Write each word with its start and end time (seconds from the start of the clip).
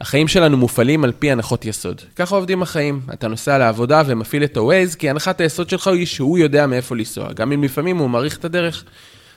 החיים 0.00 0.28
שלנו 0.28 0.56
מופעלים 0.56 1.04
על 1.04 1.12
פי 1.18 1.30
הנחות 1.32 1.64
יסוד. 1.64 2.00
ככה 2.16 2.36
עובדים 2.36 2.62
החיים. 2.62 3.00
אתה 3.14 3.28
נוסע 3.28 3.58
לעבודה 3.58 4.02
ומפעיל 4.06 4.44
את 4.44 4.56
ה-Waze, 4.56 4.96
כי 4.96 5.10
הנחת 5.10 5.40
היסוד 5.40 5.70
שלך 5.70 5.86
היא 5.86 6.06
שהוא 6.06 6.38
יודע 6.38 6.66
מאיפה 6.66 6.96
לנסוע, 6.96 7.32
גם 7.32 7.52
אם 7.52 7.64
לפעמים 7.64 7.98
הוא 7.98 8.10
מעריך 8.10 8.38
את 8.38 8.44
הדרך. 8.44 8.84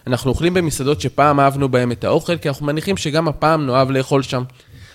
אנחנו 0.07 0.29
אוכלים 0.29 0.53
במסעדות 0.53 1.01
שפעם 1.01 1.39
אהבנו 1.39 1.69
בהם 1.69 1.91
את 1.91 2.03
האוכל, 2.03 2.37
כי 2.37 2.49
אנחנו 2.49 2.65
מניחים 2.65 2.97
שגם 2.97 3.27
הפעם 3.27 3.65
נאהב 3.65 3.91
לאכול 3.91 4.21
שם. 4.21 4.43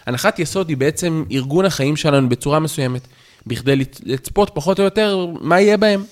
הנחת 0.06 0.38
יסוד 0.38 0.68
היא 0.68 0.76
בעצם 0.76 1.24
ארגון 1.32 1.64
החיים 1.64 1.96
שלנו 1.96 2.28
בצורה 2.28 2.60
מסוימת, 2.60 3.08
בכדי 3.46 3.76
לצפות 4.04 4.50
פחות 4.54 4.78
או 4.78 4.84
יותר 4.84 5.26
מה 5.40 5.60
יהיה 5.60 5.76
בהם. 5.76 6.04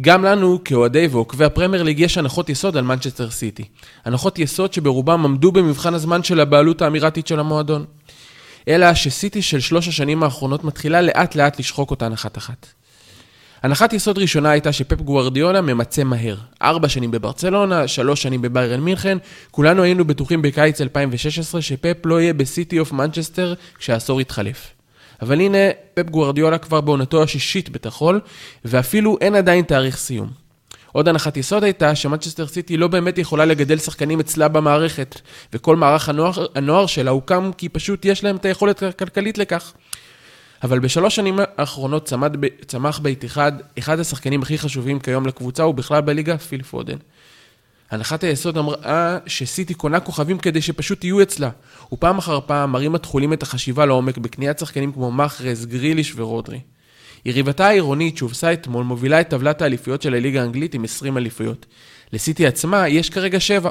גם 0.00 0.24
לנו, 0.24 0.58
כאוהדי 0.64 1.08
ועוקבי 1.10 1.44
הפרמייר 1.44 1.82
ליג, 1.82 2.00
יש 2.00 2.18
הנחות 2.18 2.48
יסוד 2.48 2.76
על 2.76 2.84
מנצ'סטר 2.84 3.30
סיטי. 3.30 3.64
הנחות 4.04 4.38
יסוד 4.38 4.72
שברובם 4.72 5.24
עמדו 5.24 5.52
במבחן 5.52 5.94
הזמן 5.94 6.22
של 6.22 6.40
הבעלות 6.40 6.82
האמירתית 6.82 7.26
של 7.26 7.40
המועדון. 7.40 7.84
אלא 8.68 8.94
שסיטי 8.94 9.42
של 9.42 9.60
שלוש 9.60 9.88
השנים 9.88 10.22
האחרונות 10.22 10.64
מתחילה 10.64 11.00
לאט 11.00 11.34
לאט 11.34 11.58
לשחוק 11.58 11.90
אותה 11.90 12.06
הנחת 12.06 12.38
אחת. 12.38 12.66
הנחת 13.62 13.92
יסוד 13.92 14.18
ראשונה 14.18 14.50
הייתה 14.50 14.72
שפפ 14.72 15.00
גוארדיולה 15.00 15.60
ממצה 15.60 16.04
מהר. 16.04 16.36
ארבע 16.62 16.88
שנים 16.88 17.10
בברצלונה, 17.10 17.88
שלוש 17.88 18.22
שנים 18.22 18.42
בביירן 18.42 18.80
מינכן, 18.80 19.18
כולנו 19.50 19.82
היינו 19.82 20.04
בטוחים 20.04 20.42
בקיץ 20.42 20.80
2016 20.80 21.62
שפפ 21.62 22.06
לא 22.06 22.20
יהיה 22.20 22.32
בסיטי 22.32 22.78
אוף 22.78 22.92
מנצ'סטר 22.92 23.54
כשהעשור 23.78 24.20
יתחלף. 24.20 24.70
אבל 25.22 25.40
הנה, 25.40 25.58
פפ 25.94 26.10
גוארדיולה 26.10 26.58
כבר 26.58 26.80
בעונתו 26.80 27.22
השישית 27.22 27.68
בתכול, 27.68 28.20
ואפילו 28.64 29.18
אין 29.20 29.34
עדיין 29.34 29.64
תאריך 29.64 29.96
סיום. 29.96 30.47
עוד 30.98 31.08
הנחת 31.08 31.36
יסוד 31.36 31.64
הייתה 31.64 31.94
שמנצ'סטר 31.94 32.46
סיטי 32.46 32.76
לא 32.76 32.88
באמת 32.88 33.18
יכולה 33.18 33.44
לגדל 33.44 33.78
שחקנים 33.78 34.20
אצלה 34.20 34.48
במערכת, 34.48 35.20
וכל 35.52 35.76
מערך 35.76 36.08
הנוער, 36.08 36.46
הנוער 36.54 36.86
שלה 36.86 37.10
הוקם 37.10 37.50
כי 37.58 37.68
פשוט 37.68 38.04
יש 38.04 38.24
להם 38.24 38.36
את 38.36 38.44
היכולת 38.44 38.82
הכלכלית 38.82 39.38
לכך. 39.38 39.72
אבל 40.62 40.78
בשלוש 40.78 41.16
שנים 41.16 41.38
האחרונות 41.56 42.04
צמד, 42.06 42.36
צמח 42.66 42.98
באיתיחד 42.98 43.52
אחד 43.78 44.00
השחקנים 44.00 44.42
הכי 44.42 44.58
חשובים 44.58 45.00
כיום 45.00 45.26
לקבוצה, 45.26 45.66
ובכלל 45.66 46.00
בליגה, 46.00 46.38
פיל 46.38 46.62
פודן. 46.62 46.96
הנחת 47.90 48.24
היסוד 48.24 48.58
אמרה 48.58 49.18
שסיטי 49.26 49.74
קונה 49.74 50.00
כוכבים 50.00 50.38
כדי 50.38 50.62
שפשוט 50.62 51.04
יהיו 51.04 51.22
אצלה, 51.22 51.50
ופעם 51.92 52.18
אחר 52.18 52.40
פעם 52.46 52.72
מראים 52.72 52.94
התחולים 52.94 53.32
את 53.32 53.42
החשיבה 53.42 53.86
לעומק 53.86 54.18
בקניית 54.18 54.58
שחקנים 54.58 54.92
כמו 54.92 55.12
מחרז, 55.12 55.66
גריליש 55.66 56.12
ורודרי. 56.16 56.60
יריבתה 57.28 57.66
העירונית 57.66 58.16
שהובסה 58.16 58.52
אתמול 58.52 58.84
מובילה 58.84 59.20
את 59.20 59.28
טבלת 59.28 59.62
האליפויות 59.62 60.02
של 60.02 60.14
הליגה 60.14 60.40
האנגלית 60.40 60.74
עם 60.74 60.84
20 60.84 61.16
אליפויות. 61.16 61.66
לסיטי 62.12 62.46
עצמה 62.46 62.88
יש 62.88 63.10
כרגע 63.10 63.40
7. 63.40 63.70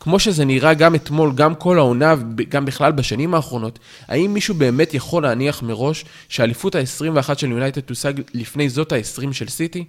כמו 0.00 0.18
שזה 0.18 0.44
נראה 0.44 0.74
גם 0.74 0.94
אתמול, 0.94 1.32
גם 1.34 1.54
כל 1.54 1.78
העונה, 1.78 2.14
גם 2.48 2.64
בכלל 2.64 2.92
בשנים 2.92 3.34
האחרונות, 3.34 3.78
האם 4.08 4.34
מישהו 4.34 4.54
באמת 4.54 4.94
יכול 4.94 5.22
להניח 5.22 5.62
מראש 5.62 6.04
שהאליפות 6.28 6.74
ה-21 6.74 7.34
של 7.38 7.50
יונייטד 7.50 7.80
תושג 7.80 8.12
לפני 8.34 8.68
זאת 8.68 8.92
ה-20 8.92 9.32
של 9.32 9.48
סיטי? 9.48 9.84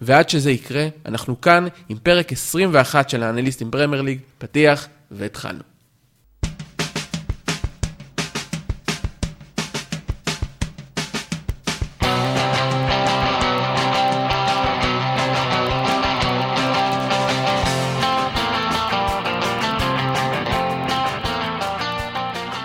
ועד 0.00 0.28
שזה 0.28 0.50
יקרה, 0.50 0.88
אנחנו 1.06 1.40
כאן 1.40 1.66
עם 1.88 1.98
פרק 2.02 2.32
21 2.32 3.10
של 3.10 3.22
האנליסטים 3.22 3.70
פרמייר 3.70 4.02
ליג, 4.02 4.18
פתיח 4.38 4.88
והתחלנו. 5.10 5.67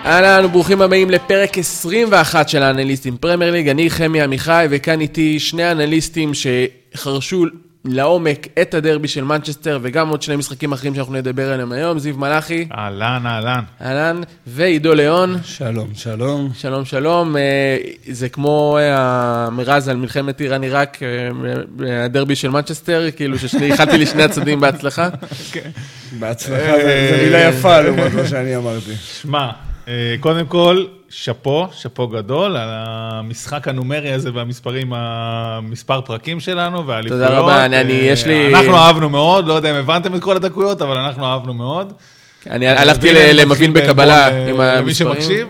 אהלן 0.04 0.44
וברוכים 0.44 0.82
הבאים 0.82 1.10
לפרק 1.10 1.58
21 1.58 2.48
של 2.48 2.62
האנליסטים 2.62 3.16
פרמייר 3.16 3.52
ליג, 3.52 3.68
אני 3.68 3.90
חמי 3.90 4.22
עמיחי 4.22 4.66
וכאן 4.70 5.00
איתי 5.00 5.40
שני 5.40 5.70
אנליסטים 5.70 6.32
שחרשו 6.34 7.44
לעומק 7.84 8.46
את 8.62 8.74
הדרבי 8.74 9.08
של 9.08 9.24
מנצ'סטר 9.24 9.78
וגם 9.82 10.08
עוד 10.08 10.22
שני 10.22 10.36
משחקים 10.36 10.72
אחרים 10.72 10.94
שאנחנו 10.94 11.14
נדבר 11.14 11.52
עליהם 11.52 11.72
היום, 11.72 11.98
זיו 11.98 12.16
מלאכי. 12.16 12.68
אהלן, 12.78 13.22
אהלן. 13.26 13.60
אהלן, 13.82 14.20
ועידו 14.46 14.94
ליאון. 14.94 15.36
שלום, 15.44 15.88
שלום. 15.94 16.50
שלום, 16.54 16.84
שלום. 16.84 17.36
אה, 17.36 17.76
זה 18.06 18.28
כמו 18.28 18.78
אה, 18.80 18.94
המרז 19.46 19.88
על 19.88 19.96
מלחמת 19.96 20.40
איראן 20.40 20.62
עיראק, 20.62 20.98
אה, 21.02 22.04
הדרבי 22.04 22.36
של 22.36 22.50
מנצ'סטר, 22.50 23.08
כאילו 23.16 23.38
שאיחלתי 23.38 23.98
לשני 23.98 24.22
הצדדים 24.22 24.60
בהצלחה. 24.60 25.08
כן. 25.52 25.70
בהצלחה, 26.18 26.72
זו 26.72 27.22
מילה 27.24 27.40
יפה 27.40 27.80
לעומת 27.80 28.14
מה 28.14 28.26
שאני 28.26 28.56
אמרתי. 28.56 28.92
שמע. 29.22 29.50
אה, 29.88 30.14
קודם 30.20 30.46
כל, 30.46 30.84
שאפו, 31.08 31.68
שאפו 31.72 32.08
גדול 32.08 32.56
על 32.56 32.68
המשחק 32.72 33.68
הנומרי 33.68 34.12
הזה 34.12 34.30
והמספרים, 34.34 34.92
המספר 34.92 36.00
פרקים 36.00 36.40
שלנו 36.40 36.86
והאליפויות. 36.86 37.22
תודה 37.22 37.38
רבה, 37.38 37.64
אני, 37.64 37.80
אני, 37.80 37.92
יש 37.92 38.26
לי... 38.26 38.54
אנחנו 38.54 38.76
אהבנו 38.76 39.08
מאוד, 39.08 39.46
לא 39.46 39.52
יודע 39.52 39.70
אם 39.70 39.76
הבנתם 39.76 40.14
את 40.14 40.22
כל 40.22 40.36
הדקויות, 40.36 40.82
אבל 40.82 40.96
אנחנו 40.96 41.26
אהבנו 41.26 41.54
מאוד. 41.54 41.92
אני 42.50 42.68
הלכתי 42.68 43.08
למבין 43.34 43.72
בקבלה 43.72 44.26
עם 44.26 44.60
המספרים. 44.60 44.82
למי 44.82 44.94
שמקשיב. 44.94 45.48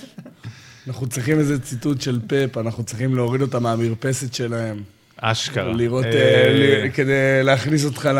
אנחנו 0.88 1.06
צריכים 1.06 1.38
איזה 1.38 1.58
ציטוט 1.58 2.00
של 2.00 2.18
פאפ, 2.26 2.58
אנחנו 2.58 2.84
צריכים 2.84 3.14
להוריד 3.14 3.42
אותם 3.42 3.62
מהמרפסת 3.62 4.34
שלהם. 4.34 4.82
אשכרה. 5.20 5.72
לראות, 5.72 6.04
אה, 6.04 6.86
כדי 6.94 7.42
להכניס 7.42 7.84
אותך 7.84 8.10
ל... 8.14 8.18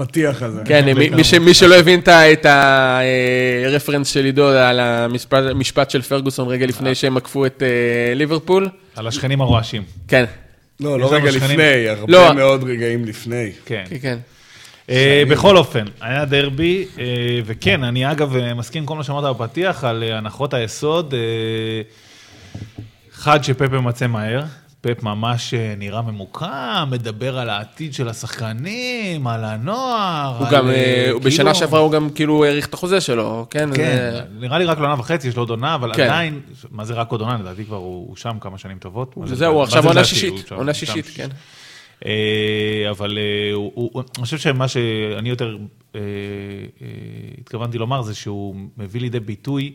הפתיח 0.00 0.42
הזה. 0.42 0.62
כן, 0.64 0.84
מי, 1.16 1.24
ש, 1.24 1.34
מי 1.34 1.54
שלא 1.54 1.74
הבין 1.74 2.00
את 2.32 2.46
הרפרנס 3.66 4.08
של 4.08 4.24
עידו 4.24 4.48
על 4.48 4.80
המשפט 5.30 5.90
של 5.90 6.02
פרגוסון 6.02 6.48
רגע 6.48 6.66
לפני 6.66 6.94
שהם 6.94 7.16
עקפו 7.16 7.46
את 7.46 7.62
אה, 7.62 8.14
ליברפול. 8.14 8.68
על 8.96 9.06
השכנים 9.06 9.40
הרועשים. 9.40 9.82
כן. 10.08 10.24
לא, 10.80 11.00
לא 11.00 11.14
רגע 11.14 11.30
לפני, 11.30 11.88
הרבה 11.88 12.12
לא. 12.12 12.34
מאוד 12.34 12.64
רגעים 12.64 13.04
לפני. 13.04 13.52
כן. 13.64 13.84
כן. 14.02 14.18
אה, 14.90 15.22
בכל 15.30 15.56
אופן, 15.56 15.84
היה 16.00 16.24
דרבי, 16.24 16.84
אה, 16.98 17.04
וכן, 17.46 17.84
אני 17.84 18.10
אגב 18.10 18.36
מסכים 18.54 18.82
עם 18.82 18.86
כל 18.86 18.96
מה 18.96 19.04
שאמרת 19.04 19.36
בפתיח 19.36 19.84
על 19.84 20.02
הנחות 20.02 20.54
היסוד. 20.54 21.14
חד 23.12 23.44
שפפה 23.44 23.80
מצא 23.80 24.06
מהר, 24.06 24.42
פפ 24.86 25.02
ממש 25.02 25.54
אה, 25.54 25.74
נראה 25.78 26.02
ממוקם, 26.02 26.88
מדבר 26.90 27.38
על 27.38 27.50
העתיד 27.50 27.94
של 27.94 28.08
השחקנים, 28.08 29.26
על 29.26 29.44
הנוער. 29.44 30.36
הוא 30.38 30.46
על, 30.46 30.52
גם, 30.52 30.68
אה, 30.68 31.02
כאילו... 31.04 31.20
בשנה 31.20 31.54
שעברה 31.54 31.80
הוא 31.80 31.92
גם 31.92 32.10
כאילו 32.10 32.44
האריך 32.44 32.66
את 32.66 32.74
החוזה 32.74 33.00
שלו, 33.00 33.46
כן? 33.50 33.68
כן, 33.74 33.96
זה... 33.96 34.22
נראה 34.40 34.58
לי 34.58 34.64
רק 34.64 34.78
לעונה 34.78 34.94
וחצי, 34.98 35.28
יש 35.28 35.36
לו 35.36 35.42
עוד 35.42 35.50
עונה, 35.50 35.74
אבל 35.74 35.94
כן. 35.94 36.02
עדיין, 36.02 36.40
מה 36.70 36.84
זה 36.84 36.94
רק 36.94 37.10
עוד 37.10 37.20
עונה? 37.20 37.38
לדעתי 37.38 37.64
כבר 37.64 37.76
הוא, 37.76 38.08
הוא 38.08 38.16
שם 38.16 38.36
כמה 38.40 38.58
שנים 38.58 38.78
טובות. 38.78 39.14
זהו, 39.24 39.62
עכשיו 39.62 39.86
עונה 39.86 40.04
שישית, 40.04 40.52
עונה 40.52 40.74
שישית, 40.74 41.06
כן. 41.14 41.28
אה, 42.06 42.90
אבל 42.90 43.18
הוא, 43.52 43.72
הוא, 43.74 44.02
אני 44.18 44.24
חושב 44.24 44.38
שמה 44.38 44.68
שאני 44.68 45.28
יותר 45.28 45.56
התכוונתי 47.40 47.78
לומר 47.78 48.02
זה 48.02 48.14
שהוא 48.14 48.56
מביא 48.76 49.00
לידי 49.00 49.20
ביטוי 49.20 49.72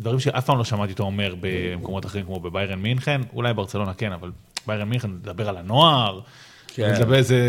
דברים 0.00 0.20
שאף 0.20 0.44
פעם 0.44 0.58
לא 0.58 0.64
שמעתי 0.64 0.92
אותו 0.92 1.02
אומר 1.02 1.34
במקומות 1.40 2.06
אחרים, 2.06 2.24
כמו 2.24 2.40
בביירן 2.40 2.78
מינכן, 2.78 3.20
אולי 3.32 3.54
ברצלונה 3.54 3.94
כן, 3.94 4.12
אבל 4.12 4.30
ביירן 4.66 4.88
מינכן, 4.88 5.10
לדבר 5.10 5.48
על 5.48 5.56
הנוער, 5.56 6.20
כן. 6.76 6.94
לדבר 6.94 7.14
איזה 7.14 7.40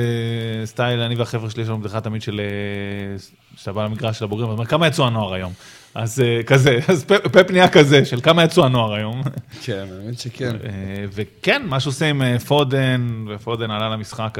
סטייל, 0.65 0.99
אני 0.99 1.15
והחבר'ה 1.15 1.49
שלי, 1.49 1.63
יש 1.63 1.69
לנו 1.69 1.79
בדיחה 1.79 2.01
תמיד 2.01 2.21
של, 2.21 2.41
אה, 2.43 3.17
שאתה 3.57 3.73
בא 3.73 3.85
למגרש 3.85 4.19
של 4.19 4.25
הבוגרים, 4.25 4.49
ואומר, 4.49 4.65
כמה 4.65 4.87
יצאו 4.87 5.05
הנוער 5.05 5.33
היום? 5.33 5.53
אז 5.95 6.19
אה, 6.19 6.43
כזה, 6.43 6.79
אז 6.91 7.05
פפ 7.05 7.51
נהיה 7.51 7.69
כזה, 7.69 8.05
של 8.05 8.21
כמה 8.21 8.43
יצאו 8.43 8.65
הנוער 8.65 8.93
היום. 8.93 9.21
כן, 9.63 9.87
האמת 9.91 10.19
שכן. 10.19 10.55
אה, 10.55 11.05
וכן, 11.11 11.61
מה 11.65 11.79
שעושה 11.79 12.05
עם 12.05 12.37
פודן, 12.37 13.25
ופודן 13.27 13.71
עלה 13.71 13.89
למשחק 13.89 14.37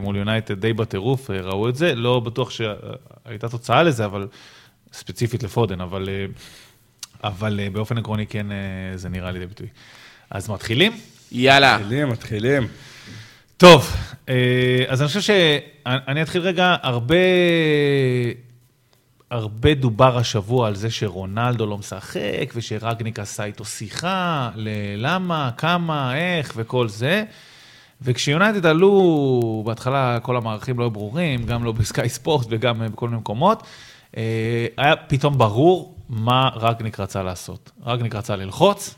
מול 0.00 0.16
יונייטד 0.16 0.60
די 0.60 0.72
בטירוף, 0.72 1.30
ראו 1.30 1.68
את 1.68 1.76
זה, 1.76 1.94
לא 1.94 2.20
בטוח 2.20 2.50
שהייתה 2.50 3.48
תוצאה 3.48 3.82
לזה, 3.82 4.04
אבל 4.04 4.28
ספציפית 4.92 5.42
לפודן, 5.42 5.80
אבל... 5.80 6.08
אבל 7.24 7.60
אה, 7.60 7.70
באופן 7.70 7.98
עקרוני 7.98 8.26
כן 8.26 8.52
אה, 8.52 8.56
זה 8.94 9.08
נראה 9.08 9.30
לידי 9.30 9.46
ביטוי. 9.46 9.66
אז 10.30 10.50
מתחילים? 10.50 10.92
יאללה. 11.32 11.78
מתחילים, 11.78 12.08
מתחילים. 12.08 12.68
טוב, 13.56 13.96
אה, 14.28 14.84
אז 14.88 15.02
אני 15.02 15.08
חושב 15.08 15.20
שאני 15.20 16.22
אתחיל 16.22 16.42
רגע, 16.42 16.76
הרבה... 16.82 17.14
הרבה 19.30 19.74
דובר 19.74 20.18
השבוע 20.18 20.66
על 20.66 20.74
זה 20.74 20.90
שרונלדו 20.90 21.66
לא 21.66 21.78
משחק, 21.78 22.52
ושרגניק 22.54 23.18
עשה 23.18 23.44
איתו 23.44 23.64
שיחה, 23.64 24.50
ללמה, 24.54 25.50
כמה, 25.56 26.16
איך 26.16 26.52
וכל 26.56 26.88
זה. 26.88 27.24
וכשיונייטד 28.02 28.66
עלו, 28.66 29.62
בהתחלה 29.66 30.18
כל 30.22 30.36
המערכים 30.36 30.78
לא 30.78 30.84
היו 30.84 30.90
ברורים, 30.90 31.44
גם 31.46 31.64
לא 31.64 31.72
בסקאי 31.72 32.08
ספורט 32.08 32.46
וגם 32.50 32.82
בכל 32.92 33.08
מיני 33.08 33.20
מקומות, 33.20 33.62
היה 34.76 34.96
פתאום 35.08 35.38
ברור 35.38 35.99
מה 36.10 36.50
רגניק 36.56 37.00
רצה 37.00 37.22
לעשות. 37.22 37.70
רגניק 37.86 38.14
רצה 38.14 38.36
ללחוץ, 38.36 38.94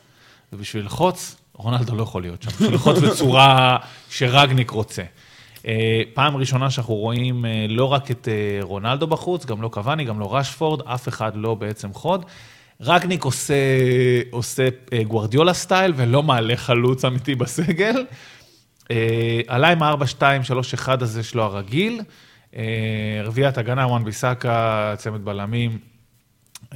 ובשביל 0.53 0.83
ללחוץ, 0.83 1.37
רונלדו 1.55 1.97
לא 1.97 2.03
יכול 2.03 2.23
להיות 2.23 2.43
שם. 2.43 2.51
בשביל 2.51 2.71
ללחוץ 2.71 2.99
בצורה 2.99 3.77
שרגניק 4.11 4.71
רוצה. 4.71 5.03
אה, 5.67 6.03
פעם 6.15 6.37
ראשונה 6.37 6.71
שאנחנו 6.71 6.95
רואים 6.95 7.45
אה, 7.45 7.67
לא 7.69 7.85
רק 7.85 8.11
את 8.11 8.29
אה, 8.29 8.59
רונלדו 8.63 9.07
בחוץ, 9.07 9.47
גם 9.47 9.63
לא 9.63 9.69
קוואני, 9.69 10.05
גם 10.05 10.21
לא 10.21 10.37
רשפורד, 10.37 10.81
אף 10.87 11.09
אחד 11.09 11.37
לא 11.37 11.55
בעצם 11.55 11.93
חוד. 11.93 12.25
רגניק 12.81 13.25
עושה, 13.25 13.55
עושה 14.31 14.69
גוורדיולה 15.07 15.55
סטייל 15.55 15.93
ולא 15.97 16.23
מעלה 16.23 16.57
חלוץ 16.57 17.05
אמיתי 17.05 17.35
בסגל. 17.35 18.05
עלה 19.47 19.69
עם 19.69 19.83
ה-4-2-3-1 19.83 20.89
הזה 21.01 21.23
שלו 21.23 21.43
הרגיל. 21.43 22.01
רביעיית 23.25 23.59
הגנה, 23.59 23.87
וואן 23.87 24.05
ביסאקה, 24.05 24.95
צמד 24.99 25.25
בלמים. 25.25 25.92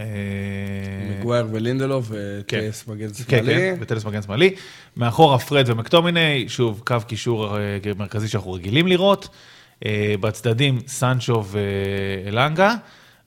אה, 0.01 0.05
מגווייר 1.11 1.47
ולינדלוף 1.53 2.09
כן. 2.09 2.15
וטייס 2.59 2.89
מגן 2.89 3.09
כן, 3.09 3.15
שמאלי. 3.15 3.55
כן, 3.55 3.77
וטלס 3.81 4.05
מגן 4.05 4.23
שמאלי. 4.23 4.55
מאחורה 4.97 5.39
פרד 5.39 5.65
ומקטומיני, 5.69 6.45
שוב, 6.49 6.83
קו 6.87 6.97
קישור 7.07 7.59
אה, 7.59 7.79
מרכזי 7.97 8.29
שאנחנו 8.29 8.53
רגילים 8.53 8.87
לראות. 8.87 9.29
אה, 9.87 10.15
בצדדים, 10.21 10.79
סנצ'ו 10.87 11.45
ואלנגה, 11.45 12.75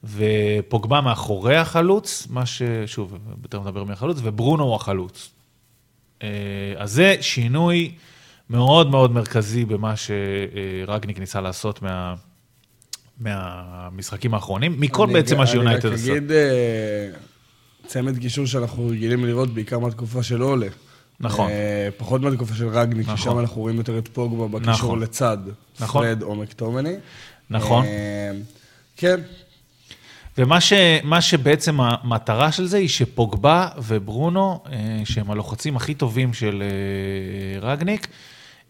ופוגבה 0.04 1.02
מאחורי 1.02 1.58
החלוץ, 1.58 2.28
מה 2.30 2.46
ש... 2.46 2.62
שוב, 2.86 3.18
יותר 3.44 3.62
מדבר 3.62 3.84
מהחלוץ, 3.84 4.18
וברונו 4.24 4.64
הוא 4.64 4.76
החלוץ. 4.76 5.30
אז 6.78 6.92
זה 6.92 7.16
שינוי 7.22 7.92
מאוד 8.50 8.90
מאוד 8.90 9.12
מרכזי 9.12 9.66
במה 9.66 9.94
שרגניק 9.96 11.20
ניסה 11.20 11.42
לעשות 11.42 11.82
מה... 11.82 12.16
מהמשחקים 13.20 14.34
האחרונים, 14.34 14.76
מכל 14.80 15.04
אני 15.04 15.14
בעצם 15.14 15.38
מה 15.38 15.48
שיונייטד 15.48 15.86
אני 15.86 15.96
עשו. 15.96 16.12
רק 16.12 16.18
אגיד, 16.18 16.32
אה, 16.32 17.10
צמד 17.88 18.18
קישור 18.18 18.46
שאנחנו 18.46 18.88
רגילים 18.88 19.26
לראות 19.26 19.54
בעיקר 19.54 19.80
מהתקופה 19.80 20.24
של 20.24 20.44
אולה. 20.44 20.68
נכון. 21.20 21.50
אה, 21.50 21.90
פחות 21.98 22.22
מהתקופה 22.22 22.56
של 22.56 22.68
רגניק, 22.68 23.06
נכון. 23.06 23.18
ששם 23.18 23.40
אנחנו 23.40 23.62
רואים 23.62 23.78
יותר 23.78 23.98
את 23.98 24.08
פוגבה 24.08 24.48
בקישור 24.48 24.74
נכון. 24.74 25.00
לצד 25.00 25.38
נכון. 25.80 26.06
פרד 26.06 26.22
או 26.22 26.36
מקטומני. 26.36 26.96
נכון. 27.50 27.86
אה, 27.86 28.32
כן, 28.96 29.20
ומה 30.38 30.62
ש, 30.62 30.74
שבעצם 31.20 31.82
המטרה 31.82 32.52
של 32.52 32.66
זה 32.66 32.78
היא 32.78 32.88
שפוגבה 32.88 33.68
וברונו, 33.78 34.64
שהם 35.06 35.32
הלוחצים 35.32 35.76
הכי 35.76 35.94
טובים 35.94 36.34
של 36.34 36.64
רגניק, 37.62 38.08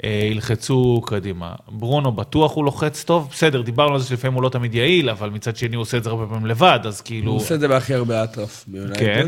ילחצו 0.04 1.02
קדימה. 1.06 1.54
ברונו 1.68 2.12
בטוח 2.12 2.56
הוא 2.56 2.66
לוחץ 2.66 3.04
טוב, 3.04 3.28
בסדר, 3.32 3.62
דיברנו 3.62 3.94
על 3.94 4.00
זה 4.00 4.08
שלפעמים 4.08 4.36
הוא 4.36 4.44
לא 4.44 4.50
תמיד 4.50 4.76
יעיל, 4.76 5.10
אבל 5.10 5.30
מצד 5.30 5.56
שני 5.56 5.76
הוא 5.76 5.82
עושה 5.82 5.98
את 5.98 6.04
זה 6.04 6.10
הרבה 6.10 6.26
פעמים 6.26 6.46
לבד, 6.46 6.80
אז 6.84 7.02
כאילו... 7.02 7.32
הוא 7.32 7.38
עושה 7.38 7.56
את 7.56 7.60
זה 7.60 7.68
בהכי 7.68 7.94
הרבה 7.94 8.24
אטרף 8.24 8.66
ביונייטד. 8.68 9.00
כן, 9.00 9.28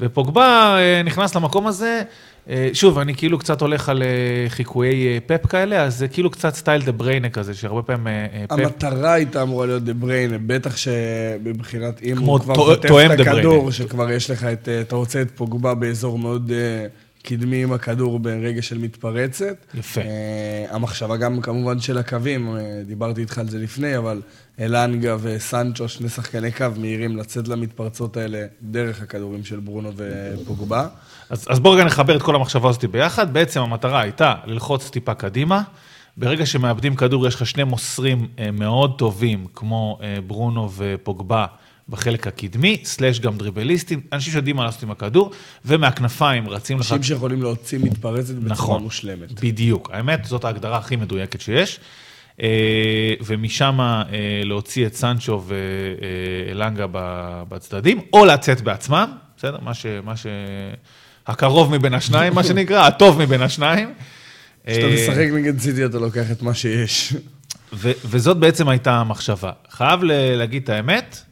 ופוגבה 0.00 0.76
אה, 0.78 1.02
נכנס 1.02 1.34
למקום 1.36 1.66
הזה, 1.66 2.02
אה, 2.48 2.70
שוב, 2.72 2.98
אני 2.98 3.14
כאילו 3.14 3.38
קצת 3.38 3.60
הולך 3.60 3.88
על 3.88 4.02
אה, 4.02 4.08
חיקויי 4.48 5.06
אה, 5.06 5.18
פפ 5.26 5.46
כאלה, 5.46 5.82
אז 5.82 5.98
זה 5.98 6.08
כאילו 6.08 6.30
קצת 6.30 6.54
סטייל 6.54 6.82
דה 6.82 6.92
בריינה 6.92 7.28
כזה, 7.28 7.54
שהרבה 7.54 7.82
פעמים 7.82 8.06
אה, 8.06 8.12
אה, 8.12 8.44
פפ... 8.48 8.52
המטרה 8.52 9.12
הייתה 9.12 9.42
אמורה 9.42 9.66
להיות 9.66 9.84
דה 9.84 9.94
בריינה, 9.94 10.36
בטח 10.46 10.76
שבבחינת 10.76 12.02
אם 12.02 12.18
הוא 12.18 12.40
כבר 12.40 12.54
חוטף 12.54 12.90
את. 13.14 13.20
הכדור, 13.20 13.70
שכבר 13.70 14.10
יש 14.10 14.30
לך 14.30 14.44
את, 14.44 14.68
אה, 14.68 14.80
אתה 14.80 14.96
רוצה 14.96 15.22
את 15.22 15.30
פוגבה 15.34 15.74
באזור 15.74 16.18
מאוד 16.18 16.52
אה, 16.54 16.86
קדמי 17.22 17.62
עם 17.62 17.72
הכדור 17.72 18.18
ברגע 18.18 18.62
של 18.62 18.78
מתפרצת. 18.78 19.56
יפה. 19.74 20.00
אה, 20.00 20.66
המחשבה 20.70 21.16
גם 21.16 21.40
כמובן 21.40 21.80
של 21.80 21.98
הקווים, 21.98 22.56
אה, 22.56 22.82
דיברתי 22.86 23.20
איתך 23.20 23.38
על 23.38 23.48
זה 23.48 23.58
לפני, 23.58 23.98
אבל 23.98 24.22
אלנגה 24.60 25.16
וסנצ'ו, 25.20 25.88
שני 25.88 26.08
שחקני 26.08 26.52
קו 26.52 26.66
מהירים 26.76 27.16
לצאת 27.16 27.48
למתפרצות 27.48 28.16
האלה 28.16 28.46
דרך 28.62 29.02
הכדורים 29.02 29.44
של 29.44 29.60
ברונו 29.60 29.90
ופוגבה. 29.96 30.86
אז, 31.30 31.46
אז 31.48 31.60
בואו 31.60 31.74
רגע 31.74 31.84
נחבר 31.84 32.16
את 32.16 32.22
כל 32.22 32.34
המחשבה 32.34 32.68
הזאת 32.68 32.84
ביחד. 32.84 33.32
בעצם 33.32 33.60
המטרה 33.60 34.00
הייתה 34.00 34.34
ללחוץ 34.44 34.90
טיפה 34.90 35.14
קדימה. 35.14 35.62
ברגע 36.16 36.46
שמאבדים 36.46 36.96
כדור, 36.96 37.26
יש 37.26 37.34
לך 37.34 37.46
שני 37.46 37.64
מוסרים 37.64 38.28
אה, 38.38 38.50
מאוד 38.50 38.98
טובים, 38.98 39.46
כמו 39.54 39.98
ברונו 40.26 40.70
ופוגבה 40.76 41.46
בחלק 41.88 42.26
הקדמי, 42.26 42.80
סלאש 42.84 43.20
גם 43.20 43.38
דריבליסטים, 43.38 44.00
אנשים 44.12 44.32
שיודעים 44.32 44.56
מה 44.56 44.64
לעשות 44.64 44.82
עם 44.82 44.90
הכדור, 44.90 45.30
ומהכנפיים 45.64 46.48
רצים 46.48 46.78
לך... 46.78 46.92
אנשים 46.92 47.02
שיכולים 47.02 47.42
להוציא 47.42 47.78
מתפרצת 47.78 48.34
בצורה 48.34 48.50
נכון, 48.50 48.82
מושלמת. 48.82 49.40
בדיוק. 49.40 49.90
האמת, 49.92 50.24
זאת 50.24 50.44
ההגדרה 50.44 50.78
הכי 50.78 50.96
מדויקת 50.96 51.40
שיש. 51.40 51.80
אה, 52.42 53.14
ומשם 53.26 53.80
אה, 53.80 54.04
להוציא 54.44 54.86
את 54.86 54.94
סנצ'ו 54.94 55.44
ואלנגה 55.46 56.86
ב- 56.92 57.42
בצדדים, 57.48 58.00
או 58.12 58.24
לצאת 58.24 58.60
בעצמם, 58.60 59.10
בסדר? 59.36 59.58
מה 59.62 59.74
ש... 59.74 59.86
מה 60.04 60.16
ש... 60.16 60.26
הקרוב 61.26 61.76
מבין 61.76 61.94
השניים, 61.94 62.34
מה 62.34 62.44
שנקרא, 62.44 62.86
הטוב 62.86 63.18
מבין 63.22 63.42
השניים. 63.42 63.92
כשאתה 64.66 64.86
אה, 64.86 64.94
משחק 64.94 65.26
נגד 65.34 65.58
סיטי 65.58 65.84
אתה 65.84 65.98
לוקח 65.98 66.30
את 66.30 66.42
מה 66.42 66.54
שיש. 66.54 67.14
ו- 67.72 67.92
וזאת 68.04 68.36
בעצם 68.36 68.68
הייתה 68.68 68.92
המחשבה. 68.92 69.52
חייב 69.70 70.00
להגיד 70.36 70.62
את 70.62 70.68
האמת, 70.68 71.16
אה, 71.18 71.27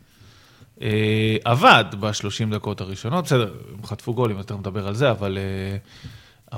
עבד 1.44 1.84
ב-30 2.00 2.54
דקות 2.54 2.80
הראשונות, 2.80 3.24
בסדר, 3.24 3.54
הם 3.74 3.86
חטפו 3.86 4.14
גולים, 4.14 4.38
יותר 4.38 4.56
מדבר 4.56 4.86
על 4.88 4.94
זה, 4.94 5.10
אבל, 5.10 5.38
אה, 5.38 5.76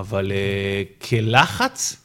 אבל 0.01 0.33
אה, 0.33 0.83
כלחץ, 1.09 1.97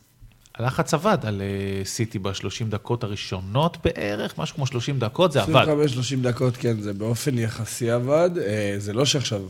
הלחץ 0.56 0.94
עבד 0.94 1.18
על 1.24 1.42
אה, 1.42 1.86
סיטי 1.86 2.20
ב-30 2.20 2.66
דקות 2.70 3.04
הראשונות 3.04 3.78
בערך, 3.84 4.38
משהו 4.38 4.56
כמו 4.56 4.68
30 4.68 5.00
דקות, 5.00 5.32
זה 5.32 5.42
עבד. 5.42 5.66
25-30 5.68 6.16
דקות, 6.22 6.58
כן, 6.58 6.82
זה 6.82 6.94
באופן 6.94 7.38
יחסי 7.38 7.92
עבד. 7.92 8.30
אה, 8.38 8.76
זה 8.78 8.94
לא 8.94 9.06
שעכשיו 9.06 9.42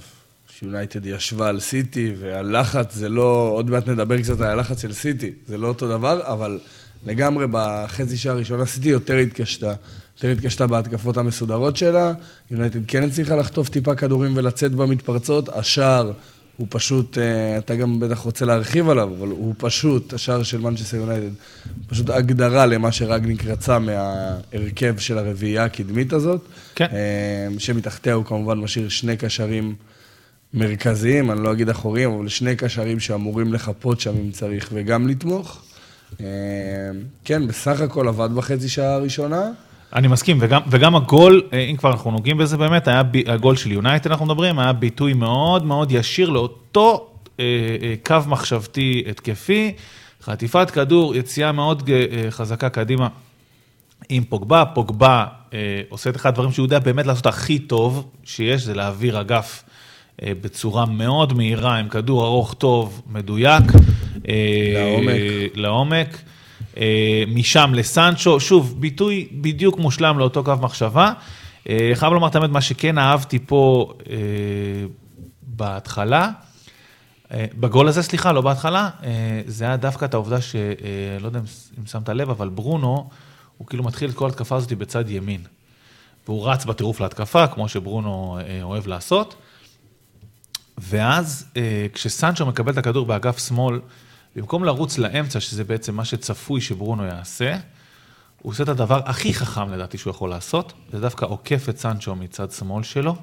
שיונייטד 0.60 1.06
ישבה 1.06 1.50
על 1.50 1.60
סיטי, 1.60 2.13
והלחץ 2.19 2.95
זה 2.95 3.10
לא, 3.10 3.51
עוד 3.54 3.69
מעט 3.69 3.88
נדבר 3.88 4.21
קצת 4.21 4.39
על 4.39 4.48
הלחץ 4.48 4.81
של 4.81 4.94
סיטי, 4.94 5.31
זה 5.48 5.57
לא 5.57 5.68
אותו 5.68 5.88
דבר, 5.89 6.21
אבל 6.33 6.60
לגמרי 7.06 7.45
בחצי 7.51 8.18
שעה 8.18 8.33
הראשונה 8.33 8.65
סיטי 8.65 8.89
יותר 8.89 9.15
התקשתה. 9.15 9.74
יותר 10.15 10.30
התקשתה 10.30 10.68
בהתקפות 10.68 11.18
המסודרות 11.18 11.77
שלה, 11.77 12.13
יונייטד 12.51 12.80
כן 12.88 13.04
הצליחה 13.04 13.36
לחטוף 13.36 13.69
טיפה 13.69 13.95
כדורים 13.95 14.38
ולצאת 14.38 14.71
במתפרצות, 14.71 15.50
השער 15.50 16.12
הוא 16.57 16.68
פשוט, 16.69 17.18
אה, 17.18 17.57
אתה 17.57 17.75
גם 17.75 18.00
בטח 18.00 18.18
רוצה 18.18 18.45
להרחיב 18.45 18.89
עליו, 18.89 19.10
אבל 19.19 19.27
הוא 19.27 19.56
פשוט, 19.57 20.13
השער 20.13 20.44
של 20.44 20.62
מנצ'סטר 20.62 20.98
יונייטד, 20.98 21.36
פשוט 21.88 22.10
הגדרה 22.10 22.65
למה 22.65 22.92
שרגניק 22.92 23.45
רצה 23.45 23.80
מההרכב 23.80 24.98
של 24.98 25.18
הרביעייה 25.18 25.63
הקדמית 25.63 26.13
הזאת. 26.13 26.42
כן. 26.75 26.86
אה, 26.92 27.48
שמתחתיה 27.60 28.13
הוא 28.13 28.25
כמובן 28.25 28.60
משאיר 28.60 28.89
שני 28.89 29.18
קשרים 29.18 29.75
מרכזיים, 30.54 31.31
אני 31.31 31.44
לא 31.44 31.51
אגיד 31.51 31.69
אחוריים, 31.69 32.12
אבל 32.12 32.27
שני 32.27 32.56
קשרים 32.56 33.00
שאמורים 33.00 33.54
לחפות 33.54 34.00
שם 34.00 34.15
אם 34.18 34.31
צריך 34.31 34.69
וגם 34.74 35.07
לתמוך. 35.07 35.63
אה, 36.21 36.25
כן, 37.24 37.48
בסך 37.48 37.81
הכל 37.81 38.07
עבד 38.07 38.30
בחצי 38.36 38.69
שעה 38.69 38.94
הראשונה. 38.94 39.51
אני 39.95 40.07
מסכים, 40.07 40.37
וגם, 40.41 40.61
וגם 40.67 40.95
הגול, 40.95 41.41
אה, 41.53 41.59
אם 41.59 41.77
כבר 41.77 41.91
אנחנו 41.91 42.11
נוגעים 42.11 42.37
בזה 42.37 42.57
באמת, 42.57 42.87
היה 42.87 43.03
בי, 43.03 43.23
הגול 43.27 43.55
של 43.55 43.71
יונייטד, 43.71 44.11
אנחנו 44.11 44.25
מדברים, 44.25 44.59
היה 44.59 44.73
ביטוי 44.73 45.13
מאוד 45.13 45.65
מאוד 45.65 45.91
ישיר 45.91 46.29
לאותו 46.29 47.09
אה, 47.39 47.45
אה, 47.81 47.93
קו 48.05 48.17
מחשבתי 48.27 49.03
התקפי, 49.09 49.73
חטיפת 50.21 50.71
כדור, 50.71 51.15
יציאה 51.15 51.51
מאוד 51.51 51.89
אה, 51.89 52.05
אה, 52.12 52.31
חזקה 52.31 52.69
קדימה 52.69 53.07
עם 54.09 54.23
פוגבה. 54.23 54.63
פוגבה 54.73 55.25
אה, 55.53 55.81
עושה 55.89 56.09
את 56.09 56.15
אחד 56.15 56.29
הדברים 56.29 56.51
שהוא 56.51 56.65
יודע 56.65 56.79
באמת 56.79 57.05
לעשות 57.05 57.25
הכי 57.25 57.59
טוב 57.59 58.12
שיש, 58.23 58.62
זה 58.62 58.73
להעביר 58.73 59.21
אגף 59.21 59.63
אה, 60.21 60.31
בצורה 60.41 60.85
מאוד 60.85 61.33
מהירה, 61.33 61.75
עם 61.75 61.89
כדור 61.89 62.25
ארוך 62.25 62.53
טוב, 62.53 63.01
מדויק. 63.12 63.63
אה, 64.29 64.73
לעומק. 64.73 65.21
לעומק. 65.55 66.21
אה, 66.77 67.24
משם 67.27 67.72
לסנצ'ו, 67.74 68.39
שוב, 68.39 68.75
ביטוי 68.80 69.27
בדיוק 69.32 69.77
מושלם 69.77 70.20
לאותו 70.20 70.44
קו 70.44 70.53
מחשבה. 70.62 71.13
אה, 71.70 71.92
חייב 71.94 72.13
לומר 72.13 72.27
את 72.27 72.36
האמת, 72.36 72.50
מה 72.50 72.62
שכן 72.62 72.98
אהבתי 72.98 73.39
פה 73.39 73.94
אה, 74.10 74.15
בהתחלה, 75.42 76.30
בגול 77.60 77.88
הזה, 77.88 78.03
סליחה, 78.03 78.32
לא 78.32 78.42
בהתחלה, 78.42 78.89
זה 79.48 79.65
היה 79.65 79.77
דווקא 79.77 80.06
את 80.06 80.13
העובדה 80.13 80.42
ש... 80.42 80.56
לא 81.20 81.25
יודע 81.25 81.39
אם 81.80 81.86
שמת 81.86 82.10
לב, 82.10 82.30
אבל 82.30 82.50
ברונו, 82.50 83.10
הוא 83.58 83.68
כאילו 83.68 83.84
מתחיל 83.84 84.10
את 84.10 84.15
כל 84.15 84.25
ההתקפה 84.25 84.56
הזאת 84.56 84.74
בצד 84.74 85.10
ימין. 85.10 85.42
והוא 86.27 86.50
רץ 86.50 86.65
בטירוף 86.65 87.01
להתקפה, 87.01 87.48
כמו 87.48 87.70
שברונו 87.70 88.39
אוהב 88.62 88.88
לעשות. 88.88 89.36
ואז 90.77 91.51
כשסנצ'ו 91.94 92.46
מקבל 92.46 92.72
את 92.72 92.77
הכדור 92.77 93.06
באגף 93.06 93.48
שמאל, 93.48 93.80
במקום 94.35 94.63
לרוץ 94.63 94.97
לאמצע, 94.97 95.39
שזה 95.39 95.63
בעצם 95.63 95.95
מה 95.95 96.05
שצפוי 96.05 96.61
שברונו 96.61 97.05
יעשה, 97.05 97.57
הוא 98.41 98.51
עושה 98.51 98.63
את 98.63 98.69
הדבר 98.69 99.01
הכי 99.05 99.33
חכם 99.33 99.73
לדעתי 99.73 99.97
שהוא 99.97 100.11
יכול 100.11 100.29
לעשות, 100.29 100.73
זה 100.91 100.99
דווקא 100.99 101.25
עוקף 101.25 101.69
את 101.69 101.77
סנצ'ו 101.77 102.15
מצד 102.15 102.51
שמאל 102.51 102.83
שלו, 102.83 103.15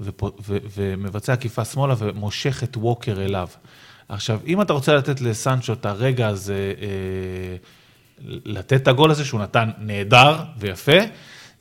ופו, 0.00 0.30
ו, 0.46 0.56
ומבצע 0.76 1.32
עקיפה 1.32 1.64
שמאלה 1.64 1.94
ומושך 1.98 2.62
את 2.62 2.76
ווקר 2.76 3.24
אליו. 3.24 3.48
עכשיו, 4.08 4.40
אם 4.46 4.60
אתה 4.60 4.72
רוצה 4.72 4.94
לתת 4.94 5.20
לסנצ'ו 5.20 5.72
את 5.72 5.86
הרגע 5.86 6.28
הזה, 6.28 6.74
אה, 6.80 7.56
לתת 8.44 8.82
את 8.82 8.88
הגול 8.88 9.10
הזה 9.10 9.24
שהוא 9.24 9.40
נתן 9.40 9.70
נהדר 9.78 10.36
ויפה, 10.58 10.98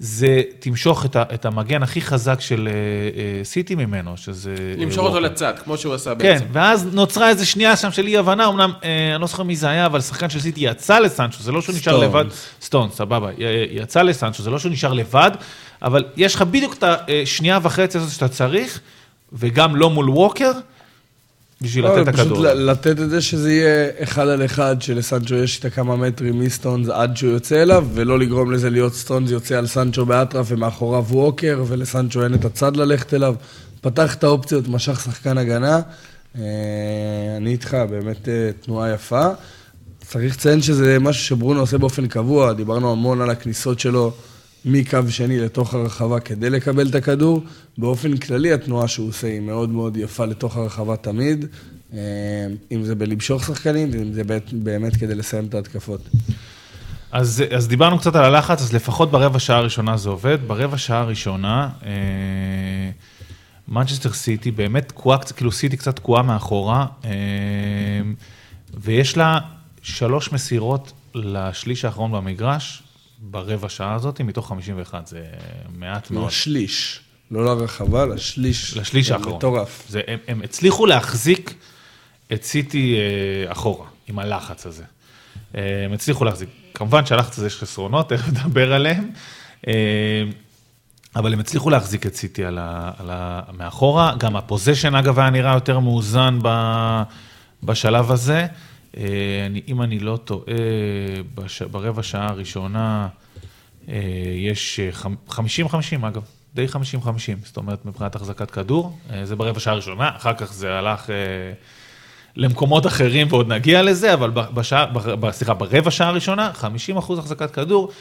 זה 0.05 0.41
תמשוך 0.59 1.05
את, 1.05 1.15
ה, 1.15 1.23
את 1.33 1.45
המגן 1.45 1.83
הכי 1.83 2.01
חזק 2.01 2.41
של 2.41 2.67
אה, 2.67 2.73
אה, 2.73 3.43
סיטי 3.43 3.75
ממנו, 3.75 4.17
שזה... 4.17 4.55
אה, 4.59 4.83
למשוך 4.83 5.05
אותו. 5.05 5.19
לצד, 5.19 5.53
כמו 5.63 5.77
שהוא 5.77 5.93
עשה 5.93 6.11
כן, 6.11 6.17
בעצם. 6.17 6.45
ואז 6.51 6.87
נוצרה 6.93 7.29
איזה 7.29 7.45
שנייה 7.45 7.75
שם 7.75 7.91
של 7.91 8.07
אי 8.07 8.17
הבנה, 8.17 8.47
אמנם, 8.47 8.71
אה, 8.83 9.11
אני 9.13 9.21
לא 9.21 9.27
זוכר 9.27 9.43
מי 9.43 9.55
זה 9.55 9.69
היה, 9.69 9.85
אבל 9.85 10.01
שחקן 10.01 10.29
של 10.29 10.39
סיטי 10.39 10.59
יצא 10.61 10.99
לסנצ'ו, 10.99 11.43
זה 11.43 11.51
לא 11.51 11.61
שהוא 11.61 11.75
נשאר. 11.75 11.97
לבד, 11.97 12.25
סטון, 12.61 12.89
סבבה, 12.91 13.29
י- 13.31 13.35
יצא 13.71 14.01
לסנצ'ו, 14.01 14.43
זה 14.43 14.49
לא 14.49 14.59
שהוא 14.59 14.71
נשאר 14.71 14.93
לבד, 14.93 15.31
אבל 15.81 16.03
יש 16.17 16.35
לך 16.35 16.41
בדיוק 16.41 16.73
את 16.73 16.83
השנייה 17.23 17.59
וחצי 17.61 17.97
הזאת 17.97 18.11
שאתה 18.11 18.27
צריך, 18.27 18.79
וגם 19.33 19.75
לא 19.75 19.89
מול 19.89 20.09
ווקר, 20.09 20.51
בשביל 21.63 21.87
לתת 21.87 22.01
את 22.01 22.07
הכדור. 22.07 22.37
פשוט 22.37 22.45
לתת 22.55 22.99
את 22.99 23.09
זה 23.09 23.21
שזה 23.21 23.53
יהיה 23.53 23.89
אחד 23.99 24.27
על 24.27 24.45
אחד, 24.45 24.81
שלסנצ'ו 24.81 25.35
יש 25.35 25.59
את 25.59 25.65
הכמה 25.65 25.95
מטרים 25.95 26.39
מסטונס 26.39 26.89
עד 26.89 27.17
שהוא 27.17 27.31
יוצא 27.31 27.61
אליו, 27.61 27.87
ולא 27.93 28.19
לגרום 28.19 28.51
לזה 28.51 28.69
להיות 28.69 28.93
סטונס 28.93 29.31
יוצא 29.31 29.57
על 29.57 29.67
סנצ'ו 29.67 30.05
באטרף 30.05 30.45
ומאחוריו 30.49 31.05
ווקר, 31.09 31.63
ולסנצ'ו 31.67 32.23
אין 32.23 32.33
את 32.33 32.45
הצד 32.45 32.77
ללכת 32.77 33.13
אליו. 33.13 33.35
פתח 33.81 34.15
את 34.15 34.23
האופציות, 34.23 34.67
משך 34.67 34.99
שחקן 34.99 35.37
הגנה. 35.37 35.81
אה, 36.37 36.41
אני 37.37 37.51
איתך, 37.51 37.77
באמת 37.89 38.29
אה, 38.29 38.49
תנועה 38.65 38.93
יפה. 38.93 39.27
צריך 40.07 40.35
לציין 40.35 40.61
שזה 40.61 40.99
משהו 40.99 41.23
שברונו 41.23 41.59
עושה 41.59 41.77
באופן 41.77 42.07
קבוע, 42.07 42.53
דיברנו 42.53 42.91
המון 42.91 43.21
על 43.21 43.29
הכניסות 43.29 43.79
שלו 43.79 44.13
מקו 44.65 44.99
שני 45.09 45.39
לתוך 45.39 45.73
הרחבה 45.73 46.19
כדי 46.19 46.49
לקבל 46.49 46.89
את 46.89 46.95
הכדור. 46.95 47.43
באופן 47.77 48.17
כללי 48.17 48.53
התנועה 48.53 48.87
שהוא 48.87 49.09
עושה 49.09 49.27
היא 49.27 49.39
מאוד 49.39 49.69
מאוד 49.69 49.97
יפה 49.97 50.25
לתוך 50.25 50.57
הרחבה 50.57 50.95
תמיד, 50.95 51.45
אה, 51.93 51.99
אם 52.71 52.83
זה 52.83 52.95
בלמשוך 52.95 53.43
שחקנים, 53.45 53.89
ואם 53.91 54.13
זה 54.13 54.23
באמת- 54.51 54.95
כדי 54.95 55.15
לסיים 55.15 55.45
את 55.45 55.53
ההתקפות. 55.53 56.01
אז, 57.11 57.43
אז 57.55 57.67
דיברנו 57.67 57.99
קצת 57.99 58.15
על 58.15 58.25
הלחץ, 58.25 58.61
אז 58.61 58.73
לפחות 58.73 59.11
ברבע 59.11 59.39
שעה 59.39 59.57
הראשונה 59.57 59.97
זה 59.97 60.09
עובד. 60.09 60.37
ברבע 60.47 60.77
שעה 60.77 60.99
הראשונה, 60.99 61.69
אה, 61.85 61.91
מנצ'סטר 63.67 64.13
סיטי 64.13 64.51
באמת 64.51 64.87
תקועה, 64.87 65.17
כאילו 65.17 65.51
סיטי 65.51 65.77
קצת 65.77 65.95
תקועה 65.95 66.23
מאחורה, 66.23 66.85
אה, 67.05 67.09
ויש 68.73 69.17
לה 69.17 69.39
שלוש 69.81 70.31
מסירות 70.31 70.91
לשליש 71.15 71.85
האחרון 71.85 72.11
במגרש, 72.11 72.83
ברבע 73.25 73.69
שעה 73.69 73.93
הזאת, 73.93 74.21
מתוך 74.21 74.47
51, 74.47 75.07
זה 75.07 75.25
מעט 75.75 76.11
מאוד. 76.11 76.27
לשליש, 76.27 76.99
לא 77.31 77.45
לרחבה, 77.45 78.05
לשליש. 78.05 78.77
לשליש 78.77 79.11
האחרון. 79.11 79.35
מטורף. 79.35 79.85
זה, 79.89 80.01
הם, 80.07 80.19
הם 80.27 80.41
הצליחו 80.41 80.85
להחזיק 80.85 81.53
את 82.33 82.43
סיטי 82.43 82.95
אה, 82.97 83.51
אחורה, 83.51 83.85
עם 84.07 84.19
הלחץ 84.19 84.65
הזה. 84.65 84.83
אה, 85.55 85.85
הם 85.85 85.93
הצליחו 85.93 86.25
להחזיק. 86.25 86.49
כמובן 86.73 87.05
שהלחץ 87.05 87.37
הזה 87.37 87.47
יש 87.47 87.57
חסרונות, 87.57 88.09
תכף 88.09 88.27
נדבר 88.27 88.73
עליהם, 88.73 89.09
אה, 89.67 89.73
אבל 91.15 91.33
הם 91.33 91.39
הצליחו 91.39 91.69
להחזיק 91.69 92.05
את 92.05 92.15
סיטי 92.15 92.45
על 92.45 92.57
ה, 92.57 92.91
על 92.97 93.09
ה, 93.11 93.41
מאחורה. 93.57 94.15
גם 94.17 94.35
הפוזיישן, 94.35 94.95
אגב, 94.95 95.19
היה 95.19 95.29
נראה 95.29 95.53
יותר 95.53 95.79
מאוזן 95.79 96.39
ב, 96.41 96.49
בשלב 97.63 98.11
הזה. 98.11 98.47
אה, 98.97 99.03
אני, 99.45 99.61
אם 99.67 99.81
אני 99.81 99.99
לא 99.99 100.19
טועה, 100.25 100.45
בש, 101.35 101.61
ברבע 101.61 102.03
שעה 102.03 102.27
הראשונה 102.29 103.07
אה, 103.89 103.95
יש 104.35 104.79
אה, 104.79 104.89
חמ- 104.91 105.31
50-50, 105.31 106.07
אגב. 106.07 106.21
די 106.55 106.65
50-50, 106.65 106.75
זאת 107.43 107.57
אומרת, 107.57 107.85
מבחינת 107.85 108.15
החזקת 108.15 108.51
כדור, 108.51 108.97
אה, 109.13 109.25
זה 109.25 109.35
ברבע 109.35 109.59
שעה 109.59 109.73
הראשונה, 109.73 110.09
אחר 110.17 110.33
כך 110.33 110.53
זה 110.53 110.73
הלך 110.73 111.09
אה, 111.09 111.15
למקומות 112.35 112.87
אחרים 112.87 113.27
ועוד 113.29 113.47
נגיע 113.47 113.81
לזה, 113.81 114.13
אבל 114.13 114.29
בשעה, 114.29 114.85
סליחה, 115.31 115.53
ברבע 115.53 115.91
שעה 115.91 116.07
הראשונה, 116.07 116.53
50 116.53 116.97
אחוז 116.97 117.19
החזקת 117.19 117.51
כדור. 117.51 117.91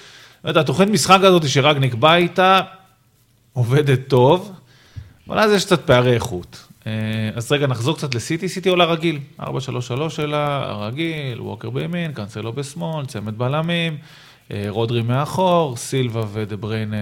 יודע, 0.45 0.61
התוכנית 0.61 0.89
משחק 0.89 1.19
הזאת 1.23 1.49
שרגניק 1.49 1.95
בא 1.95 2.15
איתה, 2.15 2.61
עובדת 3.53 4.09
טוב, 4.09 4.53
אבל 5.29 5.39
אז 5.39 5.53
יש 5.53 5.65
קצת 5.65 5.87
פערי 5.87 6.15
איכות. 6.15 6.65
אה, 6.87 6.93
אז 7.35 7.53
רגע, 7.53 7.67
נחזור 7.67 7.97
קצת 7.97 8.15
לסיטי, 8.15 8.49
סיטי 8.49 8.69
עולה 8.69 8.85
רגיל, 8.85 9.19
4-3-3 9.41 9.45
שלה, 10.09 10.71
הרגיל, 10.71 11.41
ווקר 11.41 11.71
בימין, 11.71 12.13
קאנסלו 12.13 12.53
בשמאל, 12.53 13.07
צמד 13.07 13.39
בלמים, 13.39 13.97
אה, 14.51 14.65
רודרי 14.69 15.03
מאחור, 15.03 15.77
סילבה 15.77 16.25
ודה 16.33 16.57
בריין 16.57 16.95
אה, 16.95 16.99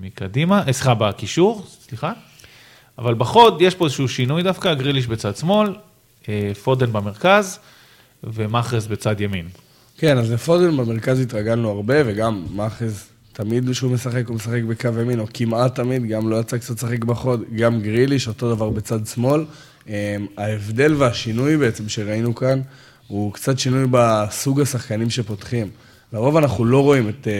מקדימה, 0.00 0.62
סליחה, 0.72 0.94
בקישור, 0.94 1.66
סליחה. 1.88 2.12
אבל 2.98 3.14
בחוד 3.14 3.62
יש 3.62 3.74
פה 3.74 3.84
איזשהו 3.84 4.08
שינוי 4.08 4.42
דווקא, 4.42 4.74
גריליש 4.74 5.06
בצד 5.06 5.36
שמאל, 5.36 5.74
פודן 6.62 6.92
במרכז 6.92 7.58
ומאחרס 8.24 8.86
בצד 8.86 9.20
ימין. 9.20 9.48
כן, 9.98 10.18
אז 10.18 10.32
לפודן 10.32 10.76
במרכז 10.76 11.20
התרגלנו 11.20 11.70
הרבה, 11.70 11.94
וגם 12.06 12.44
מאחז, 12.54 13.09
תמיד 13.44 13.70
כשהוא 13.70 13.90
משחק, 13.92 14.26
הוא 14.28 14.36
משחק 14.36 14.60
בקו 14.68 14.88
ימין, 15.02 15.20
או 15.20 15.26
כמעט 15.34 15.74
תמיד, 15.74 16.06
גם 16.08 16.30
לא 16.30 16.36
יצא 16.40 16.58
קצת 16.58 16.76
לשחק 16.76 17.04
בחוד, 17.04 17.42
גם 17.56 17.80
גריליש, 17.80 18.28
אותו 18.28 18.54
דבר 18.54 18.70
בצד 18.70 19.06
שמאל. 19.06 19.44
אמ, 19.88 19.92
ההבדל 20.36 20.94
והשינוי 20.98 21.56
בעצם 21.56 21.88
שראינו 21.88 22.34
כאן, 22.34 22.60
הוא 23.08 23.32
קצת 23.32 23.58
שינוי 23.58 23.84
בסוג 23.90 24.60
השחקנים 24.60 25.10
שפותחים. 25.10 25.66
לרוב 26.12 26.36
אנחנו 26.36 26.64
לא 26.64 26.82
רואים 26.82 27.08
את 27.08 27.28
אה, 27.28 27.32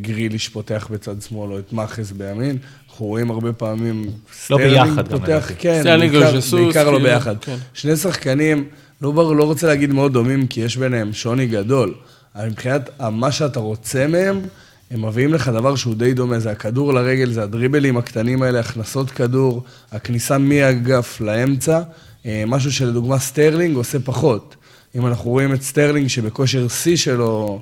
גריליש 0.00 0.48
פותח 0.48 0.88
בצד 0.90 1.22
שמאל, 1.22 1.52
או 1.52 1.58
את 1.58 1.72
מאחז 1.72 2.12
בימין, 2.12 2.56
אנחנו 2.90 3.06
רואים 3.06 3.30
הרבה 3.30 3.52
פעמים 3.52 4.06
סטרלינג 4.44 4.70
ביחד 4.72 5.08
גם, 5.08 5.18
פותח. 5.18 5.50
כן, 5.58 5.80
סטרלינג 5.80 6.12
בעיקר- 6.12 6.40
בעיקר 6.56 6.90
לא 6.90 6.96
כאילו, 6.96 7.10
ביחד. 7.10 7.34
כן. 7.40 7.56
שני 7.74 7.96
שחקנים, 7.96 8.64
לא, 9.02 9.10
בר- 9.12 9.32
לא 9.32 9.44
רוצה 9.44 9.66
להגיד 9.66 9.92
מאוד 9.92 10.12
דומים, 10.12 10.46
כי 10.46 10.60
יש 10.60 10.76
ביניהם 10.76 11.12
שוני 11.12 11.46
גדול, 11.46 11.94
אבל 12.36 12.46
מבחינת 12.48 12.90
מה 13.12 13.32
שאתה 13.32 13.60
רוצה 13.60 14.06
מהם, 14.06 14.40
הם 14.90 15.04
מביאים 15.06 15.34
לך 15.34 15.48
דבר 15.48 15.76
שהוא 15.76 15.94
די 15.94 16.14
דומה, 16.14 16.38
זה 16.38 16.50
הכדור 16.50 16.94
לרגל, 16.94 17.32
זה 17.32 17.42
הדריבלים 17.42 17.96
הקטנים 17.96 18.42
האלה, 18.42 18.60
הכנסות 18.60 19.10
כדור, 19.10 19.62
הכניסה 19.92 20.38
מהאגף 20.38 21.20
לאמצע, 21.20 21.80
אה, 22.26 22.44
משהו 22.46 22.72
שלדוגמה 22.72 23.18
סטרלינג 23.18 23.76
עושה 23.76 23.98
פחות. 23.98 24.56
אם 24.94 25.06
אנחנו 25.06 25.30
רואים 25.30 25.54
את 25.54 25.62
סטרלינג 25.62 26.06
שבכושר 26.06 26.68
שיא 26.68 26.96
שלו, 26.96 27.60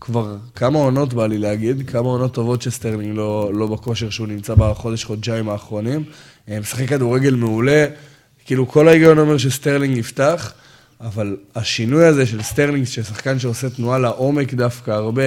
כבר 0.00 0.36
כמה 0.54 0.78
עונות 0.78 1.14
בא 1.14 1.26
לי 1.26 1.38
להגיד, 1.38 1.90
כמה 1.90 2.08
עונות 2.08 2.34
טובות 2.34 2.62
שסטרלינג 2.62 3.16
לא, 3.16 3.50
לא 3.54 3.66
בכושר 3.66 4.10
שהוא 4.10 4.26
נמצא 4.26 4.54
בחודש-חודשיים 4.54 5.48
האחרונים. 5.48 6.04
אה, 6.48 6.60
משחק 6.60 6.88
כדורגל 6.88 7.34
מעולה, 7.34 7.86
כאילו 8.44 8.68
כל 8.68 8.88
ההיגיון 8.88 9.18
אומר 9.18 9.38
שסטרלינג 9.38 9.96
יפתח, 9.96 10.52
אבל 11.00 11.36
השינוי 11.54 12.04
הזה 12.04 12.26
של 12.26 12.42
סטרלינג, 12.42 12.84
ששחקן 12.84 13.38
שעושה 13.38 13.70
תנועה 13.70 13.98
לעומק 13.98 14.54
דווקא 14.54 14.90
הרבה, 14.90 15.22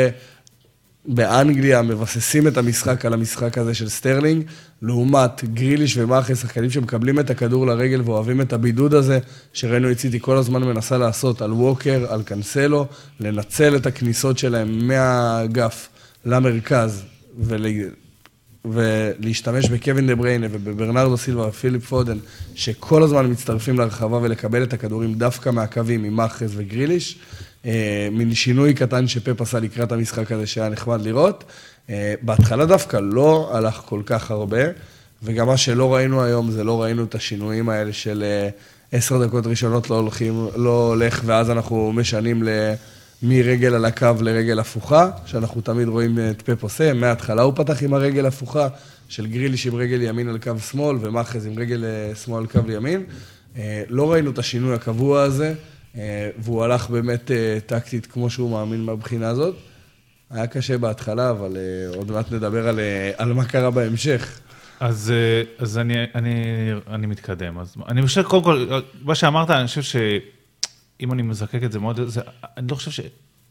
באנגליה 1.08 1.82
מבססים 1.82 2.48
את 2.48 2.58
המשחק 2.58 3.06
על 3.06 3.14
המשחק 3.14 3.58
הזה 3.58 3.74
של 3.74 3.90
סטרלינג, 3.90 4.44
לעומת 4.82 5.44
גריליש 5.54 5.98
ומאחרז, 5.98 6.42
שחקנים 6.42 6.70
שמקבלים 6.70 7.20
את 7.20 7.30
הכדור 7.30 7.68
לרגל 7.68 8.02
ואוהבים 8.06 8.42
את 8.42 8.54
הבידוד 8.54 8.94
הזה, 8.94 9.20
שראינו 9.54 9.92
את 9.92 10.00
סיטי 10.00 10.20
כל 10.20 10.38
הזמן 10.38 10.64
מנסה 10.64 10.98
לעשות 10.98 11.42
על 11.42 11.54
ווקר, 11.54 12.06
על 12.10 12.24
קנסלו, 12.24 12.86
לנצל 13.20 13.76
את 13.76 13.86
הכניסות 13.86 14.38
שלהם 14.38 14.88
מהאגף 14.88 15.90
למרכז 16.26 17.04
ול... 17.40 17.66
ולהשתמש 18.66 19.70
בקווין 19.70 20.08
דה 20.08 20.16
בריינה 20.16 20.48
ובברנרדו 20.52 21.18
סילבה 21.18 21.48
ופיליפ 21.48 21.86
פודן, 21.86 22.18
שכל 22.56 23.04
הזמן 23.04 23.32
מצטרפים 23.32 23.80
לרחבה 23.80 24.18
ולקבל 24.18 24.64
את 24.64 24.74
הכדורים 24.74 25.14
דווקא 25.14 25.50
מהקווים 25.50 26.04
עם 26.04 26.14
מאחז 26.14 26.52
וגריליש. 26.56 27.20
אה, 27.66 28.08
מין 28.12 28.34
שינוי 28.34 28.74
קטן 28.74 29.08
שפפ 29.08 29.42
עשה 29.42 29.60
לקראת 29.60 29.92
המשחק 29.92 30.32
הזה 30.32 30.48
שהיה 30.48 30.70
נחמד 30.70 31.02
לראות. 31.02 31.44
אה, 31.90 32.14
בהתחלה 32.22 32.66
דווקא 32.66 32.98
לא 33.02 33.50
הלך 33.54 33.82
כל 33.86 34.02
כך 34.06 34.32
הרבה, 34.32 34.62
וגם 35.24 35.48
מה 35.48 35.58
שלא 35.58 35.96
ראינו 35.96 36.24
היום 36.24 36.52
זה 36.52 36.64
לא 36.64 36.82
ראינו 36.82 37.04
את 37.04 37.16
השינויים 37.16 37.70
האלה 37.70 37.94
של 37.94 38.24
אה, 38.24 38.50
עשר 38.92 39.26
דקות 39.26 39.48
ראשונות 39.48 39.90
לא 39.90 39.96
הולכים, 39.96 40.48
לא 40.56 40.88
הולך, 40.88 41.22
ואז 41.26 41.52
אנחנו 41.52 41.94
משנים 41.94 42.44
ל... 42.44 42.50
מרגל 43.24 43.74
על 43.74 43.86
הקו 43.86 44.14
לרגל 44.22 44.60
הפוכה, 44.60 45.10
שאנחנו 45.26 45.62
תמיד 45.62 45.88
רואים 45.88 46.20
את 46.32 46.42
פפ 46.42 46.64
עושה, 46.64 46.94
מההתחלה 46.94 47.42
הוא 47.42 47.54
פתח 47.56 47.84
עם 47.84 47.94
הרגל 47.94 48.26
הפוכה, 48.26 48.68
של 49.10 49.28
גריליש 49.28 49.68
עם 49.68 49.76
רגל 49.76 50.02
ימין 50.02 50.30
על 50.30 50.38
קו 50.38 50.60
שמאל, 50.60 50.98
ומאחז 51.02 51.46
עם 51.46 51.60
רגל 51.60 51.86
אה, 51.86 52.16
שמאל 52.16 52.40
על 52.40 52.48
קו 52.48 52.72
ימין. 52.72 53.04
אה, 53.58 53.84
לא 53.90 54.12
ראינו 54.12 54.32
את 54.32 54.40
השינוי 54.40 54.74
הקבוע 54.74 55.22
הזה, 55.22 55.54
אה, 55.98 56.30
והוא 56.38 56.64
הלך 56.64 56.90
באמת 56.90 57.32
אה, 57.32 57.58
טקטית 57.66 58.06
כמו 58.06 58.30
שהוא 58.30 58.52
מאמין 58.52 58.82
מהבחינה 58.82 59.30
הזאת. 59.30 59.56
היה 60.30 60.48
קשה 60.48 60.78
בהתחלה, 60.78 61.30
אבל 61.30 61.58
אה, 61.58 61.98
עוד 61.98 62.12
מעט 62.12 62.32
נדבר 62.32 62.68
על, 62.68 62.80
אה, 62.80 63.12
על 63.18 63.34
מה 63.34 63.46
קרה 63.46 63.72
בהמשך. 63.72 64.40
אז, 64.80 65.14
אה, 65.16 65.44
אז 65.60 65.78
אני, 65.78 65.94
אני, 66.16 66.34
אני 66.90 67.08
מתקדם. 67.08 67.60
אז 67.60 67.76
אני 67.88 68.02
חושב, 68.02 68.24
קודם 68.24 68.44
כל, 68.44 68.68
מה 69.02 69.16
שאמרת, 69.16 69.50
אני 69.50 69.68
חושב 69.68 69.82
שאם 71.00 71.14
אני 71.14 71.22
מזקק 71.22 71.64
את 71.64 71.72
זה 71.72 71.80
מאוד, 71.80 72.00
זה, 72.06 72.22
אני 72.58 72.68
לא 72.68 72.76
חושב 72.76 72.92
ש... 72.92 73.00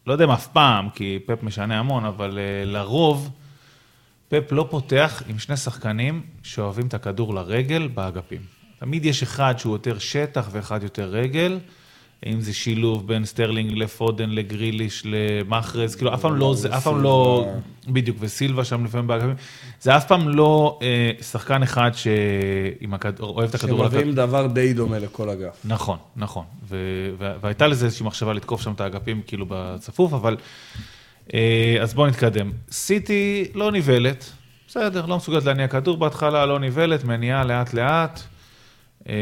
לא 0.07 0.13
יודע 0.13 0.25
אם 0.25 0.31
אף 0.31 0.47
פעם, 0.47 0.91
כי 0.91 1.19
פפ 1.27 1.43
משנה 1.43 1.79
המון, 1.79 2.05
אבל 2.05 2.39
אה, 2.39 2.65
לרוב, 2.65 3.31
פפ 4.29 4.53
לא 4.53 4.67
פותח 4.71 5.23
עם 5.29 5.39
שני 5.39 5.57
שחקנים 5.57 6.23
שאוהבים 6.43 6.87
את 6.87 6.95
הכדור 6.95 7.35
לרגל 7.35 7.89
באגפים. 7.89 8.41
תמיד 8.79 9.05
יש 9.05 9.23
אחד 9.23 9.55
שהוא 9.59 9.75
יותר 9.75 9.99
שטח 9.99 10.49
ואחד 10.51 10.83
יותר 10.83 11.09
רגל. 11.09 11.59
אם 12.27 12.41
זה 12.41 12.55
שילוב 12.55 13.09
בין 13.09 13.25
סטרלינג 13.25 13.73
לפודן, 13.73 14.31
לגריליש, 14.31 15.03
למאחרז, 15.05 15.95
כאילו 15.95 16.15
אף 16.15 16.21
פעם 16.21 16.37
לא, 16.37 16.55
זה 16.55 16.77
אף 16.77 16.85
פעם 16.85 17.03
לא, 17.03 17.49
בדיוק, 17.89 18.17
וסילבה 18.21 18.65
שם 18.65 18.85
לפעמים 18.85 19.07
באגפים, 19.07 19.35
זה 19.81 19.97
אף 19.97 20.07
פעם 20.07 20.29
לא 20.29 20.79
אה, 20.83 21.11
שחקן 21.23 21.63
אחד 21.63 21.91
שאוהב 21.95 23.49
את 23.49 23.55
הכדור. 23.55 23.85
שמביאים 23.85 24.13
דבר 24.13 24.47
די 24.47 24.73
דומה 24.73 24.99
לכל 24.99 25.31
אגף. 25.31 25.61
נכון, 25.65 25.99
נכון. 26.17 26.45
ו- 26.69 27.11
ו- 27.19 27.33
והייתה 27.41 27.67
לזה 27.67 27.87
איזושהי 27.87 28.07
מחשבה 28.07 28.33
לתקוף 28.33 28.61
שם 28.63 28.73
את 28.73 28.81
האגפים 28.81 29.21
כאילו 29.27 29.47
בצפוף, 29.49 30.13
אבל... 30.13 30.37
אה, 31.35 31.77
אז 31.81 31.95
בואו 31.95 32.07
נתקדם. 32.07 32.53
סיטי 32.71 33.45
לא 33.55 33.73
נבהלת, 33.73 34.33
בסדר, 34.69 35.07
לא 35.07 35.17
מסוגלת 35.17 35.45
להניע 35.45 35.69
כדור 35.69 35.97
בהתחלה, 35.97 36.47
לא 36.47 36.59
נבהלת, 36.59 37.05
מניעה 37.05 37.45
לאט-לאט. 37.45 38.21
אה, 39.09 39.15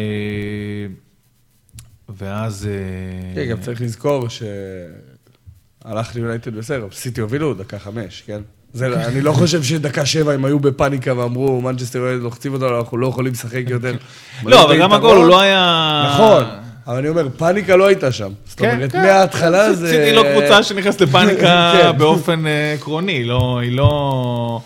ואז... 2.08 2.68
אה, 2.70 3.34
כן, 3.34 3.50
גם 3.50 3.60
צריך 3.60 3.80
לזכור 3.80 4.26
שהלך 4.28 6.14
ליונייטד 6.14 6.56
בסדר, 6.56 6.86
סיטי 6.92 7.20
הובילו 7.20 7.54
דקה 7.54 7.78
חמש, 7.78 8.22
כן? 8.26 8.40
זה, 8.72 9.06
אני 9.06 9.20
לא 9.20 9.32
חושב 9.32 9.62
שדקה 9.62 10.06
שבע 10.06 10.32
הם 10.32 10.44
היו 10.44 10.58
בפאניקה 10.58 11.18
ואמרו, 11.18 11.60
מנצ'סטר 11.60 11.98
יונייטד 11.98 12.22
לוחצים 12.22 12.52
אותנו, 12.52 12.78
אנחנו 12.78 12.98
לא 12.98 13.06
יכולים 13.06 13.32
לשחק 13.32 13.62
יותר. 13.68 13.94
לא, 14.44 14.64
אבל 14.64 14.78
גם 14.78 14.92
הגול 14.92 15.16
הוא 15.16 15.26
לא 15.26 15.40
היה... 15.40 16.10
נכון, 16.14 16.44
אבל 16.86 16.96
אני 16.96 17.08
אומר, 17.08 17.28
פאניקה 17.36 17.76
לא 17.76 17.86
הייתה 17.86 18.12
שם. 18.12 18.32
זאת 18.46 18.58
כן, 18.58 18.74
אומרת, 18.74 18.92
כן. 18.92 19.02
מההתחלה 19.02 19.72
זה... 19.72 19.90
סיטי 19.90 20.12
לא 20.12 20.24
קבוצה 20.32 20.62
שנכנסת 20.62 21.00
לפאניקה 21.00 21.72
כן. 21.74 21.98
באופן 21.98 22.46
אה, 22.46 22.72
עקרוני, 22.72 23.12
היא 23.12 23.76
לא... 23.76 24.60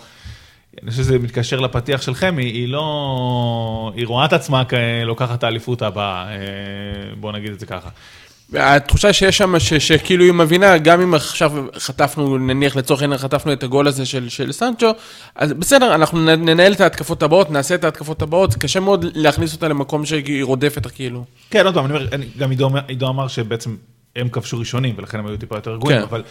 אני 0.83 0.91
חושב 0.91 1.03
שזה 1.03 1.19
מתקשר 1.19 1.59
לפתיח 1.59 2.01
שלכם, 2.01 2.35
היא, 2.37 2.53
היא 2.53 2.67
לא... 2.67 3.91
היא 3.95 4.07
רואה 4.07 4.25
את 4.25 4.33
עצמה 4.33 4.63
כלוקחת 4.65 5.37
את 5.37 5.43
האליפות 5.43 5.81
הבאה, 5.81 6.27
אה, 6.29 6.35
בואו 7.19 7.31
נגיד 7.31 7.51
את 7.51 7.59
זה 7.59 7.65
ככה. 7.65 7.89
התחושה 8.53 9.13
שיש 9.13 9.37
שם, 9.37 9.59
ש- 9.59 9.73
שכאילו 9.73 10.23
היא 10.23 10.33
מבינה, 10.33 10.77
גם 10.77 11.01
אם 11.01 11.13
עכשיו 11.13 11.51
חטפנו, 11.77 12.37
נניח 12.37 12.75
לצורך 12.75 13.01
העניין 13.01 13.17
חטפנו 13.17 13.53
את 13.53 13.63
הגול 13.63 13.87
הזה 13.87 14.05
של, 14.05 14.29
של 14.29 14.51
סנצ'ו, 14.51 14.91
אז 15.35 15.53
בסדר, 15.53 15.95
אנחנו 15.95 16.19
ננהל 16.35 16.73
את 16.73 16.81
ההתקפות 16.81 17.23
הבאות, 17.23 17.51
נעשה 17.51 17.75
את 17.75 17.83
ההתקפות 17.83 18.21
הבאות, 18.21 18.55
קשה 18.55 18.79
מאוד 18.79 19.05
להכניס 19.15 19.53
אותה 19.53 19.67
למקום 19.67 20.05
שהיא 20.05 20.43
רודפת 20.43 20.87
כאילו. 20.87 21.25
כן, 21.49 21.65
עוד 21.65 21.73
פעם, 21.73 21.85
אני 21.85 21.93
אומר, 21.93 22.07
גם 22.37 22.51
עידו 22.87 23.07
אמר 23.07 23.27
שבעצם 23.27 23.75
הם 24.19 24.29
כבשו 24.29 24.59
ראשונים, 24.59 24.95
ולכן 24.97 25.19
הם 25.19 25.27
היו 25.27 25.37
טיפה 25.37 25.55
יותר 25.57 25.71
רגועים, 25.73 25.97
כן. 25.97 26.03
אבל, 26.03 26.23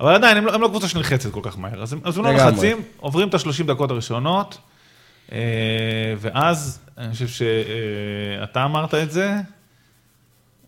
אבל 0.00 0.14
עדיין, 0.14 0.36
הם 0.36 0.46
לא, 0.46 0.54
הם 0.54 0.60
לא 0.60 0.68
קבוצה 0.68 0.88
שנלחצת 0.88 1.30
כל 1.32 1.40
כך 1.42 1.58
מהר. 1.58 1.82
אז 1.82 1.92
הם, 1.92 2.00
אז 2.04 2.18
הם 2.18 2.24
לא. 2.24 2.32
נלחצים, 2.32 2.82
עוברים 2.96 3.28
את 3.28 3.34
ה-30 3.34 3.64
דקות 3.66 3.90
הראשונות, 3.90 4.58
אה, 5.32 5.38
ואז, 6.20 6.78
אני 6.98 7.12
חושב 7.12 7.28
שאתה 7.28 8.64
אמרת 8.64 8.94
את 8.94 9.10
זה, 9.10 9.34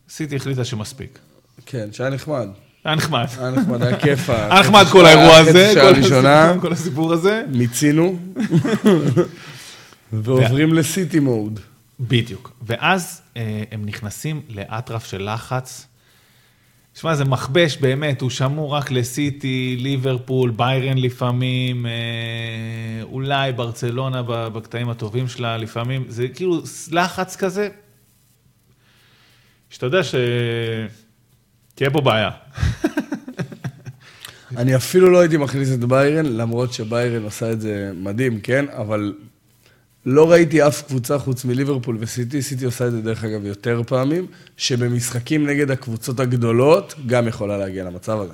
סיטי 0.09 0.37
החליטה 0.37 0.65
שמספיק. 0.65 1.19
כן, 1.67 1.89
שהיה 1.93 2.11
נחמד. 2.11 2.49
היה 2.85 2.95
נחמד. 2.95 3.27
היה 3.39 3.51
נחמד, 3.51 3.83
היה 3.83 3.97
כיף. 4.01 4.31
היה 4.31 4.61
נחמד 4.61 4.85
כל 4.93 5.07
האירוע 5.07 5.37
הזה, 5.37 5.73
כל 5.75 5.95
הסיפור- 5.95 6.61
כל 6.61 6.73
הסיפור 6.73 7.13
הזה. 7.13 7.43
מיצינו, 7.49 8.19
ועוברים 10.13 10.73
לסיטי 10.75 11.21
מוד. 11.21 11.61
בדיוק. 12.01 12.53
ואז 12.63 13.23
אה, 13.37 13.63
הם 13.73 13.87
נכנסים 13.87 14.43
לאטרף 14.49 15.07
של 15.07 15.31
לחץ. 15.35 15.87
שמע, 17.01 17.15
זה 17.15 17.25
מכבש 17.25 17.77
באמת, 17.77 18.21
הוא 18.21 18.31
שמור 18.31 18.75
רק 18.75 18.91
לסיטי, 18.91 19.77
ליברפול, 19.81 20.51
ביירן 20.51 20.99
לפעמים, 20.99 21.87
אה, 21.87 23.03
אולי 23.03 23.53
ברצלונה 23.53 24.23
בקטעים 24.27 24.91
הטובים 24.91 25.29
שלה 25.29 25.57
לפעמים, 25.57 26.05
זה 26.09 26.29
כאילו 26.29 26.63
לחץ 26.91 27.37
כזה, 27.37 27.69
שאתה 29.71 29.87
יודע 29.87 30.05
ש... 30.05 30.15
תהיה 31.75 31.91
פה 31.91 32.01
בעיה. 32.01 32.31
אני 34.57 34.77
אפילו 34.77 35.11
לא 35.11 35.21
הייתי 35.21 35.37
מכניס 35.37 35.73
את 35.73 35.85
ביירן, 35.85 36.27
למרות 36.27 36.73
שביירן 36.73 37.23
עושה 37.23 37.53
את 37.53 37.61
זה 37.61 37.93
מדהים, 37.95 38.41
כן? 38.41 38.65
אבל 38.69 39.15
לא 40.07 40.31
ראיתי 40.31 40.67
אף 40.67 40.83
קבוצה 40.83 41.19
חוץ 41.19 41.45
מליברפול 41.45 41.97
וסיטי, 42.01 42.43
סיטי 42.43 42.65
עושה 42.65 42.87
את 42.87 42.93
זה 42.93 43.01
דרך 43.01 43.25
אגב 43.25 43.45
יותר 43.45 43.83
פעמים, 43.87 44.27
שבמשחקים 44.57 45.47
נגד 45.47 45.71
הקבוצות 45.71 46.21
הגדולות 46.21 46.95
גם 47.07 47.29
יכולה 47.29 47.59
להגיע 47.59 47.85
למצב 47.85 48.21
הזה. 48.21 48.33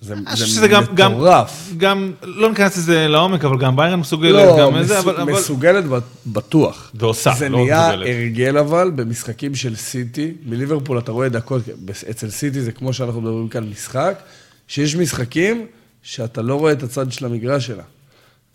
זה, 0.00 0.14
זה 0.46 0.68
גם, 0.68 0.82
גם, 0.94 1.12
מטורף. 1.12 1.72
גם, 1.76 2.12
לא 2.22 2.48
ניכנס 2.50 2.76
לזה 2.76 3.08
לעומק, 3.08 3.44
אבל 3.44 3.58
גם 3.58 3.76
ביירן 3.76 4.00
מסוגלת, 4.00 4.34
לא, 4.46 4.58
גם 4.58 4.82
זה, 4.82 4.94
מסוג, 4.94 5.08
אבל... 5.08 5.20
אבל... 5.20 5.32
מסוגלת 5.32 5.84
ועושה, 5.84 6.06
בטוח. 6.26 6.92
לא 7.00 7.34
זה 7.38 7.48
נהיה 7.48 7.88
מסוגלת. 7.88 8.06
הרגל 8.08 8.58
אבל 8.58 8.90
במשחקים 8.94 9.54
של 9.54 9.76
סיטי, 9.76 10.32
מליברפול 10.46 10.98
אתה 10.98 11.12
רואה 11.12 11.28
דקות, 11.28 11.62
אצל 12.10 12.30
סיטי 12.30 12.60
זה 12.60 12.72
כמו 12.72 12.92
שאנחנו 12.92 13.20
מדברים 13.20 13.48
כאן 13.48 13.68
משחק, 13.68 14.18
שיש 14.68 14.96
משחקים 14.96 15.66
שאתה 16.02 16.42
לא 16.42 16.54
רואה 16.54 16.72
את 16.72 16.82
הצד 16.82 17.12
של 17.12 17.26
המגרש 17.26 17.66
שלה. 17.66 17.82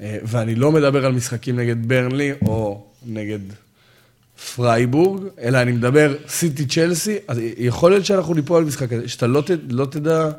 אה, 0.01 0.17
ואני 0.23 0.55
לא 0.55 0.71
מדבר 0.71 1.05
על 1.05 1.11
משחקים 1.13 1.59
נגד 1.59 1.87
ברנלי 1.87 2.31
או 2.41 2.85
נגד 3.05 3.39
פרייבורג, 4.55 5.23
אלא 5.41 5.61
אני 5.61 5.71
מדבר 5.71 6.15
סיטי 6.27 6.65
צ'לסי, 6.65 7.17
אז 7.27 7.39
יכול 7.57 7.91
להיות 7.91 8.05
שאנחנו 8.05 8.33
ניפול 8.33 8.57
על 8.57 8.63
משחק 8.63 8.89
כזה, 8.89 9.07
שאתה 9.07 9.27
לא, 9.27 9.41
ת, 9.41 9.49
לא 9.69 9.85
תדע 9.85 10.29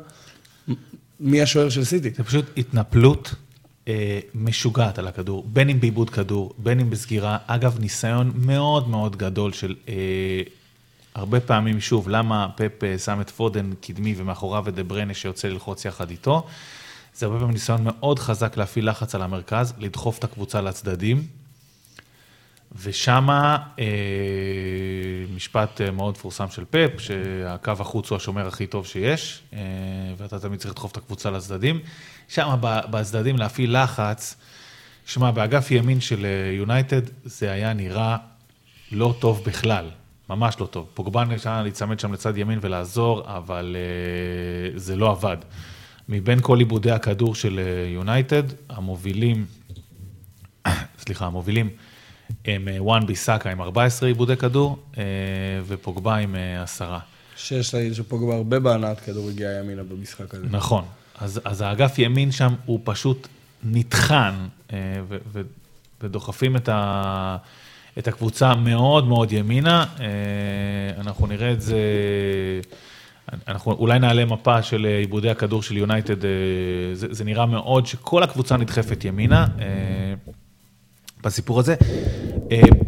מי 1.19 1.41
השוער 1.41 1.69
של 1.69 1.83
סיטי. 1.83 2.09
זה 2.17 2.23
פשוט 2.23 2.45
התנפלות 2.57 3.35
אה, 3.87 4.19
משוגעת 4.35 4.99
על 4.99 5.07
הכדור, 5.07 5.45
בין 5.53 5.69
אם 5.69 5.79
בעיבוד 5.79 6.09
כדור, 6.09 6.53
בין 6.57 6.79
אם 6.79 6.89
בסגירה. 6.89 7.37
אגב, 7.47 7.79
ניסיון 7.79 8.31
מאוד 8.35 8.89
מאוד 8.89 9.15
גדול 9.15 9.53
של 9.53 9.75
אה, 9.89 9.93
הרבה 11.15 11.39
פעמים, 11.39 11.81
שוב, 11.81 12.09
למה 12.09 12.47
פפ 12.55 12.83
אה, 12.83 12.97
שם 12.97 13.21
את 13.21 13.29
פודן 13.29 13.71
קדמי 13.81 14.15
ומאחוריו 14.17 14.69
את 14.69 14.75
דה 14.75 14.83
בריינה 14.83 15.13
שיוצא 15.13 15.47
ללחוץ 15.47 15.85
יחד 15.85 16.09
איתו? 16.09 16.47
זה 17.17 17.25
הרבה 17.25 17.37
פעמים 17.39 17.53
ניסיון 17.53 17.83
מאוד 17.83 18.19
חזק 18.19 18.57
להפעיל 18.57 18.89
לחץ 18.89 19.15
על 19.15 19.21
המרכז, 19.21 19.73
לדחוף 19.77 20.19
את 20.19 20.23
הקבוצה 20.23 20.61
לצדדים. 20.61 21.27
ושמה 22.81 23.57
אה, 23.79 23.85
משפט 25.35 25.81
אה, 25.81 25.91
מאוד 25.91 26.11
מפורסם 26.11 26.49
של 26.49 26.63
פפ, 26.69 26.99
שהקו 26.99 27.71
החוץ 27.79 28.09
הוא 28.09 28.15
השומר 28.15 28.47
הכי 28.47 28.67
טוב 28.67 28.87
שיש, 28.87 29.41
אה, 29.53 29.59
ואתה 30.17 30.39
תמיד 30.39 30.59
צריך 30.59 30.71
לדחוף 30.71 30.91
את 30.91 30.97
הקבוצה 30.97 31.31
לצדדים. 31.31 31.79
שם 32.27 32.55
בצדדים 32.61 33.37
להפעיל 33.37 33.83
לחץ, 33.83 34.35
שמע, 35.05 35.31
באגף 35.31 35.71
ימין 35.71 36.01
של 36.01 36.25
אה, 36.25 36.53
יונייטד 36.53 37.01
זה 37.25 37.51
היה 37.51 37.73
נראה 37.73 38.17
לא 38.91 39.15
טוב 39.19 39.43
בכלל, 39.45 39.89
ממש 40.29 40.59
לא 40.59 40.65
טוב. 40.65 40.87
פוגבן 40.93 41.27
היה 41.45 41.61
להיצמד 41.61 41.99
שם 41.99 42.13
לצד 42.13 42.37
ימין 42.37 42.59
ולעזור, 42.61 43.23
אבל 43.37 43.75
אה, 43.75 44.79
זה 44.79 44.95
לא 44.95 45.11
עבד. 45.11 45.37
מבין 46.09 46.39
כל 46.41 46.59
עיבודי 46.59 46.91
הכדור 46.91 47.35
של 47.35 47.59
אה, 47.59 47.89
יונייטד, 47.89 48.43
המובילים, 48.69 49.45
סליחה, 51.03 51.25
המובילים 51.25 51.69
הם 52.45 52.67
אה, 52.67 52.83
וואן 52.83 53.05
ביסאקה 53.05 53.51
עם 53.51 53.61
14 53.61 54.09
עיבודי 54.09 54.37
כדור, 54.37 54.79
אה, 54.97 55.03
ופוגבה 55.67 56.15
עם 56.15 56.35
אה, 56.35 56.63
עשרה. 56.63 56.99
שיש 57.35 57.73
להגיד 57.73 57.93
שפוגבה 57.93 58.35
הרבה 58.35 58.59
בהנעת 58.59 58.99
כדור 58.99 59.29
הגיע 59.29 59.51
ימינה 59.51 59.83
במשחק 59.83 60.33
הזה. 60.33 60.45
נכון. 60.49 60.83
אז, 61.19 61.41
אז 61.45 61.61
האגף 61.61 61.99
ימין 61.99 62.31
שם 62.31 62.53
הוא 62.65 62.79
פשוט 62.83 63.27
נטחן, 63.63 64.33
ו, 65.07 65.17
ו, 65.31 65.41
ודוחפים 66.01 66.55
את, 66.55 66.69
ה, 66.69 67.37
את 67.97 68.07
הקבוצה 68.07 68.55
מאוד 68.55 69.07
מאוד 69.07 69.31
ימינה. 69.31 69.85
אנחנו 70.97 71.27
נראה 71.27 71.51
את 71.51 71.61
זה, 71.61 71.77
אנחנו 73.47 73.71
אולי 73.71 73.99
נעלה 73.99 74.25
מפה 74.25 74.61
של 74.61 74.85
אה, 74.85 74.97
עיבודי 74.97 75.29
הכדור 75.29 75.63
של 75.63 75.77
יונייטד, 75.77 76.25
אה, 76.25 76.29
זה, 76.93 77.07
זה 77.09 77.23
נראה 77.23 77.45
מאוד 77.45 77.85
שכל 77.85 78.23
הקבוצה 78.23 78.57
נדחפת 78.57 79.05
ימינה. 79.05 79.47
אה, 79.59 79.65
בסיפור 81.23 81.59
הזה. 81.59 81.75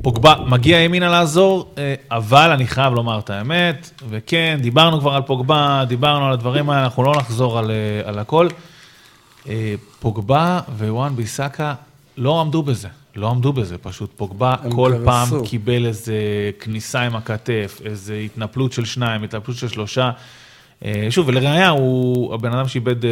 פוגבה 0.01 0.35
מגיע 0.47 0.79
ימינה 0.79 1.09
לעזור, 1.09 1.73
אבל 2.11 2.51
אני 2.51 2.67
חייב 2.67 2.93
לומר 2.93 3.19
את 3.19 3.29
האמת, 3.29 3.91
וכן, 4.09 4.59
דיברנו 4.61 4.99
כבר 4.99 5.13
על 5.13 5.21
פוגבה, 5.21 5.83
דיברנו 5.87 6.25
על 6.25 6.33
הדברים 6.33 6.69
האלה, 6.69 6.83
אנחנו 6.83 7.03
לא 7.03 7.13
נחזור 7.17 7.59
על, 7.59 7.71
על 8.05 8.19
הכל. 8.19 8.47
פוגבה 9.99 10.59
וואן 10.77 11.15
ביסאקה 11.15 11.73
לא 12.17 12.41
עמדו 12.41 12.63
בזה, 12.63 12.87
לא 13.19 13.29
עמדו 13.29 13.53
בזה, 13.53 13.77
פשוט 13.77 14.09
פוגבה 14.15 14.55
כל 14.71 14.91
קרסו. 14.93 15.05
פעם 15.05 15.45
קיבל 15.45 15.85
איזה 15.85 16.13
כניסה 16.59 17.01
עם 17.01 17.15
הכתף, 17.15 17.81
איזה 17.85 18.15
התנפלות 18.15 18.73
של 18.73 18.85
שניים, 18.85 19.23
התנפלות 19.23 19.57
של 19.57 19.67
שלושה. 19.67 20.11
אה, 20.85 21.07
שוב, 21.09 21.27
ולראיה, 21.27 21.69
הוא 21.69 22.33
הבן 22.33 22.53
אדם 22.53 22.67
שאיבד, 22.67 23.05
אה, 23.05 23.11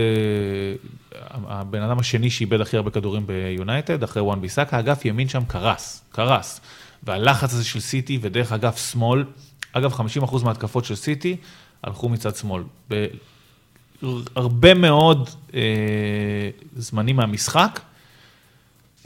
הבן 1.32 1.82
אדם 1.82 2.00
השני 2.00 2.30
שאיבד 2.30 2.62
הכי 2.62 2.78
הרבה 2.78 2.92
כדורים 2.92 3.28
ביונייטד, 3.28 4.04
אחרי 4.04 4.22
וואן 4.22 4.42
ביסאקה, 4.42 4.80
אגף 4.80 5.06
ימין 5.06 5.30
שם 5.30 5.46
קרס, 5.48 6.04
קרס. 6.12 6.62
והלחץ 7.04 7.54
הזה 7.54 7.64
של 7.64 7.80
סיטי 7.80 8.20
ודרך 8.22 8.52
אגף 8.52 8.92
שמאל, 8.92 9.24
אגב, 9.74 9.94
50% 9.94 10.44
מההתקפות 10.44 10.86
של 10.86 10.96
סיטי 10.96 11.36
הלכו 11.84 12.10
מצד 12.10 12.36
שמאל. 12.36 12.64
בהרבה 14.02 14.74
מאוד 14.74 15.30
אה, 15.54 15.60
זמנים 16.76 17.16
מהמשחק, 17.16 17.80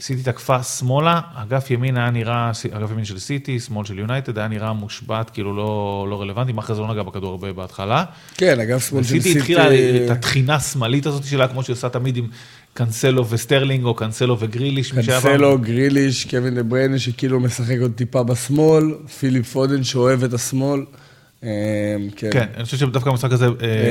סיטי 0.02 0.22
תקפה 0.22 0.62
שמאלה, 0.62 1.20
אגף 1.34 1.70
ימין 1.70 1.96
היה 1.96 2.10
נראה, 2.10 2.50
אגף 2.72 2.90
ימין 2.90 3.04
של 3.04 3.18
סיטי, 3.18 3.60
שמאל 3.60 3.84
של 3.84 3.98
יונייטד, 3.98 4.38
היה 4.38 4.48
נראה 4.48 4.72
מושבת, 4.72 5.30
כאילו 5.30 5.56
לא, 5.56 6.06
לא 6.10 6.20
רלוונטי, 6.20 6.52
מאחרז 6.52 6.82
לא 6.82 6.88
נגע 6.88 7.02
בכדור 7.02 7.30
הרבה 7.30 7.52
בהתחלה. 7.52 8.04
כן, 8.34 8.60
אגף 8.60 8.80
שמאל 8.80 9.02
של 9.02 9.08
סיטי 9.08 9.22
סיטי... 9.22 9.38
התחילה 9.38 9.66
את 10.06 10.10
הטחינה 10.10 10.54
השמאלית 10.54 11.06
הזאת 11.06 11.24
שלה, 11.24 11.48
כמו 11.48 11.62
שהיא 11.62 11.74
עושה 11.74 11.88
תמיד 11.88 12.16
עם 12.16 12.26
קאנסלו 12.74 13.28
וסטרלינג, 13.28 13.84
או 13.84 13.94
קאנסלו 13.94 14.40
וגריליש. 14.40 14.94
מי 14.94 15.02
שהיה 15.02 15.20
קנסלו, 15.20 15.58
גריליש, 15.58 16.24
קווין 16.24 16.54
דה 16.54 16.62
בריינה 16.62 16.98
שכאילו 16.98 17.40
משחק 17.40 17.76
עוד 17.80 17.92
טיפה 17.94 18.22
בשמאל, 18.22 18.94
פיליפ 19.18 19.52
פודן 19.52 19.84
שאוהב 19.84 20.24
את 20.24 20.34
השמאל. 20.34 20.80
אה, 21.44 21.96
כן. 22.16 22.28
כן, 22.32 22.46
אני 22.56 22.64
חושב 22.64 22.76
שדווקא 22.76 23.10
במשחק 23.10 23.32
הזה, 23.32 23.46
אה, 23.46 23.50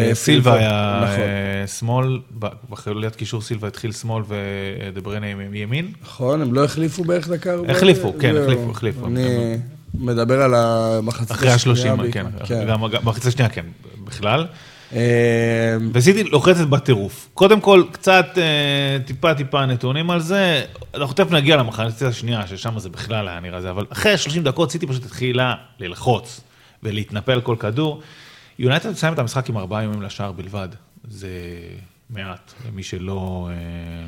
אה, 0.09 0.15
סילבה 0.15 0.53
היה 0.53 1.01
נכון. 1.03 1.19
אה, 1.19 1.67
שמאל, 1.67 2.19
בחלוליית 2.69 3.15
קישור 3.15 3.41
סילבה 3.41 3.67
התחיל 3.67 3.91
שמאל 3.91 4.23
ודבריינה 4.27 5.27
עם 5.27 5.55
ימין. 5.55 5.91
נכון, 6.01 6.41
הם 6.41 6.53
לא 6.53 6.63
החליפו 6.63 7.03
בערך 7.03 7.29
דקה? 7.29 7.53
ארבע? 7.53 7.71
החליפו, 7.71 8.13
כן, 8.19 8.33
זהו. 8.33 8.43
החליפו, 8.43 8.71
החליפו. 8.71 9.07
אני 9.07 9.57
מדבר 9.93 10.41
על 10.41 10.53
המחצית 10.55 11.31
אחרי 11.31 11.49
השלושים, 11.49 11.91
השנייה 11.91 12.11
כן, 12.11 12.25
בעיקר. 12.39 12.63
גם 12.65 12.81
במחצית 12.81 13.25
השנייה, 13.25 13.49
כן, 13.49 13.65
בכלל. 14.05 14.47
אה, 14.95 14.99
וסיטי 15.93 16.23
לוחצת 16.23 16.67
בטירוף. 16.67 17.29
קודם 17.33 17.61
כל, 17.61 17.83
קצת 17.91 18.25
טיפה 19.05 19.33
טיפה 19.33 19.65
נתונים 19.65 20.11
על 20.11 20.19
זה. 20.19 20.63
אנחנו 20.95 21.15
תכף 21.15 21.31
נגיע 21.31 21.55
למחצית 21.55 22.07
השנייה, 22.07 22.47
ששם 22.47 22.79
זה 22.79 22.89
בכלל 22.89 23.27
היה 23.27 23.39
נראה 23.39 23.61
זה, 23.61 23.69
אבל 23.69 23.85
אחרי 23.89 24.17
30 24.17 24.43
דקות 24.43 24.71
סיטי 24.71 24.87
פשוט 24.87 25.05
התחילה 25.05 25.53
ללחוץ 25.79 26.41
ולהתנפל 26.84 27.41
כל 27.41 27.56
כדור. 27.60 28.02
יונייטד 28.60 28.89
מסיים 28.89 29.13
את 29.13 29.20
המשחק 29.20 29.50
עם 29.50 29.58
ארבעה 29.58 29.82
איומים 29.82 30.02
לשער 30.02 30.32
בלבד. 30.32 30.70
זה 31.08 31.30
מעט 32.10 32.54
למי 32.67 32.84
שלא... 32.84 33.50
אה, 33.52 34.08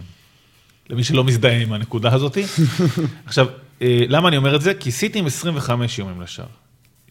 למי 0.90 1.04
שלא 1.04 1.24
מזדהה 1.24 1.58
עם 1.58 1.74
הנקודה 1.74 2.14
הזאת. 2.14 2.38
עכשיו, 3.26 3.48
אה, 3.82 4.00
למה 4.08 4.28
אני 4.28 4.38
אומר 4.38 4.56
את 4.56 4.62
זה? 4.62 4.74
כי 4.74 4.92
סיטי 4.92 5.20
עם 5.20 5.26
25 5.26 6.00
איומים 6.00 6.22
לשער. 6.22 6.46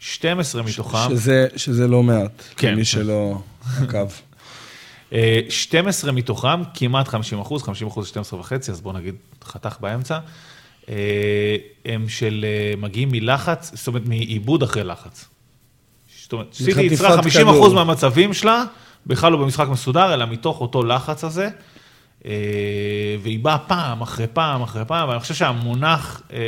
12 0.01 0.63
מתוכם. 0.63 0.99
שזה, 1.11 1.47
שזה 1.57 1.89
לא 1.89 2.03
מעט, 2.03 2.43
כן. 2.57 2.73
למי 2.73 2.85
שלא 2.85 3.39
עקב. 3.83 4.09
אה, 5.13 5.41
12 5.49 6.13
מתוכם, 6.13 6.63
כמעט 6.75 7.09
50 7.09 7.41
אחוז, 7.41 7.63
50 7.63 7.89
אחוז 7.89 8.07
12 8.07 8.41
וחצי, 8.41 8.71
אז 8.71 8.81
בואו 8.81 8.95
נגיד 8.95 9.15
חתך 9.45 9.77
באמצע, 9.81 10.19
אה, 10.89 11.57
הם 11.85 12.09
של, 12.09 12.45
אה, 12.49 12.77
מגיעים 12.77 13.09
מלחץ, 13.13 13.71
זאת 13.75 13.87
אומרת 13.87 14.07
מעיבוד 14.07 14.63
אחרי 14.63 14.85
לחץ. 14.85 15.29
זאת 16.33 16.39
אומרת, 16.39 16.55
סיטי 16.55 16.83
יצרה 16.83 17.17
50 17.17 17.49
אחוז 17.49 17.73
כדור. 17.73 17.75
מהמצבים 17.75 18.35
שלה, 18.35 18.65
בכלל 19.07 19.33
לא 19.33 19.39
במשחק 19.39 19.69
מסודר, 19.69 20.15
אלא 20.15 20.27
מתוך 20.27 20.61
אותו 20.61 20.83
לחץ 20.83 21.25
הזה, 21.25 21.49
אה, 22.27 22.33
והיא 23.23 23.39
באה 23.39 23.59
פעם 23.59 24.01
אחרי 24.01 24.27
פעם 24.33 24.63
אחרי 24.63 24.85
פעם, 24.85 25.09
ואני 25.09 25.21
חושב 25.21 25.35
שהמונח 25.35 26.23
אה, 26.33 26.39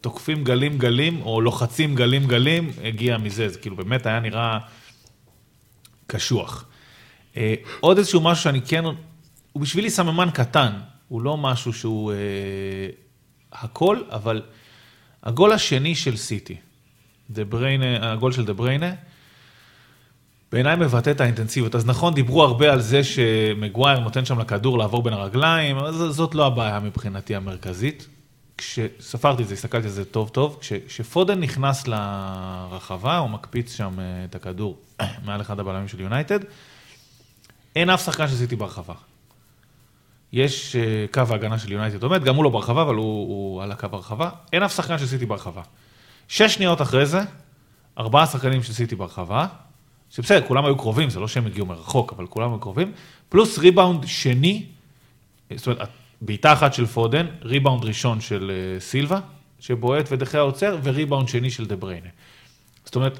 תוקפים 0.00 0.44
גלים 0.44 0.78
גלים, 0.78 1.22
או 1.22 1.40
לוחצים 1.40 1.94
גלים 1.94 2.26
גלים, 2.26 2.70
הגיע 2.84 3.18
מזה, 3.18 3.48
זה 3.48 3.58
כאילו 3.58 3.76
באמת 3.76 4.06
היה 4.06 4.20
נראה 4.20 4.58
קשוח. 6.06 6.64
אה, 7.36 7.54
עוד 7.80 7.98
איזשהו 7.98 8.20
משהו 8.20 8.44
שאני 8.44 8.60
כן, 8.62 8.84
הוא 9.52 9.62
בשבילי 9.62 9.90
סממן 9.90 10.30
קטן, 10.30 10.72
הוא 11.08 11.22
לא 11.22 11.36
משהו 11.36 11.72
שהוא 11.72 12.12
הכל, 13.52 13.98
אבל 14.10 14.42
הגול 15.22 15.52
השני 15.52 15.94
של 15.94 16.16
סיטי, 16.16 16.56
דה 17.30 17.44
בריינה, 17.44 18.12
הגול 18.12 18.32
של 18.32 18.44
דה 18.44 18.52
בריינה, 18.52 18.92
בעיניי 20.52 20.76
מבטא 20.76 21.10
את 21.10 21.20
האינטנסיביות. 21.20 21.74
אז 21.74 21.86
נכון, 21.86 22.14
דיברו 22.14 22.42
הרבה 22.44 22.72
על 22.72 22.80
זה 22.80 23.04
שמגוויר 23.04 23.98
נותן 24.00 24.24
שם 24.24 24.40
לכדור 24.40 24.78
לעבור 24.78 25.02
בין 25.02 25.12
הרגליים, 25.12 25.76
אבל 25.76 25.92
ז- 25.92 26.14
זאת 26.16 26.34
לא 26.34 26.46
הבעיה 26.46 26.80
מבחינתי 26.80 27.34
המרכזית. 27.36 28.06
כשספרתי 28.58 29.42
את 29.42 29.48
זה, 29.48 29.54
הסתכלתי 29.54 29.86
על 29.86 29.92
זה 29.92 30.04
טוב 30.04 30.28
טוב, 30.28 30.58
כש- 30.60 30.72
כשפודן 30.88 31.40
נכנס 31.40 31.88
לרחבה, 31.88 33.18
הוא 33.18 33.30
מקפיץ 33.30 33.76
שם 33.76 34.00
אה, 34.00 34.24
את 34.24 34.34
הכדור 34.34 34.78
מעל 35.24 35.40
אחד 35.40 35.60
הבלמים 35.60 35.88
של 35.88 36.00
יונייטד, 36.00 36.38
אין 37.76 37.90
אף 37.90 38.04
שחקן 38.04 38.28
של 38.28 38.40
סיטי 38.40 38.56
ברחבה. 38.56 38.94
יש 40.32 40.76
אה, 40.76 40.82
קו 41.12 41.22
ההגנה 41.30 41.58
של 41.58 41.72
יונייטד 41.72 42.02
עומד, 42.02 42.24
גם 42.24 42.36
הוא 42.36 42.44
לא 42.44 42.50
ברחבה, 42.50 42.82
אבל 42.82 42.94
הוא, 42.94 43.04
הוא 43.28 43.62
על 43.62 43.72
הקו 43.72 43.88
הרחבה. 43.92 44.30
אין 44.52 44.62
אף 44.62 44.76
שחקן 44.76 44.98
של 44.98 45.10
סיטי 45.10 45.26
ברחבה. 45.26 45.62
שש 46.30 46.54
שניות 46.54 46.82
אחרי 46.82 47.06
זה, 47.06 47.20
ארבעה 47.98 48.26
שחקנים 48.26 48.62
של 48.62 48.77
סיטי 48.77 48.96
ברחבה, 48.96 49.46
שבסדר, 50.10 50.46
כולם 50.46 50.64
היו 50.64 50.76
קרובים, 50.76 51.10
זה 51.10 51.20
לא 51.20 51.28
שהם 51.28 51.46
הגיעו 51.46 51.66
מרחוק, 51.66 52.12
אבל 52.12 52.26
כולם 52.26 52.50
היו 52.50 52.58
קרובים, 52.58 52.92
פלוס 53.28 53.58
ריבאונד 53.58 54.06
שני, 54.06 54.66
זאת 55.56 55.66
אומרת, 55.66 55.88
בעיטה 56.20 56.52
אחת 56.52 56.74
של 56.74 56.86
פודן, 56.86 57.26
ריבאונד 57.42 57.84
ראשון 57.84 58.20
של 58.20 58.50
אה, 58.50 58.80
סילבה, 58.80 59.20
שבועט 59.60 60.06
ודה 60.12 60.26
חאה 60.26 60.40
עוצר, 60.40 60.78
וריבאונד 60.82 61.28
שני 61.28 61.50
של 61.50 61.66
דה 61.66 61.76
בריינה. 61.76 62.08
זאת 62.84 62.96
אומרת, 62.96 63.18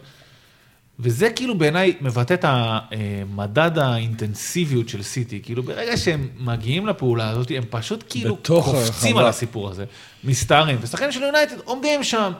וזה 0.98 1.30
כאילו 1.30 1.58
בעיניי 1.58 1.96
מבטא 2.00 2.34
את 2.34 2.44
המדד 2.44 3.78
האינטנסיביות 3.78 4.88
של 4.88 5.02
סיטי, 5.02 5.40
כאילו 5.42 5.62
ברגע 5.62 5.96
שהם 5.96 6.28
מגיעים 6.38 6.86
לפעולה 6.86 7.30
הזאת, 7.30 7.50
הם 7.56 7.64
פשוט 7.70 8.04
כאילו 8.08 8.36
קופצים 8.36 9.10
הרחבה. 9.10 9.20
על 9.20 9.26
הסיפור 9.26 9.70
הזה, 9.70 9.84
מסתערים, 10.24 10.78
ושחקנים 10.80 11.12
של 11.12 11.22
יונייטד 11.22 11.56
עומדים 11.64 12.04
שם, 12.04 12.32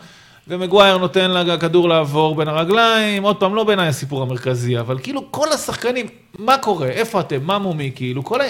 ומגווייר 0.50 0.98
נותן 0.98 1.30
לכדור 1.30 1.88
לעבור 1.88 2.34
בין 2.34 2.48
הרגליים, 2.48 3.22
עוד 3.22 3.36
פעם, 3.36 3.54
לא 3.54 3.64
בעיניי 3.64 3.88
הסיפור 3.88 4.22
המרכזי, 4.22 4.80
אבל 4.80 4.98
כאילו 5.02 5.32
כל 5.32 5.52
השחקנים, 5.52 6.06
מה 6.38 6.58
קורה, 6.58 6.86
איפה 6.88 7.20
אתם, 7.20 7.42
מה 7.42 7.58
מומי, 7.58 7.92
כאילו 7.94 8.24
כל 8.24 8.40
ה... 8.40 8.44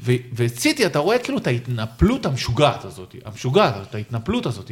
ו- 0.00 0.12
וסיטי, 0.34 0.86
אתה 0.86 0.98
רואה 0.98 1.18
כאילו 1.18 1.38
את 1.38 1.46
ההתנפלות 1.46 2.26
המשוגעת 2.26 2.84
הזאת, 2.84 3.14
המשוגעת, 3.24 3.74
את 3.90 3.94
ההתנפלות 3.94 4.46
הזאת. 4.46 4.70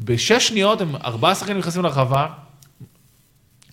בשש 0.00 0.48
שניות 0.48 0.80
הם 0.80 0.96
ארבעה 1.04 1.34
שחקנים 1.34 1.58
נכנסים 1.58 1.82
לרחבה, 1.82 2.26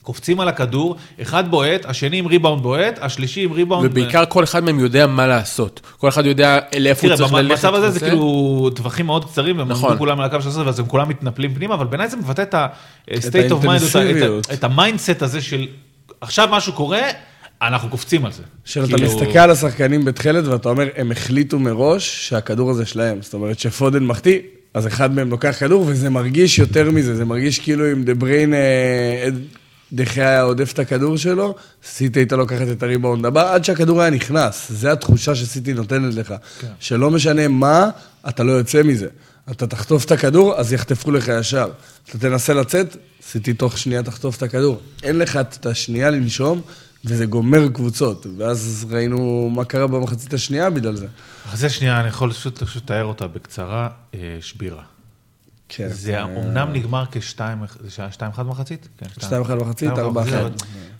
קופצים 0.09 0.39
על 0.39 0.47
הכדור, 0.47 0.95
אחד 1.21 1.51
בועט, 1.51 1.85
השני 1.85 2.17
עם 2.17 2.25
ריבאונד 2.25 2.63
בועט, 2.63 2.99
השלישי 3.01 3.43
עם 3.43 3.51
ריבאונד... 3.51 3.91
ובעיקר 3.91 4.25
כל 4.25 4.43
אחד 4.43 4.63
מהם 4.63 4.79
יודע 4.79 5.07
מה 5.07 5.27
לעשות. 5.27 5.81
כל 5.97 6.09
אחד 6.09 6.25
יודע 6.25 6.59
לאיפה 6.79 7.07
הוא 7.07 7.15
צריך 7.15 7.33
ללכת. 7.33 7.49
במצב 7.49 7.75
הזה 7.75 7.89
זה. 7.89 7.99
כאילו 7.99 8.69
טווחים 8.75 9.05
מאוד 9.05 9.25
קצרים, 9.25 9.57
והם 9.57 9.67
נכון. 9.67 9.97
כולם 9.97 10.19
על 10.19 10.25
הקו 10.25 10.41
של 10.41 10.49
השש 10.49 10.57
עשרה, 10.57 10.65
ואז 10.65 10.79
הם 10.79 10.85
כולם 10.85 11.09
מתנפלים 11.09 11.53
פנימה, 11.53 11.73
אבל 11.73 11.85
בעיניי 11.85 12.09
זה 12.09 12.17
מבטא 12.17 12.41
את 12.41 12.53
ה-state 12.53 13.51
of 13.51 13.65
mind, 13.65 14.53
את 14.53 14.63
המיינדסט 14.63 15.21
הזה 15.21 15.41
של 15.41 15.67
עכשיו 16.21 16.47
משהו 16.51 16.73
קורה, 16.73 17.01
אנחנו 17.61 17.89
קופצים 17.89 18.25
על 18.25 18.31
זה. 18.31 18.43
שאתה 18.65 18.87
כאילו- 18.87 19.07
מסתכל 19.07 19.39
על 19.39 19.51
השחקנים 19.51 20.05
בתכלת 20.05 20.47
ואתה 20.47 20.69
אומר, 20.69 20.87
הם 20.97 21.11
החליטו 21.11 21.59
מראש 21.59 22.29
שהכדור 22.29 22.71
הזה 22.71 22.85
שלהם. 22.85 23.21
זאת 23.21 23.33
אומרת 23.33 23.59
שפודן 23.59 24.03
מחטיא, 24.03 24.39
אז 24.73 24.87
אחד 24.87 25.15
מהם 25.15 25.29
לוקח 25.29 25.55
כדור, 25.59 25.83
וזה 25.87 26.09
מרגיש 26.09 26.59
יותר 26.59 26.91
מזה, 26.91 27.15
זה 27.15 27.25
מרגיש 27.25 27.59
כאילו 27.59 27.91
אם 27.91 28.03
דה 28.03 28.13
בריין, 28.13 28.53
אה, 28.53 29.29
דחיה 29.93 30.29
היה 30.29 30.41
עודף 30.41 30.71
את 30.73 30.79
הכדור 30.79 31.17
שלו, 31.17 31.55
סיטי 31.83 32.19
הייתה 32.19 32.35
לוקחת 32.35 32.67
את 32.71 32.83
הריבאונד 32.83 33.25
הבא, 33.25 33.53
עד 33.53 33.65
שהכדור 33.65 34.01
היה 34.01 34.09
נכנס. 34.09 34.67
זה 34.69 34.91
התחושה 34.91 35.35
שסיטי 35.35 35.73
נותנת 35.73 36.13
לך. 36.13 36.33
כן. 36.59 36.67
שלא 36.79 37.11
משנה 37.11 37.47
מה, 37.47 37.89
אתה 38.29 38.43
לא 38.43 38.51
יוצא 38.51 38.83
מזה. 38.83 39.07
אתה 39.51 39.67
תחטוף 39.67 40.05
את 40.05 40.11
הכדור, 40.11 40.55
אז 40.55 40.73
יחטפו 40.73 41.11
לך 41.11 41.27
ישר. 41.39 41.69
אתה 42.09 42.17
תנסה 42.17 42.53
לצאת, 42.53 42.97
סיטי 43.23 43.53
תוך 43.53 43.77
שנייה 43.77 44.03
תחטוף 44.03 44.37
את 44.37 44.43
הכדור. 44.43 44.81
אין 45.03 45.17
לך 45.17 45.37
את 45.37 45.65
השנייה 45.65 46.09
לנשום, 46.09 46.61
וזה 47.05 47.25
גומר 47.25 47.69
קבוצות. 47.69 48.25
ואז 48.37 48.85
ראינו 48.89 49.49
מה 49.55 49.65
קרה 49.65 49.87
במחצית 49.87 50.33
השנייה 50.33 50.69
בגלל 50.69 50.95
זה. 50.95 51.07
אז 51.51 51.59
זה 51.59 51.69
שנייה, 51.69 51.99
אני 51.99 52.07
יכול 52.07 52.33
פשוט 52.33 52.63
פשוט 52.63 52.83
לתאר 52.83 53.03
אותה 53.05 53.27
בקצרה, 53.27 53.89
אה, 54.13 54.37
שבירה. 54.41 54.98
כן. 55.69 55.89
זה 55.89 56.23
אומנם 56.23 56.69
נגמר 56.73 57.03
כשתיים, 57.11 57.57
זה 57.79 57.91
שהיה 57.91 58.11
שתיים 58.11 58.31
אחת 58.31 58.45
מחצית? 58.45 58.87
כן, 58.97 59.05
שתיים 59.19 59.41
אחת 59.41 59.57
מחצית, 59.57 59.89
ארבע 59.89 60.21
אחת. 60.21 60.51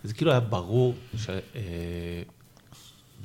זה 0.03 0.13
כאילו 0.13 0.31
היה 0.31 0.39
ברור 0.39 0.95
ש... 1.17 1.29
אה, 1.29 1.61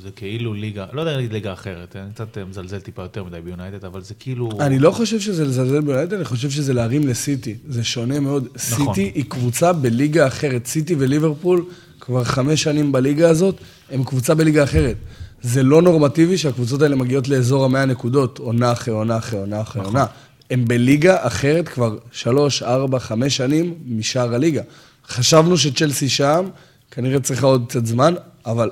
זה 0.02 0.11
כאילו 0.11 0.54
ליגה, 0.54 0.87
לא 0.92 1.00
יודע 1.00 1.16
להגיד 1.16 1.33
ליגה 1.33 1.52
אחרת, 1.52 1.96
אני 1.96 2.12
קצת 2.14 2.38
אה, 2.38 2.44
מזלזל 2.44 2.80
טיפה 2.80 3.02
יותר 3.02 3.24
מדי 3.24 3.40
ביונייטד, 3.40 3.85
אבל 3.85 4.02
זה 4.02 4.14
כאילו... 4.14 4.48
אני 4.61 4.78
לא 4.78 4.90
חושב 4.90 5.20
שזה 5.20 5.44
לזלזל 5.44 5.80
ביונייטד, 5.80 6.14
אני 6.14 6.24
חושב 6.24 6.50
שזה 6.50 6.72
להרים 6.72 7.09
לסיטי. 7.09 7.57
זה 7.68 7.85
שונה 7.85 8.20
מאוד. 8.20 8.44
נכון. 8.44 8.87
סיטי 8.87 9.12
היא 9.14 9.24
קבוצה 9.28 9.72
בליגה 9.72 10.26
אחרת. 10.26 10.66
סיטי 10.66 10.94
וליברפול 10.98 11.64
כבר 12.00 12.24
חמש 12.24 12.62
שנים 12.62 12.92
בליגה 12.92 13.30
הזאת, 13.30 13.57
הם 13.90 14.04
קבוצה 14.04 14.35
בליגה 14.35 14.64
אחרת. 14.64 14.96
זה 15.42 15.62
לא 15.62 15.83
נורמטיבי 15.83 16.38
שהקבוצות 16.38 16.83
האלה 16.83 16.96
מגיעות 16.96 17.28
לאזור 17.28 17.64
המאה 17.64 17.85
נקודות, 17.85 18.38
עונה 18.38 18.72
אחרי 18.72 18.94
עונה 18.94 19.16
אחרי 19.16 19.38
עונה 19.38 19.61
אחרי 19.61 19.83
נכון. 19.83 19.94
עונה. 19.96 20.07
הם 20.55 20.64
בליגה 20.64 21.27
אחרת 21.27 21.69
כבר 21.69 21.99
שלוש, 22.12 22.62
ארבע, 22.62 22.99
חמש 22.99 23.37
שנים 23.37 23.75
משאר 23.87 24.35
הליגה. 24.35 24.62
חשבנו 25.09 25.59
שצ'לסי 25.59 26.09
שם, 26.09 26.49
כנראה 26.90 27.21
צריכה 27.21 27.47
עוד 27.47 27.64
קצת 27.69 27.87
זמן, 27.87 28.14
אבל 28.47 28.71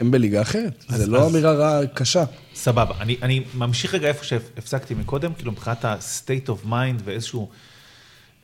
הם 0.00 0.10
בליגה 0.10 0.42
אחרת. 0.42 0.84
אז- 0.88 1.00
זה 1.00 1.06
לא 1.06 1.26
אז- 1.26 1.32
אמירה 1.32 1.52
רעה, 1.52 1.86
קשה. 1.86 2.24
סבבה, 2.54 2.94
אני, 3.00 3.16
אני 3.22 3.44
ממשיך 3.54 3.94
רגע 3.94 4.08
איפה 4.08 4.24
שהפסקתי 4.24 4.94
מקודם, 4.94 5.34
כאילו 5.34 5.52
מבחינת 5.52 5.84
ה-state 5.84 6.48
of 6.48 6.66
mind 6.68 7.02
ואיזשהו 7.04 7.48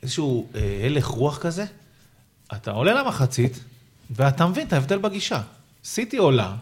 איזשהו, 0.02 0.48
אה, 0.54 0.82
הלך 0.86 1.06
רוח 1.06 1.38
כזה, 1.38 1.64
אתה 2.52 2.70
עולה 2.70 3.02
למחצית, 3.02 3.60
ואתה 4.10 4.46
מבין 4.46 4.66
את 4.66 4.72
ההבדל 4.72 4.98
בגישה. 4.98 5.40
סיטי 5.84 6.16
עולה, 6.16 6.54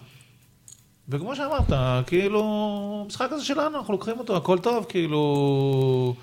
וכמו 1.08 1.36
שאמרת, 1.36 1.72
כאילו, 2.06 2.42
המשחק 3.04 3.32
הזה 3.32 3.44
שלנו, 3.44 3.78
אנחנו 3.78 3.92
לוקחים 3.92 4.18
אותו, 4.18 4.36
הכל 4.36 4.58
טוב, 4.58 4.86
כאילו... 4.88 6.14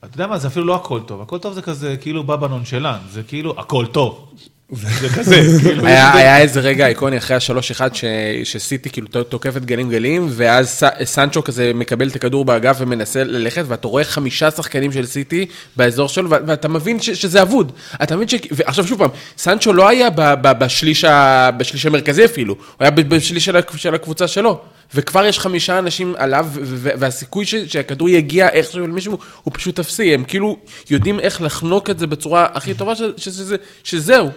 אתה 0.00 0.14
יודע 0.14 0.26
מה, 0.26 0.38
זה 0.38 0.48
אפילו 0.48 0.66
לא 0.66 0.74
הכל 0.74 1.00
טוב, 1.06 1.20
הכל 1.20 1.38
טוב 1.38 1.52
זה 1.52 1.62
כזה 1.62 1.96
כאילו 1.96 2.24
בא 2.24 2.36
בנונשלן, 2.36 2.98
זה 3.08 3.22
כאילו 3.22 3.60
הכל 3.60 3.86
טוב. 3.86 4.32
זה 4.72 5.08
כזה, 5.08 5.36
כאילו, 5.62 5.86
היה 5.86 6.12
היה 6.14 6.38
איזה 6.38 6.60
רגע 6.60 6.86
איקוני 6.88 7.18
אחרי 7.18 7.36
ה-3-1 7.36 7.94
ש- 7.94 8.04
שסיטי 8.44 8.90
כאילו 8.90 9.06
תוקפת 9.06 9.62
גלים 9.64 9.90
גלים, 9.90 10.26
ואז 10.30 10.68
ס- 10.68 11.04
סנצ'ו 11.04 11.44
כזה 11.44 11.72
מקבל 11.74 12.08
את 12.08 12.16
הכדור 12.16 12.44
באגף 12.44 12.76
ומנסה 12.80 13.24
ללכת, 13.24 13.64
ואתה 13.68 13.88
רואה 13.88 14.04
חמישה 14.04 14.50
שחקנים 14.50 14.92
של 14.92 15.06
סיטי 15.06 15.46
באזור 15.76 16.08
שלו, 16.08 16.30
ו- 16.30 16.34
ואתה 16.46 16.68
מבין 16.68 17.00
ש- 17.00 17.10
שזה 17.10 17.42
אבוד. 17.42 17.72
אתה 18.02 18.16
מבין 18.16 18.28
ש... 18.28 18.34
ועכשיו 18.50 18.86
שוב 18.86 18.98
פעם, 18.98 19.10
סנצ'ו 19.38 19.72
לא 19.72 19.88
היה 19.88 20.10
ב- 20.10 20.20
ב- 20.42 20.58
בשליש 20.64 21.04
ה- 21.04 21.50
בשליש 21.56 21.86
המרכזי 21.86 22.24
אפילו, 22.24 22.54
הוא 22.54 22.64
היה 22.80 22.90
ב- 22.90 23.14
בשליש 23.14 23.44
של 23.44 23.56
הקב- 23.56 23.76
של 23.76 23.94
הקבוצה 23.94 24.28
שלו. 24.28 24.60
וכבר 24.94 25.24
יש 25.24 25.38
חמישה 25.38 25.78
אנשים 25.78 26.14
עליו, 26.18 26.46
ו- 26.52 26.60
ו- 26.64 26.90
והסיכוי 26.98 27.44
ש- 27.46 27.54
שהכדור 27.54 28.08
יגיע 28.08 28.48
איכשהו 28.48 28.80
למישהו, 28.86 29.18
הוא 29.42 29.52
פשוט 29.54 29.78
אפסי. 29.78 30.14
הם 30.14 30.24
כאילו 30.24 30.56
יודעים 30.90 31.20
איך 31.20 31.42
לחנוק 31.42 31.90
את 31.90 31.98
זה 31.98 32.06
בצורה 32.06 32.46
הכי 32.54 32.74
טובה, 32.74 32.94
ש- 32.96 33.02
ש- 33.16 33.24
שזה- 33.24 33.56
שזהו. 33.84 34.28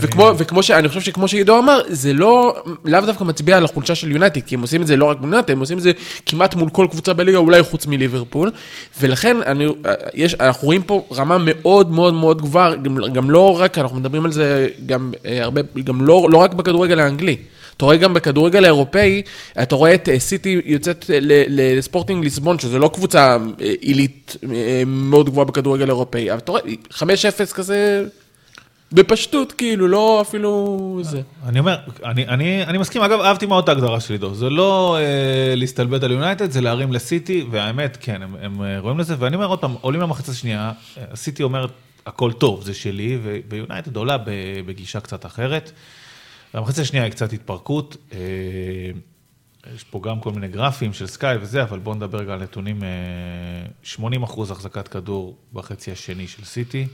וכמו, 0.00 0.30
וכמו 0.38 0.62
ש... 0.62 0.70
אני 0.70 0.88
חושב 0.88 1.00
שכמו 1.00 1.28
שעידו 1.28 1.58
אמר, 1.58 1.80
זה 1.88 2.12
לא, 2.12 2.56
לאו 2.84 3.00
דווקא 3.00 3.24
מצביע 3.24 3.56
על 3.56 3.64
החולשה 3.64 3.94
של 3.94 4.10
יונייטד, 4.10 4.40
כי 4.40 4.54
הם 4.54 4.60
עושים 4.60 4.82
את 4.82 4.86
זה 4.86 4.96
לא 4.96 5.04
רק 5.04 5.18
ביונייטד, 5.18 5.50
הם 5.50 5.60
עושים 5.60 5.78
את 5.78 5.82
זה 5.82 5.92
כמעט 6.26 6.54
מול 6.54 6.70
כל 6.70 6.86
קבוצה 6.90 7.12
בליגה, 7.12 7.38
אולי 7.38 7.62
חוץ 7.62 7.86
מליברפול, 7.86 8.50
ולכן 9.00 9.36
אני, 9.46 9.66
יש, 10.14 10.34
אנחנו 10.34 10.66
רואים 10.66 10.82
פה 10.82 11.06
רמה 11.12 11.36
מאוד 11.40 11.90
מאוד 11.90 12.14
מאוד 12.14 12.42
גבוהה, 12.42 12.74
גם, 12.74 12.96
גם 13.12 13.30
לא 13.30 13.60
רק, 13.60 13.78
אנחנו 13.78 13.96
מדברים 13.96 14.24
על 14.24 14.32
זה 14.32 14.68
גם 14.86 15.12
אה, 15.26 15.44
הרבה, 15.44 15.60
גם 15.84 16.00
לא, 16.00 16.26
לא 16.30 16.38
רק 16.38 16.54
בכדורגל 16.54 17.00
האנגלי. 17.00 17.36
אתה 17.76 17.84
רואה 17.84 17.96
גם 17.96 18.14
בכדורגל 18.14 18.64
האירופאי, 18.64 19.22
אתה 19.62 19.74
רואה 19.74 19.94
את 19.94 20.08
אה, 20.08 20.18
סיטי 20.18 20.60
יוצאת 20.64 21.04
לספורטינג 21.48 22.24
ליסבון, 22.24 22.58
שזו 22.58 22.78
לא 22.78 22.90
קבוצה 22.94 23.36
אה, 23.60 23.72
עילית 23.80 24.36
מאוד 24.86 25.26
גבוהה 25.30 25.44
בכדורגל 25.44 25.84
האירופאי, 25.84 26.30
אבל 26.30 26.38
אתה 26.38 26.52
רואה, 26.52 26.62
5-0 26.92 27.02
כזה, 27.54 28.04
בפשטות, 28.94 29.52
כאילו, 29.52 29.88
לא 29.88 30.20
אפילו 30.20 30.98
זה. 31.02 31.22
אני 31.46 31.58
אומר, 31.58 31.76
אני, 32.04 32.28
אני, 32.28 32.64
אני 32.64 32.78
מסכים, 32.78 33.02
אגב, 33.02 33.20
אהבתי 33.20 33.46
מאוד 33.46 33.62
את 33.62 33.68
ההגדרה 33.68 34.00
של 34.00 34.12
עידו. 34.12 34.34
זה 34.34 34.50
לא 34.50 34.96
אה, 35.00 35.54
להסתלבט 35.56 36.02
על 36.02 36.10
יונייטד, 36.12 36.50
זה 36.50 36.60
להרים 36.60 36.92
לסיטי, 36.92 37.44
והאמת, 37.50 37.98
כן, 38.00 38.22
הם, 38.22 38.36
הם 38.40 38.62
אה, 38.62 38.78
רואים 38.78 38.98
לזה, 38.98 39.14
ואני 39.18 39.36
אומר 39.36 39.46
עוד 39.46 39.58
פעם, 39.58 39.74
עולים 39.80 40.00
למחצית 40.00 40.28
השנייה, 40.28 40.72
אה, 40.98 41.16
סיטי 41.16 41.42
אומרת, 41.42 41.70
הכל 42.06 42.32
טוב, 42.32 42.62
זה 42.62 42.74
שלי, 42.74 43.18
ויונייטד 43.48 43.96
עולה 43.96 44.16
בגישה 44.66 45.00
קצת 45.00 45.26
אחרת. 45.26 45.72
והמחצית 46.54 46.78
השנייה 46.78 47.04
היא 47.04 47.12
קצת 47.12 47.32
התפרקות. 47.32 47.96
אה, 48.12 48.18
יש 49.74 49.84
פה 49.84 50.00
גם 50.02 50.20
כל 50.20 50.30
מיני 50.30 50.48
גרפים 50.48 50.92
של 50.92 51.06
סקאי 51.06 51.36
וזה, 51.40 51.62
אבל 51.62 51.78
בואו 51.78 51.94
נדבר 51.94 52.18
רגע 52.18 52.32
על 52.32 52.42
נתונים. 52.42 52.82
אה, 52.82 52.88
80 53.82 54.22
אחוז 54.22 54.50
החזקת 54.50 54.88
כדור 54.88 55.36
בחצי 55.52 55.92
השני 55.92 56.28
של 56.28 56.44
סיטי. 56.44 56.86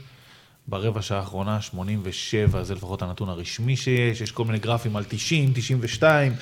ברבע 0.67 1.01
שעה 1.01 1.19
האחרונה 1.19 1.61
87, 1.61 2.63
זה 2.63 2.75
לפחות 2.75 3.01
הנתון 3.01 3.29
הרשמי 3.29 3.75
שיש, 3.75 4.21
יש 4.21 4.31
כל 4.31 4.45
מיני 4.45 4.59
גרפים 4.59 4.95
על 4.95 5.03
90, 5.07 5.51
92. 5.55 6.33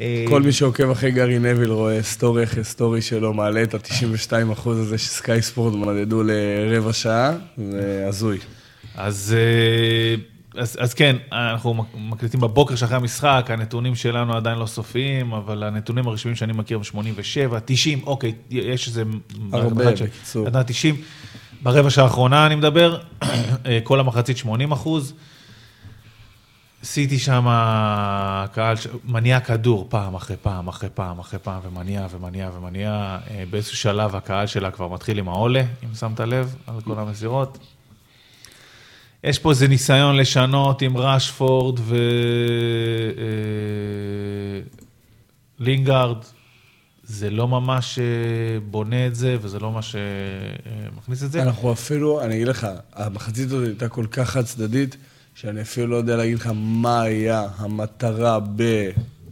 אה, 0.00 0.24
כל 0.28 0.42
מי 0.42 0.52
שעוקב 0.52 0.90
אחרי 0.90 1.10
גארי 1.10 1.38
נביל 1.38 1.70
רואה 1.70 2.02
סטורי 2.02 2.44
אחרי 2.44 2.64
סטורי 2.64 3.02
שלו, 3.02 3.34
מעלה 3.34 3.62
את 3.62 3.74
ה-92 3.74 4.52
אחוז 4.52 4.78
הזה 4.78 4.98
שסקאי 4.98 5.42
ספורט 5.42 5.74
מדדו 5.74 6.22
לרבע 6.22 6.92
שעה, 6.92 7.32
זה 7.70 8.04
הזוי. 8.08 8.38
אז, 8.94 9.36
אה, 9.38 10.14
אז, 10.62 10.76
אז 10.80 10.94
כן, 10.94 11.16
אנחנו 11.32 11.84
מקליטים 11.94 12.40
בבוקר 12.40 12.76
שאחרי 12.76 12.96
המשחק, 12.96 13.46
הנתונים 13.48 13.94
שלנו 13.94 14.36
עדיין 14.36 14.58
לא 14.58 14.66
סופיים, 14.66 15.32
אבל 15.32 15.62
הנתונים 15.62 16.08
הרשמיים 16.08 16.36
שאני 16.36 16.52
מכיר 16.52 16.76
הם 16.76 16.84
87, 16.84 17.58
90, 17.64 18.00
אוקיי, 18.06 18.32
יש 18.50 18.88
איזה... 18.88 19.02
הרבה, 19.52 19.96
ש- 19.96 20.02
בקיצור. 20.02 20.46
עדיין 20.46 20.64
90. 20.64 20.96
ברבע 21.64 21.90
שעה 21.90 22.04
האחרונה 22.04 22.46
אני 22.46 22.54
מדבר, 22.54 22.98
אה, 23.22 23.78
כל 23.84 24.00
המחצית 24.00 24.36
80 24.36 24.72
אחוז. 24.72 25.14
עשיתי 26.82 27.18
שם 27.18 27.46
קהל 28.52 28.76
ש- 28.76 28.86
מניע 29.04 29.40
כדור 29.40 29.86
פעם 29.88 30.14
אחרי 30.14 30.36
פעם 30.42 30.68
אחרי 30.68 30.88
פעם 30.94 31.18
אחרי 31.18 31.38
פעם 31.38 31.60
ומניע 31.64 32.06
ומניע 32.10 32.50
ומניע. 32.56 32.90
אה, 33.30 33.44
באיזשהו 33.50 33.76
שלב 33.76 34.16
הקהל 34.16 34.46
שלה 34.46 34.70
כבר 34.70 34.88
מתחיל 34.88 35.18
עם 35.18 35.28
העולה, 35.28 35.62
אם 35.84 35.94
שמת 35.94 36.20
לב, 36.20 36.54
על 36.66 36.80
כל 36.80 36.98
המסירות. 36.98 37.58
יש 39.24 39.38
פה 39.38 39.50
איזה 39.50 39.68
ניסיון 39.68 40.16
לשנות 40.16 40.82
עם 40.82 40.96
ראשפורד 40.96 41.80
ולינגארד. 45.58 46.18
זה 47.06 47.30
לא 47.30 47.48
ממש 47.48 47.98
אה, 47.98 48.04
בונה 48.70 49.06
את 49.06 49.14
זה, 49.14 49.36
וזה 49.40 49.58
לא 49.58 49.72
מה 49.72 49.80
שמכניס 49.82 51.22
את 51.22 51.32
זה. 51.32 51.42
אנחנו 51.42 51.72
אפילו, 51.72 52.20
אני 52.22 52.34
אגיד 52.34 52.48
לך, 52.48 52.66
המחצית 52.92 53.46
הזאת 53.46 53.66
הייתה 53.66 53.88
כל 53.88 54.06
כך 54.10 54.30
חד 54.30 54.44
צדדית, 54.44 54.96
שאני 55.34 55.60
אפילו 55.62 55.86
לא 55.86 55.96
יודע 55.96 56.16
להגיד 56.16 56.38
לך 56.38 56.50
מה 56.54 57.02
היה 57.02 57.46
המטרה 57.56 58.40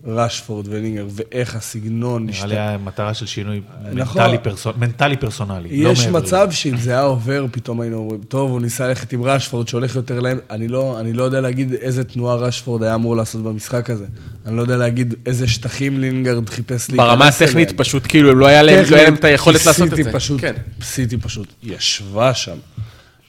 בראשפורד 0.05 0.69
ולינגר, 0.69 1.07
ואיך 1.11 1.57
הסגנון 1.57 2.27
נראה 2.27 2.47
לי 2.47 2.59
היה 2.59 2.79
מטרה 2.79 3.15
של 3.15 3.27
שינוי 3.27 3.61
נכון. 3.93 4.23
מנטלי, 4.23 4.39
פרסונ... 4.39 4.73
מנטלי 4.77 5.17
פרסונלי. 5.17 5.83
לא 5.83 5.89
יש 5.89 6.07
מעבר 6.07 6.19
מצב 6.19 6.47
לזה. 6.49 6.57
שאם 6.57 6.77
זה 6.77 6.91
היה 6.91 7.03
עובר, 7.03 7.47
פתאום 7.51 7.81
היינו 7.81 7.97
אומרים, 7.97 8.21
טוב, 8.29 8.51
הוא 8.51 8.61
ניסה 8.61 8.89
ללכת 8.89 9.13
עם 9.13 9.23
ראשפורד 9.23 9.69
שהולך 9.69 9.97
יותר 9.97 10.21
להם. 10.21 10.39
אני 10.51 10.69
לא, 10.69 11.01
אני 11.01 11.13
לא 11.13 11.23
יודע 11.23 11.41
להגיד 11.41 11.73
איזה 11.73 12.05
תנועה 12.05 12.37
ראשפורד 12.37 12.83
היה 12.83 12.95
אמור 12.95 13.17
לעשות 13.17 13.43
במשחק 13.43 13.91
הזה. 13.91 14.07
אני 14.47 14.57
לא 14.57 14.63
יודע 14.63 14.77
להגיד 14.77 15.15
איזה 15.27 15.49
שטחים 15.49 16.01
לינגרד 16.01 16.49
חיפש 16.49 16.91
להיכנס 16.91 17.09
ברמה 17.09 17.29
הטכנית. 17.29 17.73
פשוט 17.77 18.03
כאילו 18.09 18.35
לא 18.35 18.47
היה 18.47 18.63
להם, 18.63 18.85
לא 18.91 18.97
היה 18.97 19.05
להם 19.05 19.15
את 19.15 19.25
היכולת 19.25 19.67
לעשות 19.67 19.93
את 19.93 20.05
זה. 20.05 20.13
פשוט, 20.13 20.41
כן. 20.41 20.55
סיטי 20.83 21.17
פשוט 21.17 21.53
ישבה 21.63 22.35
שם. 22.35 22.57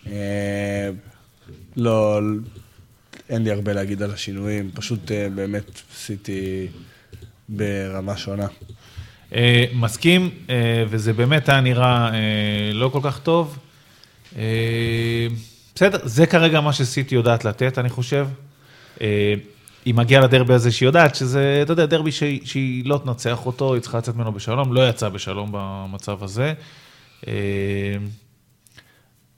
אה, 0.08 0.90
לא, 1.78 2.20
אין 3.34 3.43
לי 3.43 3.52
הרבה 3.52 3.74
להגיד 3.74 4.02
על 4.02 4.12
השינויים, 4.12 4.72
פשוט 4.74 5.12
אה, 5.12 5.28
באמת 5.36 5.82
סיטי 5.96 6.67
ברמה 7.50 8.17
שונה. 8.17 8.48
אה, 9.36 9.65
מסכים, 9.74 10.30
אה, 10.50 10.84
וזה 10.89 11.13
באמת 11.13 11.50
היה 11.50 11.62
נראה 11.62 12.10
אה, 12.13 12.74
לא 12.74 12.89
כל 12.89 13.00
כך 13.04 13.19
טוב. 13.19 13.58
אה, 14.38 15.28
בסדר, 15.76 15.98
זה 16.04 16.26
כרגע 16.26 16.62
מה 16.62 16.74
שסיטי 16.74 17.15
יודעת 17.15 17.46
לתת, 17.46 17.78
אני 17.78 17.89
חושב. 17.89 18.28
אה, 19.02 19.34
היא 19.86 19.93
מגיעה 19.93 20.22
לדרבי 20.22 20.54
הזה 20.54 20.72
שהיא 20.72 20.88
יודעת 20.88 21.15
שזה, 21.15 21.60
אתה 21.62 21.74
יודע, 21.74 21.86
דרבי 21.86 22.12
שהיא, 22.12 22.41
שהיא 22.46 22.86
לא 22.86 23.02
תנצח 23.04 23.46
אותו, 23.46 23.74
היא 23.74 23.82
צריכה 23.82 23.98
לצאת 23.98 24.15
ממנו 24.15 24.32
בשלום, 24.32 24.74
לא 24.74 24.89
יצאה 24.89 25.10
בשלום 25.10 25.50
במצב 25.52 26.24
הזה. 26.24 26.54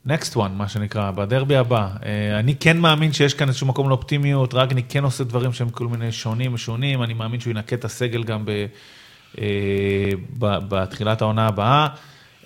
Next 0.08 0.36
one, 0.36 0.50
מה 0.58 0.68
שנקרא, 0.68 1.12
בדרבי 1.12 1.56
הבא. 1.56 1.90
אה, 2.06 2.40
אני 2.40 2.56
כן 2.56 2.78
מאמין 2.78 3.14
שיש 3.14 3.34
כאן 3.34 3.48
איזשהו 3.48 3.68
מקום 3.68 3.90
לאופטימיות, 3.90 4.54
רגני 4.54 4.84
כן 4.84 5.04
עושה 5.04 5.24
דברים 5.24 5.54
שהם 5.54 5.70
כל 5.70 5.88
מיני 5.88 6.12
שונים 6.12 6.54
משונים, 6.54 7.04
אני 7.04 7.14
מאמין 7.14 7.40
שהוא 7.40 7.52
ינקה 7.52 7.76
את 7.76 7.86
הסגל 7.86 8.24
גם 8.24 8.46
ב, 8.46 8.50
אה, 9.42 9.46
ב, 10.40 10.58
בתחילת 10.70 11.22
העונה 11.22 11.48
הבאה. 11.48 11.88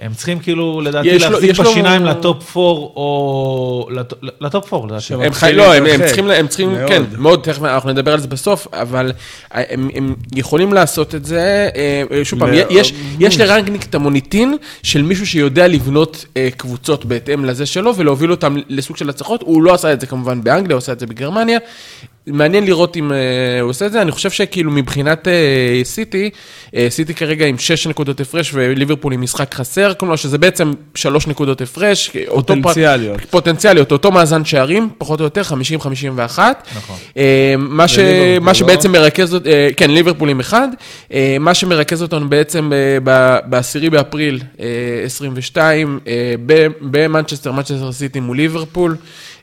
הם 0.01 0.13
צריכים 0.13 0.39
כאילו, 0.39 0.81
לדעתי, 0.81 1.19
להחזיק 1.19 1.59
בשיניים 1.59 2.05
לטופ 2.05 2.57
4 2.57 2.69
או... 2.69 3.87
לט- 3.91 4.13
לטופ 4.41 4.73
4, 4.73 4.87
לדעתי. 4.87 5.13
הם 5.13 5.19
מתחילים 5.19 5.33
חי... 5.33 5.53
לא, 5.53 5.73
הם. 5.73 5.85
צריכים, 6.05 6.29
הם 6.29 6.47
צריכים, 6.47 6.73
מאוד. 6.73 6.87
כן, 6.89 7.03
מאוד, 7.17 7.39
תכף 7.43 7.63
אנחנו 7.63 7.89
נדבר 7.89 8.13
על 8.13 8.19
זה 8.19 8.27
בסוף, 8.27 8.67
אבל 8.73 9.11
הם, 9.51 9.89
הם 9.95 10.15
יכולים 10.35 10.73
לעשות 10.73 11.15
את 11.15 11.25
זה, 11.25 11.69
אה, 11.75 12.25
שוב 12.25 12.39
פעם, 12.39 12.49
יש 13.19 13.39
לרנגניק 13.39 13.83
את 13.83 13.95
המוניטין 13.95 14.57
של 14.83 15.01
מישהו 15.01 15.27
שיודע 15.27 15.67
לבנות 15.67 16.25
אה, 16.37 16.49
קבוצות 16.57 17.05
בהתאם 17.05 17.45
לזה 17.45 17.65
שלו 17.65 17.95
ולהוביל 17.95 18.31
אותם 18.31 18.57
לסוג 18.69 18.97
של 18.97 19.09
הצלחות, 19.09 19.41
הוא 19.41 19.63
לא 19.63 19.73
עשה 19.73 19.93
את 19.93 20.01
זה 20.01 20.07
כמובן 20.07 20.43
באנגליה, 20.43 20.75
הוא 20.75 20.77
עשה 20.77 20.91
את 20.91 20.99
זה 20.99 21.07
בגרמניה. 21.07 21.59
מעניין 22.31 22.65
לראות 22.65 22.97
אם 22.97 23.11
אה, 23.11 23.17
הוא 23.61 23.69
עושה 23.69 23.85
את 23.85 23.91
זה, 23.91 24.01
אני 24.01 24.11
חושב 24.11 24.29
שכאילו 24.29 24.71
מבחינת 24.71 25.27
אה, 25.27 25.33
סיטי, 25.83 26.29
אה, 26.75 26.87
סיטי 26.89 27.13
כרגע 27.13 27.45
עם 27.45 27.57
6 27.57 27.87
נקודות 27.87 28.19
הפרש 28.19 28.51
וליברפול 28.53 29.13
עם 29.13 29.21
משחק 29.21 29.53
חסר, 29.53 29.93
כלומר 29.93 30.15
שזה 30.15 30.37
בעצם 30.37 30.73
3 30.95 31.27
נקודות 31.27 31.61
הפרש. 31.61 32.11
אותו 32.27 32.53
פר- 32.53 32.61
פוטנציאליות. 32.61 33.21
פוטנציאליות, 33.29 33.91
אותו 33.91 34.11
מאזן 34.11 34.45
שערים, 34.45 34.89
פחות 34.97 35.19
או 35.19 35.25
יותר, 35.25 35.41
50-51. 35.41 36.39
נכון. 36.77 36.95
מה, 37.57 37.87
ש... 37.87 37.99
מה 38.41 38.47
לא? 38.47 38.53
שבעצם 38.53 38.91
מרכז, 38.91 39.37
כן, 39.77 39.91
ליברפול 39.91 40.29
עם 40.29 40.39
אחד. 40.39 40.67
אה, 41.13 41.37
מה 41.39 41.53
שמרכז 41.53 42.01
אותנו 42.01 42.29
בעצם 42.29 42.71
אה, 42.73 42.97
ב- 43.03 43.37
ב-10 43.49 43.89
באפריל 43.89 44.39
אה, 44.59 44.65
22, 45.05 45.99
אה, 46.07 46.13
ב- 46.45 46.67
במנצ'סטר, 46.81 47.51
מנצ'סטר 47.51 47.91
סיטי 47.91 48.19
מול 48.19 48.37
ליברפול. 48.37 48.95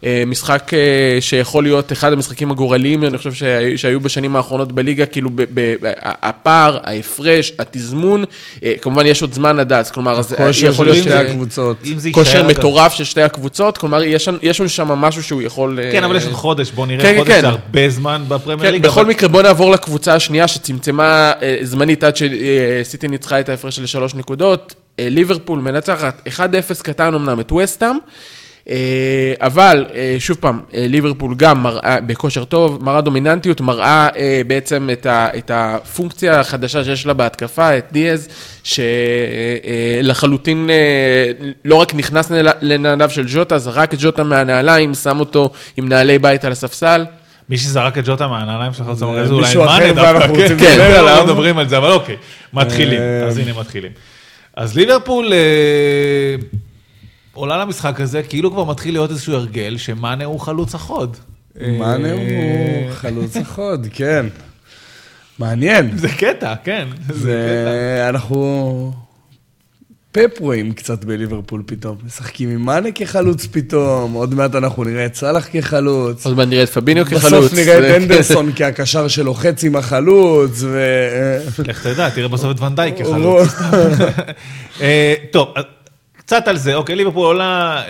אה, 0.05 0.23
משחק 0.27 0.71
אה, 0.75 0.79
שיכול 1.21 1.65
להיות 1.65 1.93
אחד 1.93 2.13
המשחקים 2.13 2.51
הגורליים, 2.51 3.05
אני 3.05 3.19
חושב 3.19 3.33
שהיו, 3.33 3.79
שהיו 3.79 4.01
בשנים 4.01 4.37
האחרונות 4.37 4.73
בליגה, 4.73 5.07
כאילו 5.07 5.31
ב- 5.31 5.43
ב- 5.43 5.75
ב- 5.81 5.93
הפער, 6.03 6.79
ההפרש, 6.85 7.53
התזמון, 7.59 8.25
אה, 8.65 8.73
כמובן 8.83 9.07
יש 9.07 9.23
עוד 9.23 9.33
זמן 9.33 9.59
עד 9.61 9.73
אז, 9.73 9.91
כלומר, 9.91 10.19
אז, 10.19 10.33
אה, 10.33 10.37
כושר 10.47 10.67
יכול 10.67 10.87
של 10.87 10.93
להיות 10.93 11.05
שתי 11.05 11.15
הקבוצות. 11.15 11.77
כושר 12.13 12.47
מטורף 12.47 12.93
של 12.95 13.05
שתי 13.05 13.23
הקבוצות, 13.23 13.79
כלומר, 13.79 14.03
יש 14.03 14.25
שם- 14.25 14.37
יש 14.43 14.57
שם 14.67 14.89
משהו 14.89 15.23
שהוא 15.23 15.43
יכול... 15.43 15.79
כן, 15.93 16.05
אבל 16.05 16.17
יש 16.17 16.25
עוד 16.25 16.33
חודש, 16.33 16.71
בוא 16.71 16.87
נראה, 16.87 17.03
כן, 17.03 17.15
חודש 17.19 17.31
כן. 17.31 17.41
זה 17.41 17.49
הרבה 17.49 17.89
זמן 17.91 18.23
בפרמייר 18.29 18.69
כן, 18.69 18.73
ליג. 18.75 18.83
בכל 18.83 19.01
אבל- 19.01 19.09
מקרה, 19.11 19.29
בוא 19.29 19.43
נעבור 19.43 19.71
לקבוצה 19.71 20.15
השנייה 20.15 20.49
שצמצמה 20.49 21.33
זמנית 21.63 22.05
עד 22.05 22.15
שסיטי 22.17 23.09
ניצחה 23.09 23.41
את 23.41 23.49
ההפרש 23.49 23.77
של 23.77 23.87
שלוש 23.87 24.15
נקודות. 24.15 24.75
ליברפול 24.99 25.59
מנצחת 25.61 26.29
1-0 26.29 26.41
קטן 26.83 27.15
אמנם 27.15 27.41
את 27.41 27.53
וסטאם. 27.53 27.97
אה, 28.71 29.35
אבל, 29.41 29.87
אה, 29.95 30.17
שוב 30.19 30.37
פעם, 30.41 30.61
אה, 30.75 30.87
ליברפול 30.89 31.35
גם 31.37 31.63
מראה, 31.63 31.99
בכושר 32.07 32.45
טוב, 32.45 32.85
מראה 32.85 33.01
דומיננטיות, 33.01 33.61
מראה 33.61 34.09
אה, 34.17 34.41
בעצם 34.47 34.89
את, 34.93 35.07
ה, 35.07 35.29
את 35.39 35.51
הפונקציה 35.55 36.41
החדשה 36.41 36.85
שיש 36.85 37.07
לה 37.07 37.13
בהתקפה, 37.13 37.79
את 37.79 37.87
דיאז, 37.93 38.29
שלחלוטין 40.03 40.71
לא 41.65 41.75
רק 41.75 41.95
נכנס 41.95 42.31
לנעליו 42.61 43.11
של 43.11 43.25
ג'וטה, 43.29 43.59
זרק 43.59 43.95
את 43.95 43.99
ג'וטה 44.03 44.25
מהנעליים, 44.25 44.95
שם 44.95 45.21
אותו 45.21 45.51
עם 45.77 45.89
נעלי 45.89 46.19
בית 46.19 46.45
על 46.45 46.53
הספסל. 46.53 47.05
מי 47.49 47.59
שזרק 47.59 47.99
את 47.99 48.05
ג'וטה 48.07 48.29
מהנעליים 48.29 48.73
שלך, 48.73 48.93
זה 48.93 49.05
אולי 49.05 49.57
מאנה 49.57 49.93
דווקא, 49.93 50.49
כן, 50.49 50.59
כן, 50.59 50.81
עליו. 50.81 51.17
לא 51.17 51.25
מדברים 51.25 51.59
על 51.59 51.69
זה, 51.69 51.77
אבל 51.79 51.91
אוקיי, 51.91 52.17
מתחילים, 52.53 53.01
אז 53.27 53.39
הנה 53.39 53.53
מתחילים. 53.61 53.93
אז 54.57 54.77
ליברפול 54.77 55.33
עולה 57.37 57.57
למשחק 57.59 58.01
הזה, 58.01 58.23
כאילו 58.23 58.51
כבר 58.51 58.65
מתחיל 58.65 58.95
להיות 58.95 59.11
איזשהו 59.11 59.35
הרגל, 59.35 59.77
שמאנה 59.77 60.25
הוא 60.25 60.41
חלוץ 60.41 60.75
החוד. 60.75 61.17
מאנה 61.61 62.13
הוא 62.13 62.21
אה, 62.21 62.89
חלוץ 62.93 63.37
החוד, 63.37 63.87
כן. 63.93 64.27
מעניין. 65.39 65.91
זה 65.99 66.09
קטע, 66.09 66.55
כן. 66.65 66.89
זה... 67.11 68.07
אנחנו... 68.09 68.93
פפ 70.13 70.41
רואים 70.41 70.73
קצת 70.73 71.05
בליברפול 71.05 71.63
פתאום. 71.67 71.97
משחקים 72.07 72.49
עם 72.51 72.63
מאנה 72.65 72.93
כחלוץ 72.93 73.47
פתאום, 73.47 74.13
עוד 74.13 74.35
מעט 74.35 74.55
אנחנו 74.55 74.85
נראה 74.85 75.07
את 75.07 75.15
סאלח 75.15 75.49
כחלוץ. 75.53 76.27
עוד 76.27 76.37
מעט 76.37 76.49
נראה 76.49 76.63
את 76.63 76.69
פביניו 76.69 77.05
כחלוץ. 77.07 77.25
בסוף 77.45 77.55
נראה 77.55 77.79
את 77.97 78.03
אנדרסון 78.03 78.53
כהקשר 78.57 79.09
שלוחץ 79.09 79.65
עם 79.65 79.77
החלוץ, 79.77 80.51
ו... 80.63 80.81
לך 81.67 81.87
תדע, 81.87 82.11
תראה 82.11 82.29
בסוף 82.29 82.57
את 82.57 82.61
ונדייק 82.61 82.95
הוא- 82.95 83.05
כחלוץ. 83.05 83.49
אה, 84.81 85.15
טוב, 85.31 85.49
קצת 86.27 86.49
על 86.49 86.57
זה, 86.57 86.75
אוקיי, 86.75 86.97
ליברפול 86.97 87.27
עולה 87.27 87.83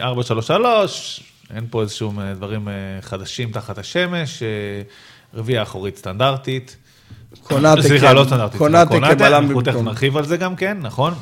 אה, 0.00 0.12
4-3-3, 0.48 0.52
אין 1.54 1.66
פה 1.70 1.82
איזשהו 1.82 2.12
אה, 2.20 2.34
דברים 2.34 2.68
אה, 2.68 2.74
חדשים 3.00 3.52
תחת 3.52 3.78
השמש, 3.78 4.42
אה, 4.42 4.48
רביעייה 5.34 5.62
אחורית 5.62 5.96
סטנדרטית. 5.96 6.76
קונאטה 7.42 7.82
סליחה, 7.82 8.12
לא 8.12 8.24
סטנדרטית. 8.24 8.58
קונאטה 8.58 9.14
כבלם 9.14 9.44
אנחנו 9.44 9.62
תכף. 9.62 9.80
נרחיב 9.80 10.16
על 10.16 10.24
זה 10.24 10.36
גם 10.36 10.56
כן, 10.56 10.78
נכון? 10.80 11.14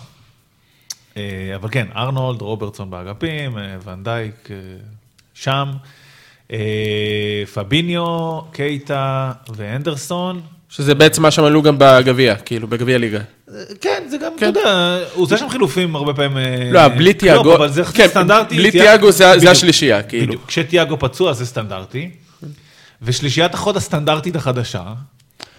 אה, 1.16 1.22
אבל 1.54 1.68
כן, 1.72 1.86
ארנולד, 1.96 2.42
רוברטסון 2.42 2.90
באגפים, 2.90 3.58
אה, 3.58 3.76
ונדייק 3.84 4.48
אה, 4.50 4.56
שם, 5.34 5.68
אה, 6.52 7.42
פביניו, 7.54 8.40
קייטה 8.52 9.32
ואנדרסון. 9.56 10.40
שזה 10.68 10.94
בעצם 10.94 11.22
מה 11.22 11.30
שהם 11.30 11.44
עלו 11.44 11.62
גם 11.62 11.76
בגביע, 11.78 12.36
כאילו, 12.36 12.68
בגביע 12.68 12.98
ליגה. 12.98 13.20
כן, 13.80 14.02
זה 14.10 14.16
גם, 14.18 14.32
אתה 14.32 14.40
כן. 14.40 14.46
יודע, 14.46 14.98
הוא 15.14 15.24
עושה 15.24 15.36
שם 15.38 15.48
חילופים 15.48 15.96
הרבה 15.96 16.14
פעמים. 16.14 16.36
אה, 16.38 16.68
לא, 16.72 16.88
בלי 16.88 17.14
תיאגו, 17.14 17.54
אבל 17.56 17.70
זה 17.72 17.84
כן, 17.84 18.08
סטנדרטי. 18.08 18.56
בלי 18.56 18.70
תיאגו- 18.70 19.10
זה 19.12 19.50
השלישייה, 19.50 20.02
כאילו. 20.02 20.26
בדיוק. 20.26 20.44
כשתיאגו 20.46 20.98
פצוע 20.98 21.32
זה 21.32 21.46
סטנדרטי. 21.46 22.10
ושלישיית 23.02 23.54
החוד 23.54 23.76
הסטנדרטית 23.76 24.36
החדשה, 24.36 24.82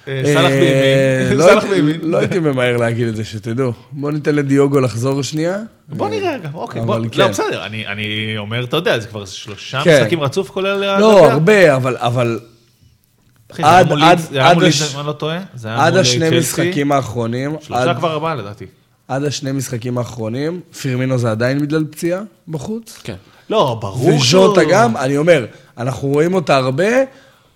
אה, 0.08 0.22
סאלח 0.26 0.52
אה, 0.52 0.60
בימין, 0.60 1.38
לא 1.38 1.44
סאלח 1.50 1.64
הייתי- 1.64 1.76
בימין. 1.82 2.00
לא 2.12 2.18
הייתי 2.18 2.40
ממהר 2.40 2.78
להגיד 2.78 3.08
את 3.08 3.16
זה, 3.16 3.26
שתדעו. 3.26 3.74
בואו 3.92 4.12
ניתן 4.12 4.36
לדיוגו 4.36 4.80
לחזור 4.80 5.22
שנייה. 5.24 5.58
בוא 5.88 6.10
נראה 6.10 6.34
רגע, 6.36 6.50
אוקיי, 6.54 6.82
בוא, 6.82 7.00
כן. 7.12 7.20
לא 7.20 7.28
בסדר, 7.28 7.66
אני- 7.66 7.88
אני 7.88 8.06
אומר, 8.38 8.64
אתה 8.64 8.78
יודע, 8.78 9.00
זה 9.00 9.08
כבר 9.08 9.26
שלושה. 9.26 9.80
משחקים 9.80 10.22
רצוף 10.22 10.50
כולל... 10.50 10.98
לא. 11.00 11.32
הרבה, 11.32 11.76
אבל- 11.76 11.98
אבל 11.98 12.40
אחי, 12.40 12.40
זה 12.40 12.40
היה 12.40 13.35
עד- 13.52 13.92
עד- 13.92 14.20
עד 14.40 14.64
הש- 14.64 14.96
אני 14.96 15.08
לא 15.08 15.12
טועה. 15.12 15.40
זה 15.56 15.68
היה 15.68 15.86
עד 15.86 15.98
השני. 15.98 16.40
משחקים 16.40 16.92
האחרונים, 16.92 17.56
שלושה 17.62 17.82
עד- 17.90 17.98
כבר 17.98 18.12
ארבעה 18.12 18.36
לדעתי. 18.36 18.66
עד 19.08 19.24
השני 19.24 19.52
משחקים 19.52 19.98
האחרונים, 19.98 20.60
פירמינו 20.82 21.18
זה 21.18 21.32
עדיין 21.32 21.60
בגלל 21.60 21.86
פציעה 21.92 22.22
בחוץ. 22.48 23.00
כן. 23.04 23.16
לא, 23.50 23.78
ברור 23.82 24.08
וז'וטה 24.16 24.62
גם, 24.64 24.98
אני 24.98 25.18
אומר, 25.18 25.46
אנחנו 25.78 26.08
רואים 26.08 26.34
אותה 26.34 26.56
הרבה, 26.58 26.88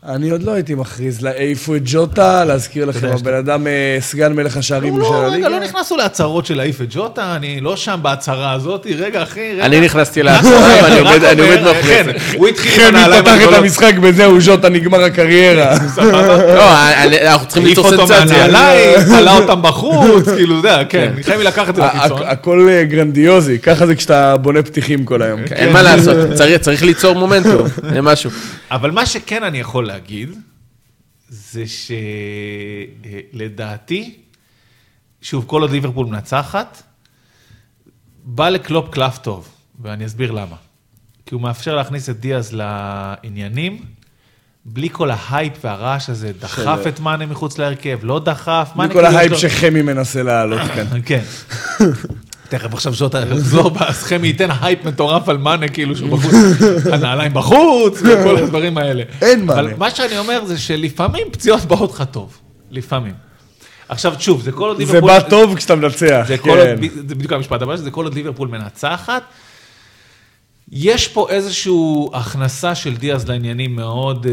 אני 0.07 0.29
עוד 0.29 0.43
לא 0.43 0.51
הייתי 0.51 0.75
מכריז 0.75 1.21
להעיפו 1.21 1.75
את 1.75 1.81
ג'וטה, 1.85 2.45
להזכיר 2.45 2.85
לכם, 2.85 3.07
הבן 3.07 3.33
אדם 3.33 3.67
אה, 3.67 3.97
סגן 3.99 4.33
מלך 4.33 4.57
השערים 4.57 4.97
לא, 4.99 5.05
של 5.05 5.11
לא, 5.13 5.17
רגע, 5.17 5.27
הליגה. 5.27 5.49
לא 5.49 5.59
נכנסנו 5.59 5.97
להצהרות 5.97 6.45
של 6.45 6.57
להעיף 6.57 6.81
את 6.81 6.87
ג'וטה, 6.89 7.35
אני 7.35 7.61
לא 7.61 7.75
שם 7.75 7.99
בהצהרה 8.01 8.51
הזאת, 8.53 8.87
רגע, 8.97 9.23
אחי, 9.23 9.53
רגע. 9.53 9.65
אני 9.65 9.79
נכנסתי 9.81 10.23
להצעה, 10.23 10.51
ואני 10.83 10.99
עומד 10.99 11.23
אני 11.23 11.41
עומד 11.41 11.61
מאחורי 11.61 11.81
כן, 11.83 12.03
זה. 12.05 12.37
הוא 12.37 12.47
התחיל 12.47 12.71
עם 12.81 12.87
חמי 12.87 12.97
הנעליים 12.99 13.23
פתח 13.23 13.31
את 13.33 13.37
הגדולות. 13.37 13.59
המשחק 13.63 13.93
בזהו, 14.01 14.41
ז'וטה 14.41 14.69
נגמר 14.69 15.03
הקריירה. 15.03 15.75
לא, 16.55 16.71
אנחנו 17.31 17.47
צריכים 17.47 17.65
ליצור 17.65 17.89
סנסציה. 17.89 18.25
מהנעליים, 18.25 18.99
תלה 19.19 19.37
אותם 19.37 19.61
בחוץ, 19.61 20.29
כאילו, 20.29 20.59
אתה 20.59 20.67
יודע, 20.67 20.83
כן, 20.89 21.13
חייב 21.23 21.41
לקחת 21.41 21.69
את 21.69 21.75
זה 21.75 21.81
לקיצון. 21.81 22.21
הכל 22.25 22.67
אה, 22.69 22.83
גרנדיוזי, 22.83 23.59
ככה 23.59 23.85
זה 23.87 23.95
כשאתה 23.95 24.37
בונה 24.37 24.61
פתיחים 24.63 25.05
כל 25.05 25.21
היום. 25.21 25.39
אין 25.51 25.73
מה 25.73 25.81
לעשות, 25.81 26.15
צריך- 26.33 26.61
צריך 26.61 26.83
ליצור 26.83 27.15
מומנטום, 27.15 27.67
זה 27.93 28.01
משהו. 28.01 28.29
אבל 28.71 28.91
מה 28.91 29.05
שכן 29.05 29.43
אני 29.43 29.59
יכול 29.59 29.88
להגיד, 29.89 30.29
זה 31.29 31.63
שלדעתי, 33.33 34.15
שוב, 35.21 35.43
כל 35.47 35.61
עוד 35.61 35.71
ליברפול 35.71 36.05
מנצחת, 36.07 36.83
בא 38.23 38.49
לקלופ 38.49 38.89
קלף 38.93 39.17
טוב, 39.17 39.49
ואני 39.81 40.05
אסביר 40.05 40.31
למה. 40.31 40.55
כי 41.25 41.35
הוא 41.35 41.41
מאפשר 41.41 41.75
להכניס 41.75 42.09
את 42.09 42.19
דיאז 42.19 42.53
לעניינים, 42.53 43.85
בלי 44.65 44.89
כל 44.91 45.11
ההייפ 45.11 45.53
והרעש 45.63 46.09
הזה, 46.09 46.31
דחף 46.39 46.79
את 46.87 46.99
מאנה 46.99 47.25
מחוץ 47.25 47.57
להרכב, 47.57 47.99
לא 48.03 48.19
דחף, 48.19 48.71
מאנה 48.75 48.93
כאילו 48.93 49.05
ההייפ 49.07 49.31
יש 49.31 49.43
לו- 49.43 49.49
שחמי 49.49 49.81
מנסה 49.81 50.23
להעלות 50.23 50.61
כאן. 50.75 50.85
כן. 51.05 51.23
תכף 52.49 52.73
עכשיו 52.73 52.93
שוטה 52.93 53.19
יחזור, 53.19 53.71
אז 53.79 54.03
חמי 54.03 54.27
ייתן 54.27 54.49
הייפ 54.61 54.85
מטורף 54.85 55.29
על 55.29 55.37
מאנה, 55.37 55.67
כאילו 55.67 55.95
שהוא 55.95 56.09
בחוץ, 56.09 56.33
הנעליים 56.93 57.33
בחוץ, 57.33 58.01
וכל 58.05 58.37
הדברים 58.37 58.77
האלה. 58.77 59.03
אין 59.21 59.45
מאנה. 59.45 59.61
אבל 59.61 59.73
מה 59.77 59.91
שאני 59.91 60.17
אומר 60.17 60.45
זה 60.45 60.57
שלפעמים 60.57 61.27
פציעות 61.31 61.65
באות 61.65 61.91
לך 61.91 62.03
טוב, 62.11 62.37
לפעמים. 62.71 63.13
עכשיו 63.89 64.13
שוב, 64.19 64.41
זה 64.41 64.51
כל 64.51 64.67
עוד 64.67 64.77
זה 64.77 64.83
ליברפול... 64.83 65.09
בא 65.09 65.29
טוב 65.29 65.55
כשאתה 65.55 65.75
מנצח, 65.75 66.25
זה 66.27 66.37
כן. 66.37 66.75
זה 67.07 67.15
בדיוק 67.15 67.33
המשפט 67.33 67.61
הבא, 67.61 67.77
שזה 67.77 67.91
כל 67.91 68.03
עוד 68.03 68.13
ליברפול 68.13 68.47
מנצחת. 68.47 69.23
יש 70.71 71.07
פה 71.07 71.29
איזושהי 71.29 71.73
הכנסה 72.13 72.75
של 72.75 72.95
דיאז 72.95 73.29
לעניינים 73.29 73.75
מאוד 73.75 74.25
uh, 74.25 74.29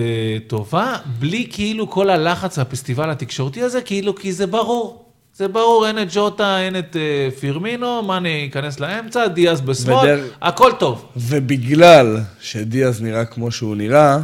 טובה, 0.48 0.96
בלי 1.18 1.46
כאילו 1.50 1.90
כל 1.90 2.10
הלחץ 2.10 2.58
והפסטיבל 2.58 3.10
התקשורתי 3.10 3.62
הזה, 3.62 3.80
כאילו 3.80 4.14
כי 4.14 4.32
זה 4.32 4.46
ברור. 4.46 5.05
זה 5.36 5.48
ברור, 5.48 5.86
אין 5.86 6.02
את 6.02 6.08
ג'וטה, 6.14 6.60
אין 6.60 6.78
את 6.78 6.96
uh, 6.96 7.40
פירמינו, 7.40 8.02
מאני 8.02 8.28
ייכנס 8.28 8.80
לאמצע, 8.80 9.26
דיאז 9.26 9.60
בשמאל, 9.60 9.96
ודרך- 9.96 10.24
הכל 10.42 10.72
טוב. 10.78 11.06
ובגלל 11.16 12.16
שדיאז 12.40 13.02
נראה 13.02 13.24
כמו 13.24 13.50
שהוא 13.50 13.76
נראה, 13.76 14.14
אה, 14.14 14.20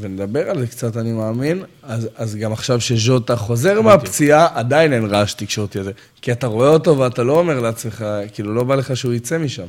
ונדבר 0.00 0.50
על 0.50 0.60
זה 0.60 0.66
קצת, 0.66 0.96
אני 0.96 1.12
מאמין, 1.12 1.62
אז, 1.82 2.08
אז 2.16 2.36
גם 2.36 2.52
עכשיו 2.52 2.80
שז'וטה 2.80 3.36
חוזר 3.36 3.80
מהפציעה, 3.80 4.48
עדיין 4.54 4.92
אין 4.92 5.04
רעש 5.06 5.32
תקשורתי 5.34 5.78
הזה. 5.80 5.92
כי 6.22 6.32
אתה 6.32 6.46
רואה 6.46 6.68
אותו 6.68 6.98
ואתה 6.98 7.22
לא 7.22 7.32
אומר 7.38 7.60
לעצמך, 7.60 8.04
כאילו, 8.34 8.54
לא 8.54 8.64
בא 8.64 8.74
לך 8.74 8.96
שהוא 8.96 9.12
יצא 9.14 9.38
משם. 9.38 9.66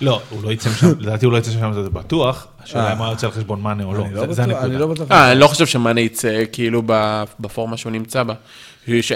לא, 0.00 0.20
הוא 0.30 0.42
לא 0.44 0.52
יצא 0.52 0.70
משם, 0.70 0.86
לדעתי 1.00 1.24
הוא 1.26 1.32
לא 1.32 1.38
יצא 1.38 1.50
משם, 1.50 1.72
זה 1.72 1.90
בטוח. 1.90 2.46
השאלה 2.64 2.86
אה. 2.88 2.92
אם 2.92 2.98
הוא 2.98 3.06
יוצא 3.06 3.26
על 3.26 3.32
חשבון 3.32 3.60
מאנה 3.60 3.84
או 3.84 3.94
לא, 3.94 4.04
זה- 4.08 4.14
לא 4.14 4.20
זה 4.20 4.26
בטוח, 4.26 4.38
אני 4.44 4.54
הנקודה. 4.54 4.78
לא 4.78 4.86
בטוח. 4.86 5.10
אה, 5.10 5.32
אני 5.32 5.40
לא 5.40 5.46
חושב 5.46 5.66
שמאנה 5.66 6.00
יצא 6.00 6.42
כאילו 6.52 6.82
ב- 6.86 7.24
בפורמה 7.40 7.76
שהוא 7.76 7.92
נמצא 7.92 8.22
בה. 8.22 8.34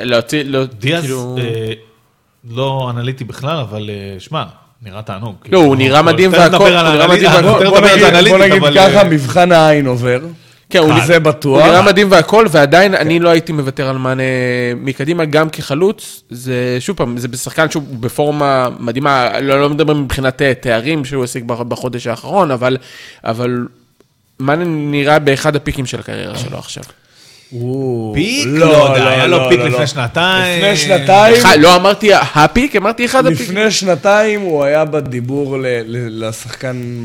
להוציא, 0.02 0.42
לא, 0.46 0.64
דיאז 0.64 1.02
כאילו... 1.02 1.36
אה, 1.38 1.72
לא 2.50 2.90
אנליטי 2.90 3.24
בכלל, 3.24 3.58
אבל 3.58 3.90
אה, 3.90 4.20
שמע, 4.20 4.44
נראה 4.82 5.02
תענוג. 5.02 5.34
לא, 5.52 5.58
הוא 5.58 5.76
נראה 5.76 6.02
מדהים 6.02 6.32
והכל, 6.32 6.56
הוא 6.56 6.68
נראה 6.68 7.08
מדהים 7.08 7.30
והכל. 7.30 7.68
בוא 7.68 7.80
נגיד, 7.80 7.92
זה 7.98 8.00
בוא 8.00 8.08
אנליטית, 8.08 8.40
נגיד 8.40 8.62
אבל, 8.62 8.74
ככה, 8.74 8.98
אה, 8.98 9.04
מבחן 9.04 9.52
העין 9.52 9.86
עובר. 9.86 10.20
כן, 10.70 10.78
הוא 10.78 10.92
זה 11.06 11.14
הוא 11.16 11.22
בטוח. 11.22 11.66
נראה 11.66 11.82
מדהים 11.82 12.10
והכל, 12.10 12.46
ועדיין 12.50 12.94
אני 12.94 13.18
לא 13.20 13.28
הייתי 13.28 13.52
מוותר 13.52 13.88
על 13.88 13.98
מאנה 13.98 14.22
מקדימה, 14.76 15.24
גם 15.24 15.50
כחלוץ. 15.50 16.22
זה, 16.30 16.76
שוב 16.80 16.96
פעם, 16.96 17.18
זה 17.18 17.28
בשחקן 17.28 17.70
שהוא 17.70 17.82
בפורמה 18.00 18.68
מדהימה, 18.80 19.40
לא, 19.40 19.60
לא 19.60 19.70
מדבר 19.70 19.94
מבחינת 19.94 20.42
תארים 20.42 21.04
שהוא 21.04 21.24
השיג 21.24 21.44
בח- 21.48 21.60
בחודש 21.60 22.06
האחרון, 22.06 22.50
אבל, 22.50 22.76
אבל 23.24 23.66
מאנה 24.40 24.64
נראה 24.66 25.18
באחד 25.18 25.56
הפיקים 25.56 25.86
של 25.86 26.00
הקריירה 26.00 26.38
שלו 26.38 26.58
עכשיו. 26.58 26.84
פיק? 28.14 28.46
לא 28.46 28.64
יודע, 28.64 29.08
היה 29.08 29.26
לו 29.26 29.48
פיק 29.48 29.60
לפני 29.60 29.86
שנתיים. 29.86 30.58
לפני 30.58 30.76
שנתיים, 30.76 31.36
לא 31.58 31.76
אמרתי 31.76 32.10
הפיק, 32.14 32.76
אמרתי 32.76 33.04
אחד 33.04 33.26
הפיקים. 33.26 33.46
לפני 33.46 33.70
שנתיים 33.70 34.40
הוא 34.40 34.64
היה 34.64 34.84
בדיבור 34.84 35.56
לשחקן 36.08 37.04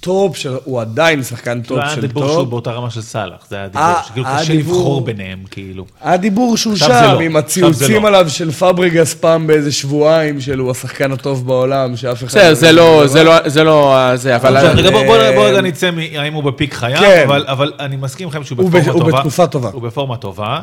בטופ 0.00 0.36
של... 0.36 0.56
הוא 0.64 0.80
עדיין 0.80 1.22
שחקן 1.22 1.62
טופ 1.62 1.78
לא 1.78 1.82
היה 1.82 1.94
של 1.94 2.00
דיבור 2.00 2.26
שהוא 2.26 2.36
טופ. 2.40 2.48
באותה 2.48 2.72
רמה 2.72 2.90
של 2.90 3.00
סאלח, 3.02 3.46
זה 3.50 3.56
היה 3.56 3.68
דיבור, 3.68 3.84
שכאילו 4.08 4.26
קשה 4.38 4.54
לבחור 4.54 5.00
ביניהם, 5.04 5.42
כאילו. 5.50 5.86
היה 6.00 6.16
דיבור 6.16 6.56
שהוא 6.56 6.76
שם, 6.76 6.88
לא, 6.90 7.20
עם 7.20 7.36
הציוצים 7.36 8.02
לא. 8.02 8.08
עליו 8.08 8.30
של 8.30 8.50
פברגאס 8.52 9.14
פעם 9.14 9.46
באיזה 9.46 9.72
שבועיים, 9.72 10.40
של 10.40 10.58
הוא 10.58 10.70
השחקן 10.70 11.12
הטוב 11.12 11.46
בעולם, 11.46 11.96
שאף 11.96 12.18
אחד... 12.18 12.26
בסדר, 12.26 12.54
זה 12.54 12.72
לא, 12.72 13.06
זה 13.06 13.24
לא, 13.24 13.48
זה 13.48 13.64
לא, 13.64 14.10
זה, 14.16 14.36
אבל... 14.36 14.56
עכשיו, 14.56 14.72
רגע, 14.76 14.88
אה, 14.98 15.40
רגע 15.48 15.60
נצא 15.60 15.90
מהאם 15.90 16.34
הוא 16.34 16.42
בפיק 16.42 16.74
חייו, 16.74 17.00
כן. 17.00 17.22
אבל- 17.26 17.44
אבל 17.48 17.72
אני 17.80 17.96
מסכים 17.96 18.28
לכם 18.28 18.44
שהוא 18.44 18.62
הוא 18.62 18.70
בפורמה 18.70 18.84
ב- 18.86 18.90
הוא 18.90 19.00
טובה. 19.04 19.18
בתקופה 19.18 19.46
טובה. 19.46 19.70
הוא 19.72 19.82
בפורמה 19.82 20.16
טובה. 20.16 20.60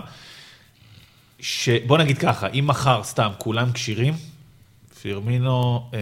שבוא 1.39 1.97
נגיד 1.97 2.18
ככה, 2.18 2.47
אם 2.47 2.64
מחר 2.68 3.01
סתם 3.03 3.30
כולם 3.38 3.72
כשירים, 3.74 4.14
פירמינו 5.01 5.84
אה, 5.93 5.99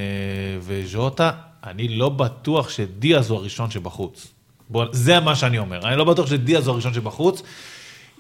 וז'וטה, 0.62 1.32
אני 1.68 1.88
לא 1.88 2.10
בטוח 2.10 2.70
שדיאז 2.70 3.30
הוא 3.30 3.38
הראשון 3.38 3.72
שבחוץ. 3.72 4.28
בוא, 4.70 4.86
זה 4.92 5.20
מה 5.20 5.36
שאני 5.36 5.58
אומר, 5.58 5.88
אני 5.88 5.96
לא 5.98 6.04
בטוח 6.04 6.28
שדיאז 6.28 6.68
הוא 6.68 6.74
הראשון 6.74 6.94
שבחוץ. 6.94 7.42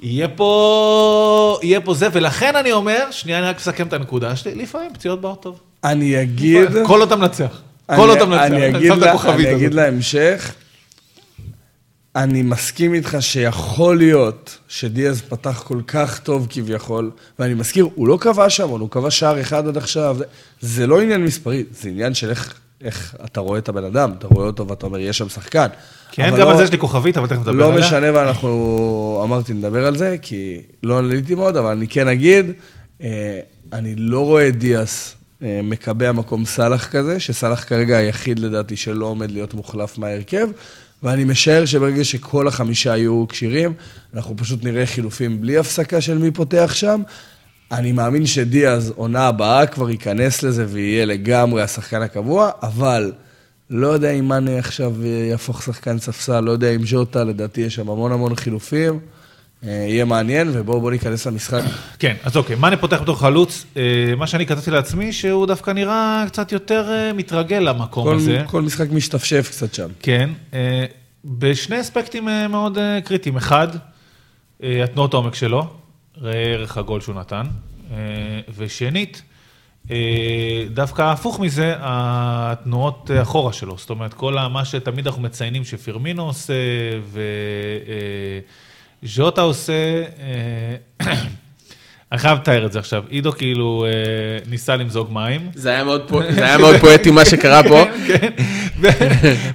יהיה 0.01 0.27
פה, 0.27 1.59
יהיה 1.63 1.81
פה 1.81 1.93
זה, 1.93 2.07
ולכן 2.13 2.55
אני 2.55 2.71
אומר, 2.71 3.07
שנייה, 3.11 3.39
אני 3.39 3.47
רק 3.47 3.55
מסכם 3.55 3.87
את 3.87 3.93
הנקודה 3.93 4.35
שלי, 4.35 4.55
לפעמים 4.55 4.93
פציעות 4.93 5.21
באות 5.21 5.41
טוב. 5.43 5.59
אני 5.83 6.21
אגיד... 6.21 6.67
כל 6.87 7.01
אותם. 7.01 7.23
אני- 7.23 7.97
כל 7.97 8.09
אותם 8.09 8.29
מנצח. 8.29 8.43
אני 8.45 8.69
אגיד 8.69 8.87
שם 8.87 8.93
את 8.93 8.99
לה- 8.99 9.33
אני 9.33 9.55
אגיד. 9.55 9.73
להמשך, 9.73 10.53
אני 12.15 12.41
מסכים 12.41 12.93
איתך 12.93 13.17
שיכול 13.19 13.97
להיות 13.97 14.57
שדיאז 14.67 15.21
פתח 15.21 15.63
כל 15.67 15.81
כך 15.87 16.19
טוב 16.19 16.47
כביכול, 16.49 17.11
ואני 17.39 17.53
מזכיר, 17.53 17.87
הוא 17.95 18.07
לא 18.07 18.17
כבש 18.21 18.57
שם, 18.57 18.69
הוא 18.69 18.89
כבש 18.89 19.19
שער 19.19 19.41
אחד 19.41 19.67
עד 19.67 19.77
עכשיו. 19.77 20.15
זה- 20.19 20.25
זה 20.59 20.87
לא 20.87 21.01
עניין 21.01 21.23
מספרי, 21.23 21.63
זה 21.71 21.89
עניין 21.89 22.13
של 22.13 22.29
איך, 22.29 22.59
איך 22.83 23.15
אתה 23.25 23.39
רואה 23.39 23.59
את 23.59 23.69
הבן 23.69 23.83
אדם, 23.83 24.11
אתה 24.17 24.27
רואה 24.27 24.45
אותו 24.47 24.67
ואתה 24.67 24.85
אומר, 24.85 24.99
יש 24.99 25.17
שם 25.17 25.29
שחקן. 25.29 25.67
כן, 26.11 26.29
גם 26.31 26.37
לא- 26.37 26.51
על 26.51 26.57
זה 26.57 26.63
יש 26.63 26.71
לי 26.71 26.77
כוכבית, 26.77 27.17
אבל 27.17 27.27
תכף 27.27 27.39
נדבר 27.39 27.51
לא 27.51 27.73
עליה. 27.73 27.85
משנה, 27.87 28.07
ואנחנו, 28.13 29.21
אמרתי, 29.23 29.53
נדבר 29.53 29.87
על 29.87 29.97
זה, 29.97 30.15
כי 30.21 30.61
לא 30.83 30.97
עליתי 30.97 31.35
מאוד, 31.35 31.57
אבל 31.57 31.71
אני 31.71 31.87
כן 31.87 32.07
אגיד, 32.07 32.51
אה, 33.03 33.39
אני 33.73 33.95
לא 33.95 34.25
רואה 34.25 34.51
דיאס 34.51 35.15
אה, 35.43 35.59
מקבע 35.63 36.11
מקום 36.11 36.45
סאלח 36.45 36.87
כזה, 36.87 37.19
שסאלח 37.19 37.63
כרגע 37.63 37.97
היחיד 37.97 38.39
לדעתי 38.39 38.75
שלא 38.75 39.05
עומד 39.05 39.31
להיות 39.31 39.53
מוחלף 39.53 39.97
מההרכב, 39.97 40.47
ואני 41.03 41.23
משער 41.23 41.65
שברגע 41.65 42.03
שכל 42.03 42.47
החמישה 42.47 42.97
יהיו 42.97 43.25
כשירים, 43.29 43.73
אנחנו 44.13 44.37
פשוט 44.37 44.63
נראה 44.63 44.85
חילופים 44.85 45.41
בלי 45.41 45.57
הפסקה 45.57 46.01
של 46.01 46.17
מי 46.17 46.31
פותח 46.31 46.71
שם. 46.73 47.01
אני 47.71 47.91
מאמין 47.91 48.25
שדיאז, 48.25 48.93
עונה 48.95 49.27
הבאה, 49.27 49.65
כבר 49.65 49.89
ייכנס 49.89 50.43
לזה 50.43 50.65
ויהיה 50.69 51.05
לגמרי 51.05 51.61
השחקן 51.61 52.01
הקבוע, 52.01 52.49
אבל 52.63 53.11
לא 53.69 53.87
יודע 53.87 54.11
אם 54.11 54.27
מאנה 54.27 54.57
עכשיו 54.57 55.05
יהפוך 55.05 55.63
שחקן 55.63 55.99
ספסל, 55.99 56.39
לא 56.39 56.51
יודע 56.51 56.75
אם 56.75 56.85
ז'וטה, 56.85 57.23
לדעתי 57.23 57.61
יש 57.61 57.75
שם 57.75 57.89
המון 57.89 58.11
המון 58.11 58.35
חילופים. 58.35 58.99
אה, 59.67 59.69
יהיה 59.69 60.05
מעניין, 60.05 60.49
ובואו 60.53 60.79
בואו 60.79 60.91
ניכנס 60.91 61.27
למשחק. 61.27 61.61
כן, 61.99 62.15
אז 62.23 62.37
אוקיי, 62.37 62.55
מאנה 62.55 62.77
פותח 62.77 63.01
בתור 63.01 63.19
חלוץ, 63.19 63.65
אה, 63.77 64.13
מה 64.17 64.27
שאני 64.27 64.45
כתבתי 64.45 64.71
לעצמי, 64.71 65.13
שהוא 65.13 65.47
דווקא 65.47 65.71
נראה 65.71 66.23
קצת 66.27 66.51
יותר 66.51 66.89
אה, 66.91 67.13
מתרגל 67.13 67.59
למקום 67.59 68.03
כל, 68.03 68.15
הזה. 68.15 68.43
כל 68.47 68.61
משחק 68.61 68.91
משתפשף 68.91 69.47
קצת 69.51 69.73
שם. 69.73 69.87
כן, 69.99 70.29
בשני 71.25 71.81
אספקטים 71.81 72.27
מאוד 72.49 72.77
קריטיים. 73.03 73.37
אחד, 73.37 73.67
התנועות 74.63 75.13
העומק 75.13 75.35
שלו, 75.35 75.67
ראה 76.17 76.33
ערך 76.43 76.77
הגול 76.77 77.01
שהוא 77.01 77.15
נתן. 77.15 77.43
אה, 77.91 77.97
ושנית, 78.57 79.21
אה, 79.91 79.97
דווקא 80.73 81.01
הפוך 81.01 81.39
מזה, 81.39 81.75
התנועות 81.79 83.11
אחורה 83.21 83.53
שלו. 83.53 83.77
זאת 83.77 83.89
אומרת, 83.89 84.13
כל 84.13 84.33
מה 84.51 84.65
שתמיד 84.65 85.07
אנחנו 85.07 85.21
מציינים 85.21 85.65
שפירמינו 85.65 86.23
עושה, 86.25 86.53
וז'וטה 89.03 89.41
עושה, 89.41 90.03
אה, 90.19 90.75
אני 92.11 92.19
חייב 92.19 92.37
לתאר 92.37 92.65
את 92.65 92.71
זה 92.71 92.79
עכשיו. 92.79 93.03
עידו 93.09 93.31
כאילו 93.31 93.85
ניסה 94.49 94.75
למזוג 94.75 95.13
מים. 95.13 95.49
זה 95.53 95.69
היה 95.69 95.83
מאוד 95.83 96.03
פו- 96.07 96.21
זה 96.31 96.45
היה 96.45 96.57
מאוד 96.57 96.75
פואטי 96.75 97.11
מה 97.11 97.25
שקרה 97.25 97.63
פה. 97.63 97.83
כן, 98.07 98.29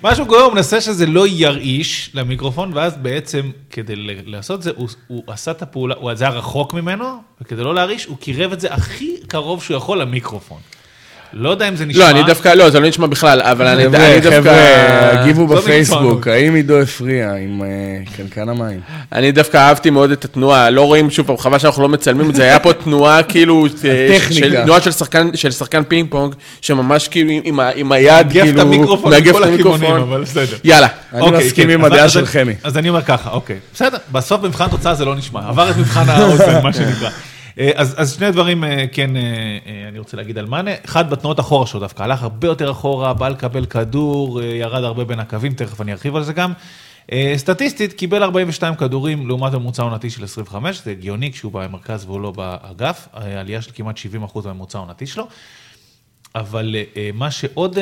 מה 0.02 0.14
שהוא 0.14 0.28
קורה, 0.28 0.42
הוא 0.42 0.52
מנסה 0.54 0.80
שזה 0.80 1.06
לא 1.06 1.26
ירעיש 1.26 2.10
למיקרופון, 2.14 2.72
ואז 2.74 2.96
בעצם, 2.96 3.50
כדי 3.70 3.94
לעשות 4.26 4.62
זה, 4.62 4.70
הוא, 4.76 4.88
הוא 5.06 5.22
עשה 5.26 5.50
את 5.50 5.62
הפעולה, 5.62 5.94
הוא, 5.94 6.14
זה 6.14 6.24
היה 6.24 6.32
רחוק 6.32 6.74
ממנו, 6.74 7.04
וכדי 7.40 7.62
לא 7.62 7.74
להרעיש, 7.74 8.04
הוא 8.04 8.16
קירב 8.18 8.52
את 8.52 8.60
זה 8.60 8.74
הכי 8.74 9.16
קרוב 9.26 9.62
שהוא 9.62 9.76
יכול 9.76 10.00
למיקרופון. 10.00 10.58
לא 11.32 11.50
יודע 11.50 11.68
אם 11.68 11.76
זה 11.76 11.84
נשמע... 11.86 12.04
לא, 12.04 12.10
אני 12.10 12.22
דווקא, 12.22 12.48
לא, 12.48 12.70
זה 12.70 12.80
לא 12.80 12.88
נשמע 12.88 13.06
בכלל, 13.06 13.40
אבל 13.42 13.66
אני 13.66 13.84
חבר'ה, 13.84 14.12
אני 14.12 14.22
חבר'ה, 14.22 14.30
דווקא... 14.36 15.18
הגיבו 15.20 15.48
זאת 15.48 15.58
בפייסבוק. 15.64 16.26
האם 16.28 16.54
עידו 16.54 16.80
הפריע 16.80 17.32
עם 17.34 17.62
אה, 17.62 17.68
קנקן 18.16 18.48
המים? 18.48 18.80
אני 19.12 19.32
דווקא 19.32 19.56
אהבתי 19.56 19.90
מאוד 19.90 20.10
את 20.10 20.24
התנועה, 20.24 20.70
לא 20.70 20.82
רואים 20.82 21.10
שוב 21.10 21.26
פעם, 21.26 21.36
חבל 21.36 21.58
שאנחנו 21.58 21.82
לא 21.82 21.88
מצלמים 21.88 22.30
את 22.30 22.34
זה, 22.34 22.42
היה 22.42 22.58
פה 22.58 22.72
תנועה 22.72 23.22
כאילו, 23.32 23.66
אה, 23.84 24.14
הטכניקה. 24.16 24.46
של- 24.46 24.62
תנועה 24.64 24.80
של 24.80 24.90
שחקן, 24.92 25.30
של 25.34 25.50
שחקן 25.50 25.82
פינג 25.84 26.10
פונג, 26.10 26.34
שממש 26.60 27.08
כאילו 27.08 27.30
עם- 27.74 27.92
היד, 27.92 28.30
כאילו, 28.30 28.50
את 28.50 28.58
המיקרופון 28.58 29.10
מאגף 29.12 29.30
מכל 29.30 29.44
את 29.44 29.48
הכיוונים, 29.54 29.74
המיקרופון. 29.90 30.00
אבל 30.00 30.22
בסדר. 30.22 30.56
יאללה. 30.64 30.86
אני 31.12 31.20
אוקיי, 31.22 31.38
מסכים 31.46 31.64
כן, 31.64 31.70
עם 31.70 31.84
הדעה 31.84 32.08
של 32.08 32.26
חמי. 32.26 32.52
אז 32.64 32.76
אני 32.78 32.88
אומר 32.88 33.02
ככה, 33.02 33.30
אוקיי. 33.30 33.56
בסדר, 33.74 33.98
בסוף 34.12 34.40
במבחן 34.40 34.68
תוצאה 34.68 34.94
זה 34.94 35.04
לא 35.04 35.14
נשמע, 35.14 35.40
עבר 35.48 35.70
את 35.70 35.76
מבחן 35.76 36.08
האוזן, 36.10 36.60
מה 36.62 36.72
שנקרא. 36.72 37.08
אה, 37.58 37.70
אז, 37.74 37.94
אז 37.98 38.14
שני 38.14 38.30
דברים 38.30 38.64
אה, 38.64 38.84
כן 38.92 39.16
אה, 39.16 39.22
אני 39.88 39.98
רוצה 39.98 40.16
להגיד 40.16 40.38
על 40.38 40.46
מאנה. 40.46 40.70
אחד, 40.84 41.10
בתנועות 41.10 41.40
אחורה 41.40 41.66
שלו 41.66 41.80
דווקא, 41.80 42.02
הלך 42.02 42.22
הרבה 42.22 42.48
יותר 42.48 42.70
אחורה, 42.70 43.14
בא 43.14 43.28
לקבל 43.28 43.66
כדור, 43.66 44.42
ירד 44.42 44.84
הרבה 44.84 45.04
בין 45.04 45.20
הקווים, 45.20 45.54
תכף 45.54 45.80
אני 45.80 45.92
ארחיב 45.92 46.16
על 46.16 46.22
זה 46.22 46.32
גם. 46.32 46.52
סטטיסטית, 47.36 47.92
קיבל 47.92 48.22
42 48.22 48.74
כדורים 48.74 49.28
לעומת 49.28 49.52
ממוצע 49.52 49.82
עונתי 49.82 50.10
של 50.10 50.24
25, 50.24 50.82
זה 50.84 50.90
הגיוני 50.90 51.32
כשהוא 51.32 51.52
במרכז 51.52 52.04
והוא 52.04 52.20
לא 52.20 52.30
באגף, 52.30 53.08
עלייה 53.12 53.62
של 53.62 53.70
כמעט 53.74 53.96
70% 54.34 54.40
בממוצע 54.42 54.78
העונתי 54.78 55.06
שלו. 55.06 55.28
אבל 56.34 56.74
מה 57.14 57.30
שעוד 57.30 57.78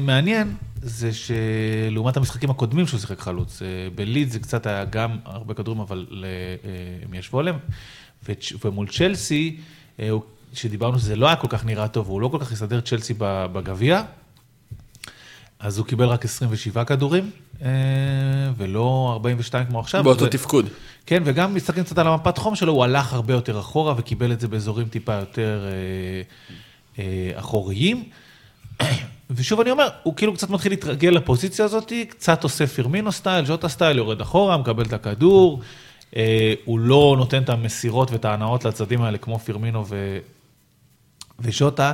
מעניין, 0.00 0.54
זה 0.82 1.10
שלעומת 1.12 2.16
המשחקים 2.16 2.50
הקודמים 2.50 2.86
שהוא 2.86 3.00
שיחק 3.00 3.20
חלוץ, 3.20 3.62
בליד 3.94 4.30
זה 4.30 4.38
קצת 4.38 4.66
היה 4.66 4.84
גם 4.84 5.16
הרבה 5.24 5.54
כדורים, 5.54 5.80
אבל 5.80 6.06
הם 7.04 7.14
ישבו 7.14 7.40
עליהם, 7.40 7.56
ומול 8.64 8.88
צ'לסי, 8.88 9.56
אה, 10.00 10.10
שדיברנו 10.52 10.98
שזה 10.98 11.16
לא 11.16 11.26
היה 11.26 11.36
כל 11.36 11.48
כך 11.50 11.64
נראה 11.64 11.88
טוב, 11.88 12.08
והוא 12.08 12.20
לא 12.20 12.28
כל 12.28 12.38
כך 12.38 12.52
הסתדר 12.52 12.80
צ'לסי 12.80 13.14
בגביע, 13.18 14.02
אז 15.60 15.78
הוא 15.78 15.86
קיבל 15.86 16.06
רק 16.06 16.24
27 16.24 16.84
כדורים, 16.84 17.30
אה, 17.62 17.68
ולא 18.56 19.10
42 19.12 19.66
כמו 19.66 19.80
עכשיו. 19.80 20.04
באותו 20.04 20.24
ו- 20.24 20.28
תפקוד. 20.28 20.68
כן, 21.06 21.22
וגם 21.24 21.54
מסתכלים 21.54 21.84
קצת 21.84 21.98
על 21.98 22.06
המפת 22.06 22.38
חום 22.38 22.56
שלו, 22.56 22.72
הוא 22.72 22.84
הלך 22.84 23.12
הרבה 23.12 23.34
יותר 23.34 23.60
אחורה 23.60 23.94
וקיבל 23.96 24.32
את 24.32 24.40
זה 24.40 24.48
באזורים 24.48 24.88
טיפה 24.88 25.14
יותר 25.14 25.64
אה, 25.66 26.22
אה, 26.98 27.38
אחוריים. 27.38 28.04
ושוב 29.30 29.60
אני 29.60 29.70
אומר, 29.70 29.88
הוא 30.02 30.16
כאילו 30.16 30.34
קצת 30.34 30.50
מתחיל 30.50 30.72
להתרגל 30.72 31.08
לפוזיציה 31.08 31.64
הזאת, 31.64 31.92
קצת 32.08 32.44
עושה 32.44 32.66
פירמינו 32.66 33.12
סטייל, 33.12 33.44
ז'וטה 33.44 33.68
סטייל, 33.68 33.96
יורד 33.96 34.20
אחורה, 34.20 34.56
מקבל 34.56 34.84
את 34.84 34.92
הכדור, 34.92 35.60
הוא 36.64 36.78
לא 36.78 37.14
נותן 37.18 37.42
את 37.42 37.48
המסירות 37.48 38.10
ואת 38.10 38.24
ההנאות 38.24 38.64
לצדדים 38.64 39.02
האלה 39.02 39.18
כמו 39.18 39.38
פירמינו 39.38 39.86
ו... 39.88 40.18
וז'וטה, 41.38 41.92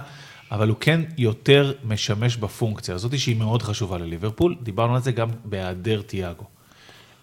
אבל 0.50 0.68
הוא 0.68 0.76
כן 0.80 1.00
יותר 1.18 1.72
משמש 1.84 2.36
בפונקציה 2.36 2.94
הזאת 2.94 3.18
שהיא 3.18 3.36
מאוד 3.36 3.62
חשובה 3.62 3.98
לליברפול, 3.98 4.56
דיברנו 4.62 4.94
על 4.94 5.02
זה 5.02 5.12
גם 5.12 5.28
בהיעדר 5.44 6.02
תיאגו. 6.02 6.44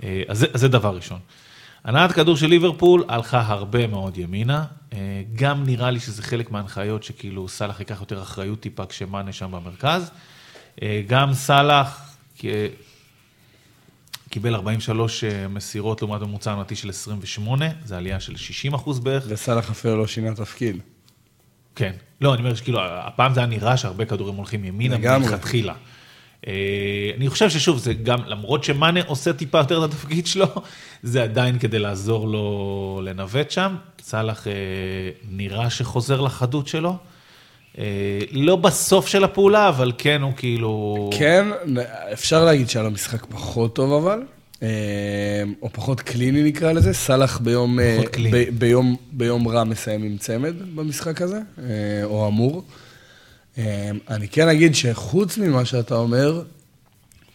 אה, 0.04 0.24
אז 0.28 0.40
זה, 0.40 0.48
אז 0.54 0.62
זה 0.62 0.68
דבר 0.68 0.96
ראשון. 0.96 1.20
הנעת 1.84 2.12
כדור 2.12 2.38
של 2.38 2.48
ליברפול 2.48 3.04
הלכה 3.08 3.42
הרבה 3.48 3.88
מאוד 3.88 4.18
ימינה, 4.18 4.66
אה, 4.94 4.98
גם 5.36 5.64
נראה 5.64 5.92
לי 5.92 6.00
שזה 6.00 6.24
חלק 6.24 6.52
מההנחיות 6.52 7.04
שכאילו 7.04 7.48
סאלח 7.48 7.80
ייקח 7.80 8.00
יותר 8.00 8.22
אחריות 8.22 8.60
טיפה 8.60 8.86
כשמאנה 8.86 9.34
שם 9.34 9.52
במרכז. 9.52 10.12
אה, 10.82 11.02
גם 11.08 11.34
סאלח 11.34 12.16
אה, 12.46 12.68
קיבל 14.32 14.56
43 14.56 15.24
מסירות 15.50 16.02
לעומת 16.02 16.22
ממוצע 16.22 16.54
עונתי 16.54 16.76
של 16.76 16.90
28, 16.90 17.66
זה 17.86 17.98
עלייה 17.98 18.20
של 18.20 18.36
60 18.36 18.74
אחוז 18.74 19.00
בערך. 19.00 19.24
וסאלח 19.28 19.72
אפילו 19.72 19.98
לא 19.98 20.08
שינה 20.08 20.36
תפקיד. 20.36 20.78
כן. 21.76 21.92
לא, 22.22 22.34
אני 22.34 22.42
אומר 22.42 22.56
שכאילו, 22.56 22.80
הפעם 22.82 23.34
זה 23.34 23.40
היה 23.40 23.48
נראה 23.48 23.78
שהרבה 23.78 24.06
כדורים 24.06 24.36
הולכים 24.36 24.66
ימינה. 24.66 25.18
מלכתחילה. 25.18 25.74
אה, 26.48 27.12
אני 27.18 27.30
חושב 27.30 27.50
ששוב, 27.50 27.78
זה 27.78 27.94
גם, 27.94 28.20
למרות 28.26 28.64
שמאנה 28.64 29.00
עושה 29.08 29.34
טיפה 29.34 29.58
יותר 29.58 29.86
את 29.86 29.90
התפקיד 29.90 30.28
שלו, 30.28 30.46
זה 31.04 31.24
עדיין 31.24 31.60
כדי 31.60 31.80
לעזור 31.80 32.28
לו 32.28 33.02
לנווט 33.04 33.52
שם. 33.52 33.76
סאלח 34.02 34.48
אה, 34.48 34.54
נראה 35.30 35.70
שחוזר 35.70 36.22
לחדות 36.22 36.68
שלו. 36.68 36.98
אה, 37.78 37.84
לא 38.32 38.56
בסוף 38.56 39.08
של 39.08 39.24
הפעולה, 39.24 39.70
אבל 39.70 39.92
כן 39.98 40.22
הוא 40.22 40.34
כאילו... 40.38 41.10
כן, 41.20 41.48
אפשר 42.14 42.46
להגיד 42.46 42.70
שהיה 42.70 42.84
לו 42.84 42.92
משחק 42.92 43.26
פחות 43.26 43.76
טוב 43.76 43.94
אבל, 44.06 44.22
אה, 44.64 44.68
או 45.62 45.70
פחות 45.74 46.02
קליני 46.02 46.44
נקרא 46.44 46.72
לזה, 46.72 46.94
סאלח 46.94 47.38
ביום, 47.40 47.80
אה. 47.80 47.98
ב- 48.32 48.60
ביום, 48.60 48.96
ביום 49.12 49.48
רע 49.48 49.64
מסיים 49.64 50.04
עם 50.04 50.18
צמד 50.18 50.54
במשחק 50.76 51.22
הזה, 51.22 51.40
או 52.04 52.28
אמור. 52.28 52.64
אני 54.10 54.28
כן 54.32 54.48
אגיד 54.48 54.76
שחוץ 54.76 55.38
ממה 55.38 55.66
שאתה 55.66 55.96
אומר, 55.96 56.42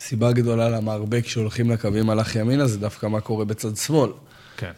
סיבה 0.01 0.33
גדולה 0.33 0.69
למה 0.69 0.93
הרבה 0.93 1.21
כשהולכים 1.21 1.71
לקווים 1.71 2.11
הלך 2.11 2.37
ימינה, 2.37 2.67
זה 2.67 2.79
דווקא 2.79 3.07
מה 3.07 3.21
קורה 3.21 3.45
בצד 3.45 3.77
שמאל. 3.77 4.11
כן. 4.57 4.71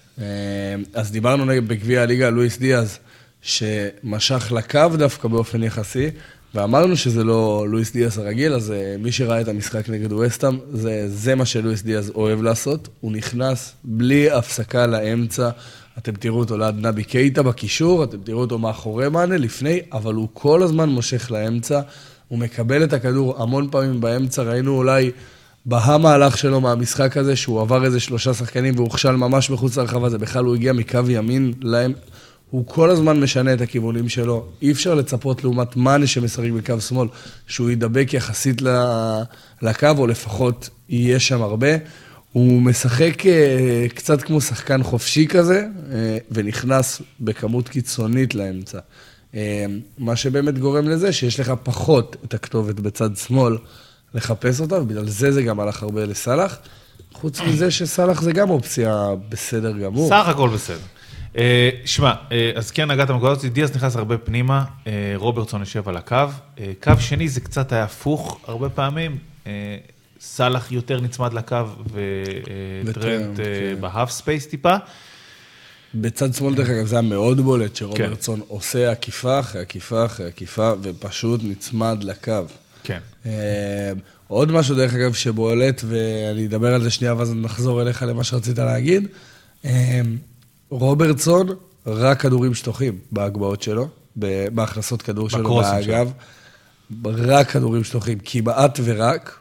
אז 0.94 1.10
דיברנו 1.12 1.44
נגד- 1.44 1.68
בגביע 1.68 2.02
הליגה 2.02 2.30
לואיס 2.30 2.58
דיאז, 2.58 2.98
שמשך 3.42 4.52
לקו 4.52 4.96
דווקא 4.98 5.28
באופן 5.28 5.62
יחסי, 5.62 6.10
ואמרנו 6.54 6.96
שזה 6.96 7.24
לא 7.24 7.66
לואיס 7.68 7.92
דיאז 7.92 8.18
הרגיל, 8.18 8.52
אז 8.52 8.70
אה, 8.70 8.96
מי 8.98 9.12
שראה 9.12 9.40
את 9.40 9.48
המשחק 9.48 9.88
נגד 9.88 10.12
ווסטהאם, 10.12 10.58
זה, 10.72 11.08
זה 11.08 11.34
מה 11.34 11.46
שלואיס 11.46 11.82
דיאז 11.82 12.10
אוהב 12.14 12.42
לעשות. 12.42 12.88
הוא 13.00 13.12
נכנס 13.12 13.72
בלי 13.84 14.30
הפסקה 14.30 14.86
לאמצע. 14.86 15.50
אתם 15.98 16.12
תראו 16.12 16.38
אותו 16.38 16.58
ליד 16.58 16.74
נבי 16.86 17.04
קייטה 17.04 17.42
בקישור, 17.42 18.04
אתם 18.04 18.18
תראו 18.24 18.40
אותו 18.40 18.58
מאחורי 18.58 19.08
מאנה, 19.08 19.36
לפני, 19.36 19.80
אבל 19.92 20.14
הוא 20.14 20.28
כל 20.32 20.62
הזמן 20.62 20.88
מושך 20.88 21.30
לאמצע. 21.30 21.80
הוא 22.28 22.38
מקבל 22.38 22.84
את 22.84 22.92
הכדור 22.92 23.42
המון 23.42 23.68
פעמים 23.70 24.00
באמצע, 24.00 24.42
ראינו 24.42 24.76
אולי 24.76 25.10
בהמהלך 25.66 26.38
שלו 26.38 26.60
מהמשחק 26.60 27.16
הזה, 27.16 27.36
שהוא 27.36 27.60
עבר 27.60 27.84
איזה 27.84 28.00
שלושה 28.00 28.34
שחקנים 28.34 28.74
והוכשל 28.76 29.16
ממש 29.16 29.50
מחוץ 29.50 29.76
לרחבה, 29.76 30.08
זה 30.08 30.18
בכלל 30.18 30.44
הוא 30.44 30.54
הגיע 30.54 30.72
מקו 30.72 30.98
ימין 31.08 31.52
להם. 31.62 31.92
הוא 32.50 32.66
כל 32.66 32.90
הזמן 32.90 33.20
משנה 33.20 33.52
את 33.52 33.60
הכיוונים 33.60 34.08
שלו. 34.08 34.46
אי 34.62 34.72
אפשר 34.72 34.94
לצפות 34.94 35.44
לעומת 35.44 35.76
מאנה 35.76 36.06
שמשחק 36.06 36.50
בקו 36.50 36.80
שמאל, 36.80 37.08
שהוא 37.46 37.70
ידבק 37.70 38.14
יחסית 38.14 38.62
לקו, 39.62 39.86
או 39.98 40.06
לפחות 40.06 40.68
יהיה 40.88 41.20
שם 41.20 41.42
הרבה. 41.42 41.68
הוא 42.32 42.62
משחק 42.62 43.26
אה, 43.26 43.86
קצת 43.94 44.22
כמו 44.22 44.40
שחקן 44.40 44.82
חופשי 44.82 45.26
כזה, 45.26 45.66
אה, 45.92 46.18
ונכנס 46.30 47.02
בכמות 47.20 47.68
קיצונית 47.68 48.34
לאמצע. 48.34 48.78
אה, 49.34 49.66
מה 49.98 50.16
שבאמת 50.16 50.58
גורם 50.58 50.88
לזה 50.88 51.12
שיש 51.12 51.40
לך 51.40 51.52
פחות 51.62 52.16
את 52.24 52.34
הכתובת 52.34 52.80
בצד 52.80 53.16
שמאל 53.16 53.58
לחפש 54.14 54.60
אותה, 54.60 54.80
ובגלל 54.82 55.08
זה 55.08 55.32
זה 55.32 55.42
גם 55.42 55.60
הלך 55.60 55.82
הרבה 55.82 56.04
לסאלח. 56.04 56.58
חוץ 57.12 57.40
מזה 57.40 57.70
שסאלח 57.70 58.22
זה 58.22 58.32
גם 58.32 58.50
אופציה 58.50 59.06
בסדר 59.28 59.78
גמור. 59.78 60.08
סך 60.08 60.28
הכל 60.28 60.48
בסדר. 60.48 60.97
שמע, 61.84 62.12
אז 62.54 62.70
כן 62.70 62.90
נגעת 62.90 63.08
בנקודות, 63.08 63.44
דיאז 63.44 63.76
נכנס 63.76 63.96
הרבה 63.96 64.18
פנימה, 64.18 64.64
רוברטסון 65.14 65.60
יושב 65.60 65.88
על 65.88 65.96
הקו. 65.96 66.16
קו 66.82 66.92
שני 67.00 67.28
זה 67.28 67.40
קצת 67.40 67.72
היה 67.72 67.84
הפוך 67.84 68.40
הרבה 68.46 68.68
פעמים. 68.68 69.18
סאלח 70.20 70.72
יותר 70.72 71.00
נצמד 71.00 71.32
לקו 71.32 71.56
וטרנד 72.84 73.40
אה, 73.40 73.44
כן. 73.44 73.80
ב 73.80 74.10
half 74.10 74.26
space 74.26 74.46
טיפה. 74.46 74.76
בצד 75.94 76.34
שמאל, 76.34 76.54
דרך 76.54 76.68
אגב, 76.68 76.86
זה 76.86 76.96
היה 76.96 77.02
מאוד 77.02 77.40
בולט 77.40 77.76
שרוברטסון 77.76 78.40
כן. 78.40 78.46
עושה 78.48 78.90
עקיפה 78.90 79.40
אחרי 79.40 79.60
עקיפה 79.60 80.04
אחרי 80.04 80.26
עקיפה, 80.26 80.72
ופשוט 80.82 81.40
נצמד 81.44 82.04
לקו. 82.04 82.32
כן. 82.82 82.98
עוד 84.28 84.52
משהו, 84.52 84.74
דרך 84.76 84.94
אגב, 84.94 85.12
שבולט, 85.12 85.82
ואני 85.88 86.46
אדבר 86.46 86.74
על 86.74 86.82
זה 86.82 86.90
שנייה, 86.90 87.14
ואז 87.14 87.34
נחזור 87.34 87.82
אליך 87.82 88.02
למה 88.02 88.24
שרצית 88.24 88.58
להגיד. 88.58 89.08
רוברטסון, 90.70 91.48
רק 91.86 92.20
כדורים 92.20 92.54
שטוחים 92.54 92.98
בהגבהות 93.12 93.62
שלו, 93.62 93.88
בהכנסות 94.52 95.02
כדור 95.02 95.30
שלו, 95.30 95.54
באגף. 95.54 96.12
רק 97.04 97.50
כדורים 97.50 97.84
שטוחים, 97.84 98.18
כמעט 98.24 98.80
ורק. 98.84 99.38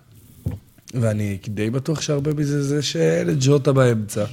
ואני 0.94 1.38
די 1.48 1.70
בטוח 1.70 2.02
שהרבה 2.02 2.34
מזה 2.34 2.64
זה 2.64 2.82
שאלה 2.82 3.34
ג'וטה 3.40 3.74
באמצע. 3.74 4.26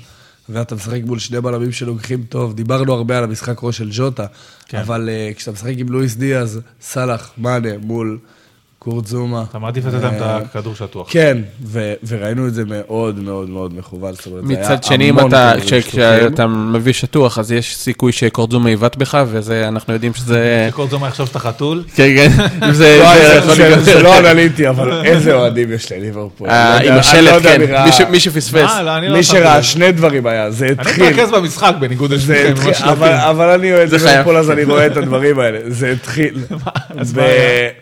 ואתה 0.49 0.75
משחק 0.75 1.01
מול 1.05 1.19
שני 1.19 1.41
בלמים 1.41 1.73
שלוקחים 1.73 2.25
טוב. 2.29 2.55
דיברנו 2.55 2.93
הרבה 2.93 3.19
על 3.19 3.25
המשחק 3.25 3.59
ראש 3.63 3.79
של 3.79 3.89
ג'וטה, 3.93 4.27
כן. 4.67 4.79
אבל 4.79 5.09
uh, 5.09 5.37
כשאתה 5.37 5.53
משחק 5.53 5.73
עם 5.77 5.89
לואיס 5.89 6.15
דיאז, 6.15 6.61
סאלח, 6.81 7.33
מאנה, 7.39 7.79
מול 7.79 8.19
קורט 8.85 9.07
זומה. 9.07 9.45
אתה 9.51 9.59
מעדיף 9.59 9.87
לתת 9.87 10.03
להם 10.03 10.15
את 10.15 10.23
אה, 10.23 10.37
הכדור 10.37 10.75
שטוח. 10.75 11.07
כן, 11.11 11.39
וראינו 12.09 12.49
את 12.49 12.55
זה 12.55 12.63
מאוד 12.67 13.19
מאוד 13.19 13.51
מאוד 13.51 13.75
מכוון. 13.79 14.15
מצד 14.43 14.85
שני, 14.85 15.11
אם 15.11 15.19
אתה, 15.21 15.53
כשאתה 15.67 16.47
מביא 16.47 16.93
שטוח, 16.93 17.39
אז 17.39 17.53
יש 17.53 17.77
סיכוי 17.77 18.13
שקורט 18.13 18.51
זומה 18.51 18.71
יבעט 18.71 18.97
בך, 18.97 19.19
וזה, 19.29 19.69
אנחנו 19.69 19.93
יודעים 19.93 20.15
שזה... 20.15 20.69
שקורט 20.71 20.91
זומה 20.91 21.09
יחשוב 21.09 21.27
שאתה 21.27 21.39
חתול? 21.39 21.85
כן, 21.95 22.09
כן. 22.17 22.31
זה 22.73 24.03
לא 24.03 24.19
אנליטי, 24.19 24.69
אבל 24.69 25.05
איזה 25.05 25.35
אוהדים 25.35 25.73
יש 25.73 25.93
לליברפול. 25.93 26.49
אה, 26.49 26.79
עם 26.79 26.93
השלט, 26.99 27.43
כן, 27.43 27.61
מי 28.11 28.21
שפספס. 28.21 28.71
לא, 28.85 29.11
מי 29.13 29.23
שראה 29.23 29.63
שני 29.63 29.93
דברים 29.93 30.27
היה, 30.27 30.51
זה 30.51 30.67
התחיל. 30.67 31.05
אני 31.05 31.13
מתרכז 31.13 31.31
במשחק 31.31 31.75
בניגוד 31.81 32.11
לשניכם. 32.11 32.89
אבל 33.31 33.51
אני 33.51 33.73
אוהד 33.73 33.93
ליברפול, 33.93 34.37
אז 34.37 34.51
אני 34.51 34.65
רואה 34.65 34.87
את 34.87 34.97
הדברים 34.97 35.39
האלה. 35.39 35.59
זה 35.69 35.93
התחיל 35.93 36.35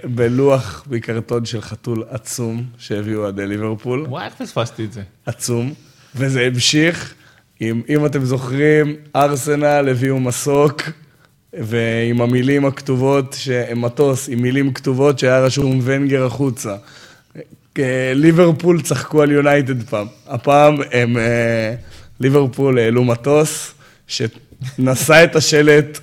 בלוח 0.05 0.85
מקרטון 0.93 1.45
של 1.45 1.61
חתול 1.61 2.05
עצום 2.09 2.65
שהביאו 2.79 3.27
עד 3.27 3.41
ליברפול. 3.41 4.07
וואי, 4.09 4.25
איך 4.25 4.35
פספסתי 4.35 4.85
את 4.85 4.93
זה? 4.93 5.03
עצום. 5.27 5.75
וזה 6.15 6.41
המשיך, 6.41 7.15
עם, 7.61 7.83
אם 7.89 8.07
אתם 8.07 8.25
זוכרים, 8.25 8.97
ארסנל 9.17 9.89
הביאו 9.89 10.21
מסוק, 10.21 10.83
ועם 11.53 12.21
המילים 12.21 12.65
הכתובות, 12.65 13.37
מטוס 13.77 14.29
עם 14.29 14.43
מילים 14.43 14.73
כתובות 14.73 15.19
שהיה 15.19 15.41
רשום 15.41 15.81
ונגר 15.83 16.25
החוצה. 16.25 16.77
ליברפול 18.15 18.83
צחקו 18.83 19.23
על 19.23 19.31
יונייטד 19.31 19.83
פעם. 19.83 20.07
הפעם 20.27 20.75
הם, 20.93 21.17
אה, 21.17 21.75
ליברפול 22.21 22.79
העלו 22.79 23.05
מטוס, 23.05 23.75
שנשא 24.07 25.25
את 25.25 25.37
השלט 25.37 25.99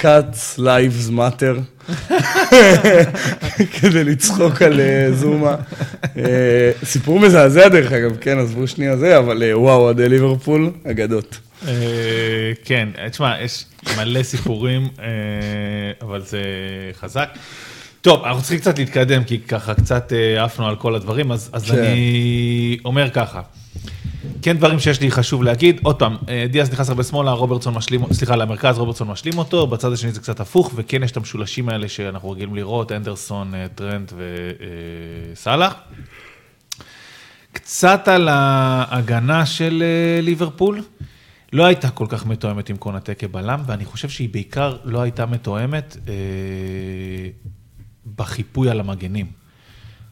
cuts 0.00 0.58
lives 0.58 1.10
matter. 1.10 1.75
כדי 3.80 4.04
לצחוק 4.04 4.62
על 4.62 4.80
אה, 4.80 5.08
זומה. 5.12 5.56
אה, 6.18 6.70
סיפור 6.84 7.20
מזעזע 7.20 7.68
דרך 7.68 7.92
אגב, 7.92 8.16
כן, 8.20 8.38
עזבו 8.38 8.66
שנייה 8.66 8.96
זה, 8.96 9.18
אבל 9.18 9.42
אה, 9.42 9.58
וואו, 9.58 9.80
אוהדי 9.80 10.08
ליברפול, 10.08 10.70
אגדות. 10.90 11.38
כן, 12.64 12.88
תשמע, 13.10 13.40
יש 13.40 13.64
מלא 13.96 14.22
סיפורים, 14.22 14.88
אבל 16.02 16.22
זה 16.22 16.40
חזק. 17.00 17.28
טוב, 18.00 18.24
אנחנו 18.24 18.40
צריכים 18.40 18.58
קצת 18.58 18.78
להתקדם, 18.78 19.24
כי 19.24 19.38
ככה 19.38 19.74
קצת 19.74 20.12
עפנו 20.38 20.66
על 20.66 20.76
כל 20.76 20.94
הדברים, 20.94 21.32
אז 21.32 21.50
כן. 21.70 21.78
אני 21.78 22.78
אומר 22.84 23.10
ככה. 23.10 23.40
כן 24.42 24.56
דברים 24.56 24.78
שיש 24.78 25.00
לי 25.00 25.10
חשוב 25.10 25.42
להגיד, 25.42 25.80
עוד 25.82 25.98
פעם, 25.98 26.16
אה, 26.28 26.46
דיאס 26.50 26.72
נכנס 26.72 26.88
הרבה 26.88 27.02
שמאלה, 27.02 27.32
רוברטסון 27.32 27.74
משלים, 27.74 28.12
סליחה, 28.12 28.36
למרכז, 28.36 28.78
רוברטסון 28.78 29.08
משלים 29.08 29.38
אותו, 29.38 29.66
בצד 29.66 29.92
השני 29.92 30.12
זה 30.12 30.20
קצת 30.20 30.40
הפוך, 30.40 30.72
וכן 30.74 31.02
יש 31.02 31.10
את 31.10 31.16
המשולשים 31.16 31.68
האלה 31.68 31.88
שאנחנו 31.88 32.30
רגילים 32.30 32.54
לראות, 32.54 32.92
אנדרסון, 32.92 33.54
אה, 33.54 33.66
טרנט 33.74 34.12
וסאלח. 35.32 35.74
קצת 37.52 38.08
על 38.08 38.28
ההגנה 38.28 39.46
של 39.46 39.82
אה, 39.86 40.20
ליברפול, 40.22 40.82
לא 41.52 41.64
הייתה 41.64 41.90
כל 41.90 42.06
כך 42.08 42.26
מתואמת 42.26 42.70
עם 42.70 42.76
קונאטה 42.76 43.14
כבלם, 43.14 43.62
ואני 43.66 43.84
חושב 43.84 44.08
שהיא 44.08 44.28
בעיקר 44.28 44.76
לא 44.84 45.02
הייתה 45.02 45.26
מתואמת 45.26 45.96
אה, 46.08 46.14
בחיפוי 48.16 48.70
על 48.70 48.80
המגנים. 48.80 49.45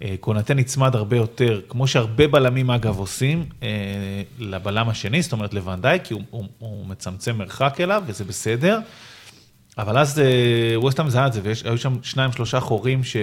אה, 0.05 0.15
קונטה 0.21 0.55
נצמד 0.55 0.95
הרבה 0.95 1.17
יותר, 1.17 1.61
כמו 1.69 1.87
שהרבה 1.87 2.29
בלמים 2.29 2.71
אגב 2.71 2.99
עושים, 2.99 3.45
אה, 3.63 3.69
לבלם 4.39 4.89
השני, 4.89 5.23
זאת 5.23 5.33
אומרת 5.33 5.55
לוונדאי, 5.55 5.99
כי 6.05 6.15
הוא, 6.15 6.23
הוא, 6.31 6.45
הוא 6.59 6.87
מצמצם 6.87 7.37
מרחק 7.37 7.81
אליו, 7.81 8.03
וזה 8.07 8.25
בסדר. 8.25 8.79
אבל 9.79 9.99
אז 9.99 10.23
ווסטהאם 10.77 11.11
זה 11.11 11.19
היה 11.19 11.27
את 11.27 11.33
זה, 11.33 11.41
והיו 11.45 11.79
שם 11.79 11.97
שניים, 12.03 12.33
שלושה 12.33 12.61
חורים 12.61 13.05
ש... 13.05 13.17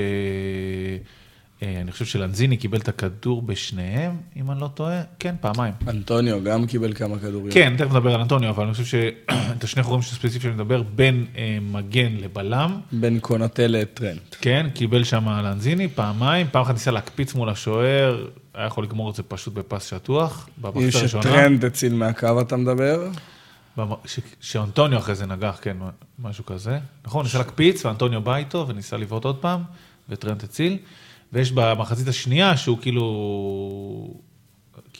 אה, 1.63 1.81
אני 1.81 1.91
חושב 1.91 2.05
שלנזיני 2.05 2.57
קיבל 2.57 2.79
את 2.79 2.87
הכדור 2.87 3.41
בשניהם, 3.41 4.17
אם 4.35 4.51
אני 4.51 4.61
לא 4.61 4.67
טועה, 4.67 5.01
כן, 5.19 5.35
פעמיים. 5.41 5.73
אנטוניו 5.87 6.43
גם 6.43 6.65
קיבל 6.65 6.93
כמה 6.93 7.19
כדורים. 7.19 7.51
כן, 7.51 7.73
תכף 7.77 7.91
נדבר 7.91 8.13
על 8.15 8.21
אנטוניו, 8.21 8.49
אבל 8.49 8.63
אני 8.63 8.73
חושב 8.73 8.85
שאת 8.85 9.63
השני 9.63 9.83
חורים 9.83 10.01
ספציפיים 10.01 10.41
שאני 10.41 10.53
מדבר, 10.53 10.83
בין 10.95 11.25
אה, 11.37 11.57
מגן 11.61 12.11
לבלם. 12.19 12.79
בין 12.91 13.19
קונטה 13.19 13.67
לטרנט. 13.67 14.35
כן, 14.41 14.67
קיבל 14.73 15.03
שם 15.03 15.29
לנזיני 15.29 15.87
פעמיים, 15.87 16.47
פעם 16.51 16.61
אחת 16.61 16.73
ניסה 16.73 16.91
להקפיץ 16.91 17.33
מול 17.33 17.49
השוער, 17.49 18.27
היה 18.53 18.65
יכול 18.65 18.83
לגמור 18.83 19.09
את 19.09 19.15
זה 19.15 19.23
פשוט 19.23 19.53
בפס 19.53 19.85
שטוח, 19.85 20.49
במחצה 20.57 20.99
הראשונה. 20.99 21.23
שטרנט 21.23 21.63
הציל 21.63 21.93
מהקו 21.93 22.41
אתה 22.41 22.57
מדבר? 22.57 23.07
שאנטוניו 24.41 24.99
אחרי 24.99 25.15
זה 25.15 25.25
נגח, 25.25 25.59
כן, 25.61 25.77
משהו 26.19 26.45
כזה. 26.45 26.79
נכון, 27.05 27.25
ניסה 27.25 27.37
להקפיץ, 27.37 27.85
ואנטוניו 27.85 28.21
בא 28.21 28.35
איתו, 28.35 28.65
וניסה 28.67 28.97
לבעוט 28.97 29.25
עוד 29.25 29.37
פעם, 29.37 29.63
וטרנט 30.09 30.43
הציל. 30.43 30.77
ויש 31.33 31.51
במחצית 31.51 32.07
השנייה, 32.07 32.57
שהוא 32.57 32.77
כאילו... 32.81 33.03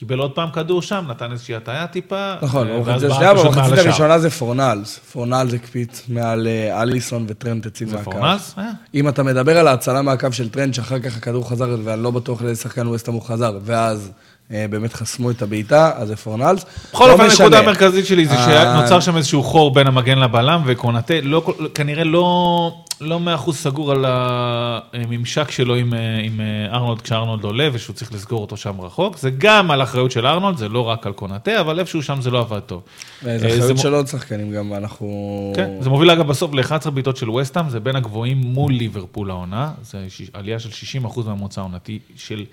קיבל 0.02 0.18
עוד 0.18 0.30
פעם 0.30 0.50
כדור 0.50 0.82
שם, 0.82 1.04
נתן 1.08 1.32
איזושהי 1.32 1.54
הטעיה 1.54 1.86
טיפה. 1.86 2.34
נכון, 2.42 2.68
במחצית 2.68 3.78
הראשונה 3.78 4.18
זה 4.18 4.30
פורנלס. 4.30 4.98
פורנלס 4.98 5.54
הקפיץ 5.54 6.02
מעל 6.08 6.46
אה, 6.46 6.82
אליסון 6.82 7.24
וטרנט 7.28 7.66
הציל 7.66 7.88
מהקו. 7.88 7.98
זה 7.98 8.04
פורנלס? 8.04 8.54
אה. 8.58 8.70
אם 8.94 9.08
אתה 9.08 9.22
מדבר 9.22 9.58
על 9.58 9.68
ההצלה 9.68 10.02
מהקו 10.02 10.32
של 10.32 10.48
טרנט, 10.48 10.74
שאחר 10.74 10.98
כך 10.98 11.16
הכדור 11.16 11.50
חזר, 11.50 11.76
ואני 11.84 12.02
לא 12.02 12.10
בטוח 12.10 12.42
לאיזה 12.42 12.62
שחקן 12.62 12.86
ווסטהאם 12.86 13.14
הוא 13.14 13.22
חזר, 13.22 13.58
ואז 13.64 14.10
אה, 14.52 14.66
באמת 14.70 14.92
חסמו 14.92 15.30
את 15.30 15.42
הבעיטה, 15.42 15.90
אז 15.96 16.08
זה 16.08 16.16
פורנלס. 16.16 16.64
בכל 16.92 17.06
לא 17.06 17.12
אופן, 17.12 17.24
הנקודה 17.24 17.58
המרכזית 17.58 18.06
שלי 18.06 18.26
זה 18.26 18.34
שנוצר 18.36 19.00
שם 19.00 19.16
איזשהו 19.16 19.42
חור 19.42 19.74
בין 19.74 19.86
המגן 19.86 20.18
לבלם, 20.18 20.62
וקונטה 20.66 21.14
לא, 21.22 21.54
כנראה 21.74 22.04
לא... 22.04 22.84
לא 23.02 23.20
מאה 23.20 23.34
אחוז 23.34 23.56
סגור 23.56 23.92
על 23.92 24.04
הממשק 24.08 25.50
שלו 25.50 25.74
עם, 25.74 25.94
עם 26.22 26.40
ארנולד 26.72 27.00
כשארנולד 27.00 27.44
עולה 27.44 27.68
ושהוא 27.72 27.94
צריך 27.94 28.12
לסגור 28.12 28.40
אותו 28.40 28.56
שם 28.56 28.80
רחוק. 28.80 29.18
זה 29.18 29.30
גם 29.38 29.70
על 29.70 29.82
אחריות 29.82 30.10
של 30.10 30.26
ארנולד, 30.26 30.56
זה 30.56 30.68
לא 30.68 30.88
רק 30.88 31.06
על 31.06 31.12
קונאטה, 31.12 31.60
אבל 31.60 31.78
איפשהו 31.78 32.02
שם 32.02 32.20
זה 32.20 32.30
לא 32.30 32.40
עבד 32.40 32.60
טוב. 32.60 32.82
זה 33.22 33.30
אה, 33.30 33.58
אחריות 33.58 33.78
של 33.78 33.94
עוד 33.94 34.06
שחקנים 34.06 34.52
גם, 34.52 34.74
אנחנו... 34.74 35.52
כן, 35.56 35.70
זה 35.80 35.90
מוביל 35.90 36.10
אגב 36.10 36.26
בסוף 36.26 36.54
ל-11 36.54 36.90
בעיטות 36.90 37.16
של 37.16 37.30
וסטאם, 37.30 37.68
זה 37.68 37.80
בין 37.80 37.96
הגבוהים 37.96 38.38
מול 38.38 38.72
ליברפול 38.72 39.30
העונה, 39.30 39.72
זה 39.82 40.06
עלייה 40.32 40.58
של 40.58 40.70
60 40.70 41.04
אחוז 41.04 41.26
מהממוצע 41.26 41.60
העונתי 41.60 41.98
של 42.16 42.44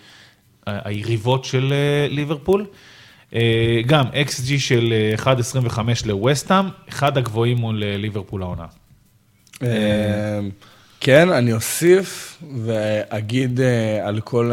היריבות 0.65 1.45
של 1.45 1.73
אה, 1.73 2.07
ליברפול. 2.09 2.65
אה, 3.35 3.81
גם 3.85 4.05
XG 4.07 4.59
של 4.59 4.93
1.25 5.17 5.79
לווסטאם, 6.05 6.65
אחד 6.89 7.17
הגבוהים 7.17 7.57
מול 7.57 7.83
ליברפול 7.85 8.41
העונה. 8.41 8.65
אמ, 9.61 9.67
כן, 10.99 11.29
אני 11.29 11.53
אוסיף 11.53 12.37
ואגיד 12.63 13.61
אה, 13.61 14.07
על 14.07 14.19
כל 14.19 14.51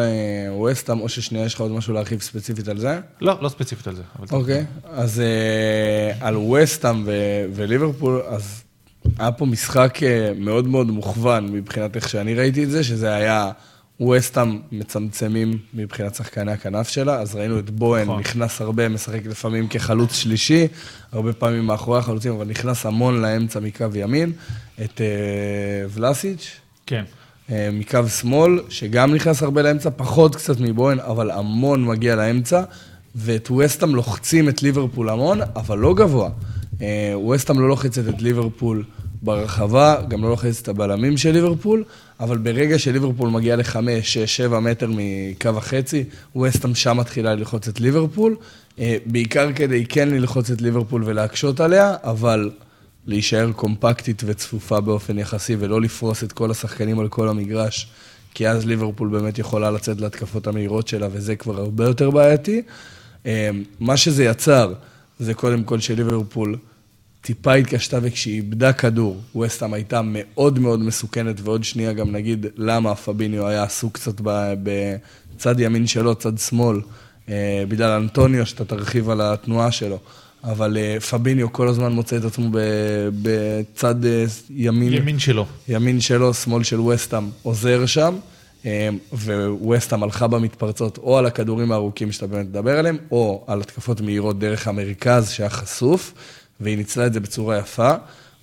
ווסטאם, 0.50 1.00
או 1.00 1.08
ששנייה 1.08 1.44
יש 1.44 1.54
לך 1.54 1.60
עוד 1.60 1.70
משהו 1.70 1.94
להרחיב 1.94 2.22
ספציפית 2.22 2.68
על 2.68 2.78
זה? 2.78 3.00
לא, 3.20 3.38
לא 3.40 3.48
ספציפית 3.48 3.86
על 3.86 3.94
זה. 3.94 4.02
אוקיי, 4.32 4.64
אז 4.84 5.20
אה, 5.20 6.26
על 6.26 6.36
ווסטאם 6.36 7.04
וליברפול, 7.54 8.22
אז 8.28 8.62
היה 9.18 9.32
פה 9.32 9.46
משחק 9.46 10.02
אה, 10.02 10.32
מאוד 10.38 10.66
מאוד 10.66 10.86
מוכוון 10.86 11.52
מבחינת 11.52 11.96
איך 11.96 12.08
שאני 12.08 12.34
ראיתי 12.34 12.64
את 12.64 12.70
זה, 12.70 12.84
שזה 12.84 13.14
היה 13.14 13.50
ווסטאם 14.00 14.58
מצמצמים 14.72 15.58
מבחינת 15.74 16.14
שחקני 16.14 16.52
הכנף 16.52 16.88
שלה, 16.88 17.20
אז 17.20 17.34
ראינו 17.34 17.58
את 17.58 17.70
בוהן 17.70 18.02
נכון. 18.02 18.20
נכנס 18.20 18.60
הרבה, 18.60 18.88
משחק 18.88 19.26
לפעמים 19.26 19.68
כחלוץ 19.68 20.14
שלישי, 20.14 20.66
הרבה 21.12 21.32
פעמים 21.32 21.66
מאחורי 21.66 21.98
החלוצים, 21.98 22.32
אבל 22.32 22.46
נכנס 22.46 22.86
המון 22.86 23.22
לאמצע 23.22 23.60
מקו 23.60 23.86
ימין, 23.94 24.32
את 24.84 25.00
אה, 25.00 25.06
ולסיץ'. 25.90 26.60
כן. 26.86 27.04
אה, 27.50 27.68
מקו 27.72 28.08
שמאל, 28.08 28.60
שגם 28.68 29.14
נכנס 29.14 29.42
הרבה 29.42 29.62
לאמצע, 29.62 29.90
פחות 29.96 30.36
קצת 30.36 30.60
מבוהן, 30.60 31.00
אבל 31.00 31.30
המון 31.30 31.84
מגיע 31.84 32.16
לאמצע, 32.16 32.62
ואת 33.14 33.50
ווסטאם 33.50 33.94
לוחצים 33.94 34.48
את 34.48 34.62
ליברפול 34.62 35.08
המון, 35.08 35.40
אבל 35.56 35.78
לא 35.78 35.94
גבוה. 35.94 36.30
אה, 36.82 37.12
ווסטאם 37.14 37.60
לא 37.60 37.68
לוחצת 37.68 38.08
את 38.08 38.22
ליברפול 38.22 38.84
ברחבה, 39.22 39.96
גם 40.08 40.22
לא 40.22 40.30
לוחצת 40.30 40.62
את 40.62 40.68
הבלמים 40.68 41.16
של 41.16 41.32
ליברפול, 41.32 41.84
אבל 42.20 42.38
ברגע 42.38 42.78
שליברפול 42.78 43.30
מגיע 43.30 43.56
לחמש, 43.56 44.14
שש, 44.14 44.36
שבע 44.36 44.60
מטר 44.60 44.88
מקו 44.90 45.48
החצי, 45.48 46.04
ווסטאם 46.34 46.74
שם 46.74 46.96
מתחילה 46.96 47.34
ללחוץ 47.34 47.68
את 47.68 47.80
ליברפול, 47.80 48.36
אה, 48.78 48.96
בעיקר 49.06 49.52
כדי 49.52 49.86
כן 49.86 50.08
ללחוץ 50.08 50.50
את 50.50 50.62
ליברפול 50.62 51.02
ולהקשות 51.04 51.60
עליה, 51.60 51.94
אבל 52.02 52.50
להישאר 53.06 53.52
קומפקטית 53.52 54.22
וצפופה 54.26 54.80
באופן 54.80 55.18
יחסי 55.18 55.56
ולא 55.58 55.80
לפרוס 55.80 56.24
את 56.24 56.32
כל 56.32 56.50
השחקנים 56.50 56.98
על 56.98 57.08
כל 57.08 57.28
המגרש, 57.28 57.88
כי 58.34 58.48
אז 58.48 58.66
ליברפול 58.66 59.08
באמת 59.08 59.38
יכולה 59.38 59.70
לצאת 59.70 60.00
להתקפות 60.00 60.46
המהירות 60.46 60.88
שלה, 60.88 61.08
וזה 61.12 61.36
כבר 61.36 61.60
הרבה 61.60 61.84
יותר 61.84 62.10
בעייתי. 62.10 62.62
אה, 63.26 63.50
מה 63.80 63.96
שזה 63.96 64.24
יצר, 64.24 64.72
זה 65.18 65.34
קודם 65.34 65.64
כל 65.64 65.80
שליברפול 65.80 66.56
טיפה 67.26 67.54
התקשתה 67.54 67.98
וכשהיא 68.02 68.34
איבדה 68.34 68.72
כדור, 68.72 69.20
ווסטהאם 69.34 69.74
הייתה 69.74 70.00
מאוד 70.04 70.58
מאוד 70.58 70.80
מסוכנת, 70.80 71.40
ועוד 71.40 71.64
שנייה 71.64 71.92
גם 71.92 72.12
נגיד 72.12 72.46
למה 72.56 72.94
פביניו 72.94 73.46
היה 73.46 73.62
עסוק 73.62 73.94
קצת 73.94 74.14
בצד 74.62 75.60
ימין 75.60 75.86
שלו, 75.86 76.14
צד 76.14 76.38
שמאל, 76.38 76.80
אה, 77.28 77.64
בגלל 77.68 77.90
אנטוניו, 77.90 78.46
שאתה 78.46 78.64
תרחיב 78.64 79.10
על 79.10 79.20
התנועה 79.20 79.72
שלו. 79.72 79.98
אבל 80.44 80.76
אה, 80.76 81.00
פביניו 81.00 81.52
כל 81.52 81.68
הזמן 81.68 81.92
מוצא 81.92 82.16
את 82.16 82.24
עצמו 82.24 82.48
בצד 83.22 84.04
אה, 84.04 84.24
ימין, 84.50 84.92
ימין 84.92 85.18
שלו. 85.18 85.46
ימין 85.68 86.00
שלו, 86.00 86.34
שמאל 86.34 86.62
של 86.62 86.80
וסטאם, 86.80 87.28
עוזר 87.42 87.86
שם, 87.86 88.16
וווסטאם 89.12 90.02
הלכה 90.02 90.26
במתפרצות 90.26 90.98
או 90.98 91.18
על 91.18 91.26
הכדורים 91.26 91.72
הארוכים 91.72 92.12
שאתה 92.12 92.26
באמת 92.26 92.46
מדבר 92.46 92.78
עליהם, 92.78 92.96
או 93.10 93.44
על 93.46 93.60
התקפות 93.60 94.00
מהירות 94.00 94.38
דרך 94.38 94.68
המרכז 94.68 95.30
שהיה 95.30 95.50
חשוף, 95.50 96.12
והיא 96.60 96.76
ניצלה 96.76 97.06
את 97.06 97.12
זה 97.12 97.20
בצורה 97.20 97.58
יפה. 97.58 97.90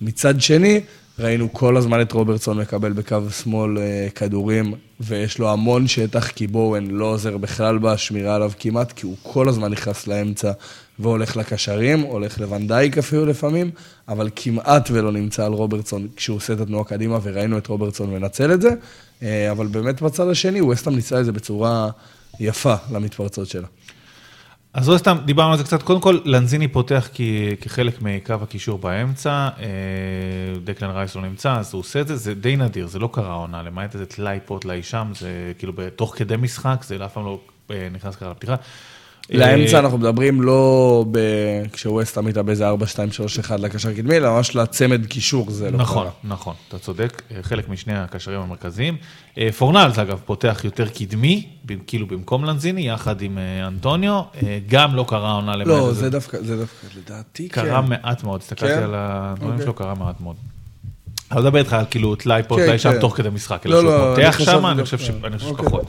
מצד 0.00 0.40
שני, 0.40 0.80
ראינו 1.18 1.52
כל 1.52 1.76
הזמן 1.76 2.00
את 2.00 2.12
רוברטסון 2.12 2.58
מקבל 2.58 2.92
בקו 2.92 3.18
שמאל 3.42 3.78
אה, 3.78 4.08
כדורים, 4.14 4.74
ויש 5.00 5.38
לו 5.38 5.50
המון 5.50 5.86
שטח, 5.86 6.28
כי 6.28 6.46
בואוין 6.46 6.90
לא 6.90 7.04
עוזר 7.04 7.36
בכלל 7.36 7.78
בשמירה 7.78 8.34
עליו 8.34 8.52
כמעט, 8.58 8.92
כי 8.92 9.06
הוא 9.06 9.16
כל 9.22 9.48
הזמן 9.48 9.72
נכנס 9.72 10.06
לאמצע 10.06 10.52
והולך 10.98 11.36
לקשרים, 11.36 12.00
הולך 12.00 12.40
לוונדייק 12.40 12.98
אפילו 12.98 13.26
לפעמים, 13.26 13.70
אבל 14.08 14.30
כמעט 14.36 14.88
ולא 14.92 15.12
נמצא 15.12 15.46
על 15.46 15.52
רוברטסון 15.52 16.08
כשהוא 16.16 16.36
עושה 16.36 16.52
את 16.52 16.60
התנועה 16.60 16.84
קדימה, 16.84 17.18
וראינו 17.22 17.58
את 17.58 17.66
רוברטסון 17.66 18.10
מנצל 18.10 18.52
את 18.52 18.60
זה. 18.60 18.70
אה, 19.22 19.50
אבל 19.50 19.66
באמת 19.66 20.02
בצד 20.02 20.28
השני, 20.28 20.60
ווסטהאם 20.60 20.96
ניצלה 20.96 21.20
את 21.20 21.24
זה 21.24 21.32
בצורה 21.32 21.90
יפה 22.40 22.74
למתפרצות 22.92 23.48
שלה. 23.48 23.66
אז 24.74 24.88
לא 24.88 24.98
סתם, 24.98 25.18
דיברנו 25.24 25.52
על 25.52 25.58
זה 25.58 25.64
קצת. 25.64 25.82
קודם 25.82 26.00
כל, 26.00 26.18
לנזיני 26.24 26.68
פותח 26.68 27.08
כחלק 27.60 28.02
מקו 28.02 28.34
הקישור 28.34 28.78
באמצע. 28.78 29.30
אה, 29.30 29.66
דקלן 30.64 30.90
רייס 30.90 31.16
לא 31.16 31.22
נמצא, 31.22 31.56
אז 31.56 31.72
הוא 31.74 31.80
עושה 31.80 32.00
את 32.00 32.08
זה. 32.08 32.16
זה 32.16 32.34
די 32.34 32.56
נדיר, 32.56 32.86
זה 32.86 32.98
לא 32.98 33.08
קרה 33.12 33.30
העונה, 33.30 33.62
למעט 33.62 33.94
איזה 33.94 34.06
טלאי 34.06 34.38
פה, 34.44 34.58
טלאי 34.60 34.82
שם, 34.82 35.12
זה 35.14 35.52
כאילו 35.58 35.72
תוך 35.96 36.14
כדי 36.16 36.36
משחק, 36.36 36.82
זה 36.82 37.04
אף 37.04 37.12
פעם 37.12 37.24
לא 37.24 37.40
אה, 37.70 37.88
נכנס 37.92 38.16
ככה 38.16 38.30
לפתיחה. 38.30 38.54
לאמצע 39.30 39.74
אה, 39.74 39.80
אנחנו 39.80 39.98
מדברים 39.98 40.42
לא 40.42 41.04
ב... 41.10 41.18
כשווסטהאם 41.72 42.26
הייתה 42.26 42.42
באיזה 42.42 42.66
4, 42.66 42.86
2, 42.86 43.12
3, 43.12 43.38
1 43.38 43.60
לקשר 43.60 43.92
קדמי, 43.92 44.16
אלא 44.16 44.30
ממש 44.36 44.56
לצמד 44.56 45.06
קישור, 45.06 45.50
זה 45.50 45.70
לא 45.70 45.78
נכון, 45.78 46.02
קרה. 46.02 46.12
נכון, 46.24 46.54
אתה 46.68 46.78
צודק, 46.78 47.22
אה, 47.30 47.42
חלק 47.42 47.68
משני 47.68 47.98
הקשרים 47.98 48.40
המרכזיים. 48.40 48.96
אה, 49.38 49.48
פורנלס, 49.58 49.98
אגב, 49.98 50.20
פותח 50.24 50.60
יותר 50.64 50.88
קדמי, 50.88 51.46
כאילו 51.86 52.06
במקום 52.06 52.44
לנזיני, 52.44 52.88
יחד 52.88 53.22
עם 53.22 53.38
אנטוניו, 53.66 54.22
גם 54.68 54.94
לא 54.94 55.04
קרה 55.08 55.32
עונה 55.32 55.56
למעט 55.56 55.66
לא. 55.66 55.92
זה 55.92 56.10
דווקא, 56.10 56.38
זה 56.42 56.56
דווקא, 56.56 56.86
לדעתי, 56.98 57.48
כן. 57.48 57.62
קרה 57.62 57.80
מעט 57.80 58.24
מאוד, 58.24 58.40
הסתכלתי 58.40 58.74
כן? 58.74 58.82
על 58.82 58.94
הדברים 58.96 59.50
אוקיי. 59.52 59.64
שלו, 59.64 59.74
קרה 59.74 59.94
מעט 59.94 60.20
מאוד. 60.20 60.36
אני 61.30 61.38
לא 61.38 61.44
מדבר 61.44 61.58
איתך 61.58 61.72
על 61.72 61.84
כאילו 61.90 62.14
טלאי 62.14 62.42
פה, 62.48 62.56
כן, 62.56 62.66
טלאי 62.66 62.78
שם, 62.78 62.92
כן. 62.92 63.00
תוך 63.00 63.16
כדי 63.16 63.28
משחק, 63.28 63.66
לא, 63.66 63.80
אלא 63.80 63.88
שהוא 63.90 63.98
לא, 64.00 64.14
פותח 64.14 64.38
שם, 64.44 64.66
אני 64.66 64.84
חושב 64.84 64.96
דווקא. 64.96 65.12
ש- 65.12 65.24
אני 65.24 65.38
חושב 65.38 65.50
אוקיי. 65.50 65.64
שפחות. 65.64 65.84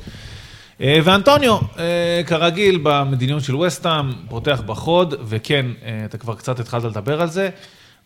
אה, 0.81 0.99
ואנטוניו, 1.03 1.57
אה, 1.79 2.21
כרגיל 2.27 2.79
במדיניות 2.83 3.43
של 3.43 3.55
וסטאם, 3.55 4.11
פותח 4.29 4.61
בחוד, 4.65 5.13
וכן, 5.27 5.65
אה, 5.83 6.05
אתה 6.05 6.17
כבר 6.17 6.35
קצת 6.35 6.59
התחלת 6.59 6.83
לדבר 6.83 7.21
על 7.21 7.27
זה, 7.27 7.49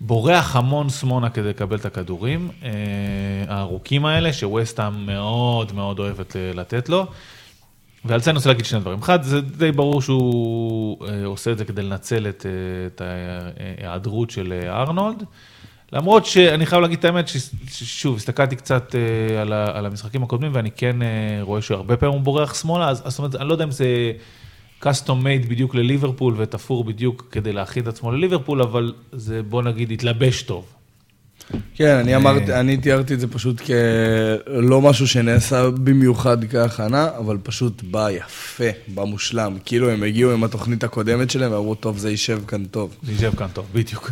בורח 0.02 0.56
המון 0.56 0.90
שמאלה 0.90 1.30
כדי 1.30 1.50
לקבל 1.50 1.78
את 1.78 1.86
הכדורים 1.86 2.50
הארוכים 3.48 4.06
האלה, 4.06 4.34
שווסטאם 4.34 5.06
מאוד 5.06 5.74
מאוד 5.74 6.00
אוהבת 6.00 6.36
לתת 6.54 6.90
לו. 6.90 7.06
ועל 8.06 8.22
זה 8.22 8.32
אני 8.32 8.38
רוצה 8.38 8.50
להגיד 8.50 8.66
שני 8.66 8.80
דברים. 8.80 9.00
אחד, 9.00 9.24
זה 9.24 9.42
די 9.42 9.72
ברור 9.72 10.02
שהוא 10.02 10.98
עושה 11.26 11.52
את 11.52 11.58
זה 11.58 11.66
כדי 11.66 11.82
לנצל 11.82 12.28
את, 12.28 12.46
את 12.88 13.02
ההיעדרות 13.02 14.30
של 14.30 14.54
ארנולד. 14.68 15.24
למרות 15.94 16.26
שאני 16.26 16.66
חייב 16.66 16.82
להגיד 16.82 17.00
את 17.00 17.06
האמת, 17.06 17.30
ששוב, 17.68 18.16
הסתכלתי 18.16 18.56
קצת 18.56 18.96
אה, 18.96 19.42
על, 19.42 19.54
ה, 19.54 19.78
על 19.78 19.86
המשחקים 19.86 20.24
הקודמים, 20.24 20.52
ואני 20.54 20.72
כן 20.72 21.02
אה, 21.02 21.08
רואה 21.42 21.62
שהרבה 21.62 21.98
פעמים 21.98 22.16
הוא 22.16 22.24
בורח 22.24 22.62
שמאלה, 22.62 22.90
אז 22.90 23.02
אז 23.06 23.12
זאת 23.12 23.20
אומרת, 23.20 23.36
אני 23.36 23.48
לא 23.48 23.54
יודע 23.54 23.64
אם 23.64 23.72
זה 23.72 24.12
custom 24.84 25.08
made 25.24 25.48
בדיוק 25.50 25.76
לליברפול 25.76 26.34
ותפור 26.38 26.84
בדיוק 26.84 27.28
כדי 27.32 27.54
להכין 27.54 27.84
את 27.84 27.88
עצמו 27.88 28.12
לליברפול, 28.12 28.62
אבל 28.62 28.94
זה, 29.12 29.42
בוא 29.44 29.64
נגיד, 29.64 29.92
התלבש 29.92 30.42
טוב. 30.42 30.66
כן, 31.76 31.96
אני 31.96 32.16
אמרתי, 32.16 32.54
אני 32.54 32.78
תיארתי 32.78 33.14
את 33.14 33.20
זה 33.20 33.28
פשוט 33.28 33.62
כלא 33.62 34.82
משהו 34.82 35.08
שנעשה 35.08 35.70
במיוחד 35.70 36.38
כהכנה, 36.46 37.10
אבל 37.18 37.38
פשוט 37.44 37.84
בא 37.84 38.10
יפה, 38.10 38.64
בא 38.88 39.04
מושלם. 39.04 39.58
כאילו 39.66 39.90
הם 39.90 40.04
הגיעו 40.04 40.32
עם 40.32 40.44
התוכנית 40.44 40.84
הקודמת 40.84 41.30
שלהם 41.30 41.52
ואמרו, 41.52 41.76
טוב, 41.76 41.98
זה 41.98 42.10
יישב 42.10 42.42
כאן 42.48 42.66
טוב. 42.66 42.96
זה 43.04 43.12
יישב 43.12 43.36
כאן 43.36 43.48
טוב, 43.54 43.66
בדיוק. 43.74 44.12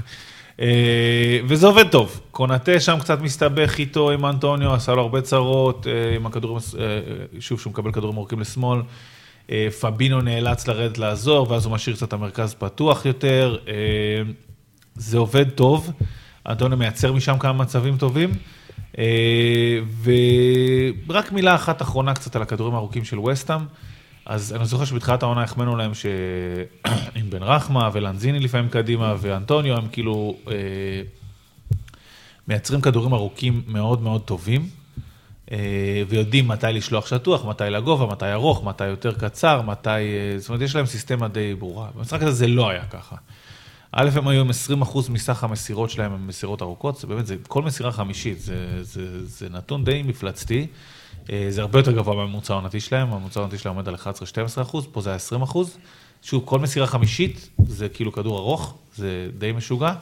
אה, 0.62 1.40
וזה 1.46 1.68
עובד 1.68 1.88
טוב. 1.90 2.22
קונאטה 2.32 2.80
שם 2.80 3.00
קצת 3.00 3.22
מסתבך 3.22 3.78
איתו 3.80 4.12
עם 4.12 4.26
אנטוניו, 4.26 4.74
עשה 4.74 4.94
לו 4.94 5.02
הרבה 5.02 5.22
צרות, 5.22 5.88
אה, 5.88 6.16
עם 6.16 6.26
הכדורים, 6.26 6.58
אה, 6.80 6.84
שוב, 7.40 7.60
שהוא 7.60 7.72
מקבל 7.72 7.92
כדורים 7.92 8.18
ארוכים 8.18 8.40
לשמאל. 8.40 8.82
פבינו 9.80 10.22
נאלץ 10.22 10.68
לרדת 10.68 10.98
לעזור, 10.98 11.52
ואז 11.52 11.66
הוא 11.66 11.74
משאיר 11.74 11.96
קצת 11.96 12.14
המרכז 12.14 12.54
פתוח 12.54 13.06
יותר. 13.06 13.58
זה 14.96 15.18
עובד 15.18 15.50
טוב, 15.50 15.92
אנטוניו 16.50 16.78
מייצר 16.78 17.14
משם 17.14 17.38
כמה 17.40 17.54
מצבים 17.54 17.98
טובים. 17.98 18.30
ורק 21.08 21.32
מילה 21.32 21.56
אחת 21.56 21.82
אחרונה 21.82 22.14
קצת 22.14 22.36
על 22.36 22.42
הכדורים 22.42 22.74
הארוכים 22.74 23.04
של 23.04 23.20
וסטאם. 23.20 23.62
אז 24.28 24.54
אני 24.54 24.66
זוכר 24.66 24.86
שבתחילת 24.86 25.24
העונה 25.24 25.44
החמאנו 25.44 25.76
להם 25.76 25.94
שעם 25.94 27.30
בן 27.32 27.44
רחמה 27.44 27.90
ולנזיני 27.94 28.40
לפעמים 28.40 28.70
קדימה 28.70 29.16
ואנטוניו 29.20 29.78
הם 29.78 29.88
כאילו 29.92 30.38
אה, 30.48 30.54
מייצרים 32.48 32.82
כדורים 32.82 33.14
ארוכים 33.14 33.64
מאוד 33.68 34.02
מאוד 34.02 34.22
טובים 34.22 34.70
אה, 35.52 35.58
ויודעים 36.08 36.48
מתי 36.48 36.68
לשלוח 36.74 37.08
שטוח, 37.08 37.46
מתי 37.46 37.64
לגובה, 37.64 38.06
מתי 38.06 38.32
ארוך, 38.32 38.64
מתי 38.64 38.86
יותר 38.86 39.14
קצר, 39.14 39.62
מתי... 39.62 39.90
אה, 39.90 40.40
זאת 40.40 40.50
אומרת, 40.50 40.62
יש 40.62 40.76
להם 40.76 40.86
סיסטמה 40.86 41.28
די 41.28 41.56
ברורה. 41.56 41.90
במשחק 41.96 42.22
הזה 42.22 42.32
זה 42.32 42.48
לא 42.48 42.70
היה 42.70 42.86
ככה. 42.86 43.16
א', 43.92 44.10
הם 44.16 44.28
היו 44.28 44.42
עם 44.42 44.50
20% 44.84 44.98
מסך 45.10 45.44
המסירות 45.44 45.90
שלהם 45.90 46.14
הם 46.14 46.28
מסירות 46.28 46.62
ארוכות, 46.62 46.98
זה 46.98 47.08
באמת, 47.08 47.28
זה 47.28 47.36
כל 47.48 47.62
מסירה 47.62 47.92
חמישית, 47.92 48.40
זה, 48.40 48.84
זה, 48.84 49.26
זה 49.26 49.50
נתון 49.50 49.84
די 49.84 50.04
מפלצתי. 50.04 50.68
אה, 51.32 51.46
זה 51.50 51.62
הרבה 51.62 51.80
יותר 51.80 51.92
גבוה 51.92 52.16
מהממוצע 52.16 52.54
העונתי 52.54 52.80
שלהם, 52.80 53.14
הממוצע 53.14 53.40
העונתי 53.40 53.58
שלהם 53.58 53.76
עומד 53.76 53.88
על 53.88 53.96
11-12%, 53.96 53.98
פה 54.92 55.02
זה 55.02 55.10
היה 55.10 55.20
20%. 55.44 55.58
שוב, 56.22 56.44
כל 56.46 56.60
מסירה 56.60 56.88
חמישית 56.88 57.50
זה 57.68 57.90
כאילו 57.90 58.12
כדור 58.12 58.38
ארוך, 58.38 58.76
זה 58.96 59.30
די 59.38 59.52
משוגע. 59.52 59.94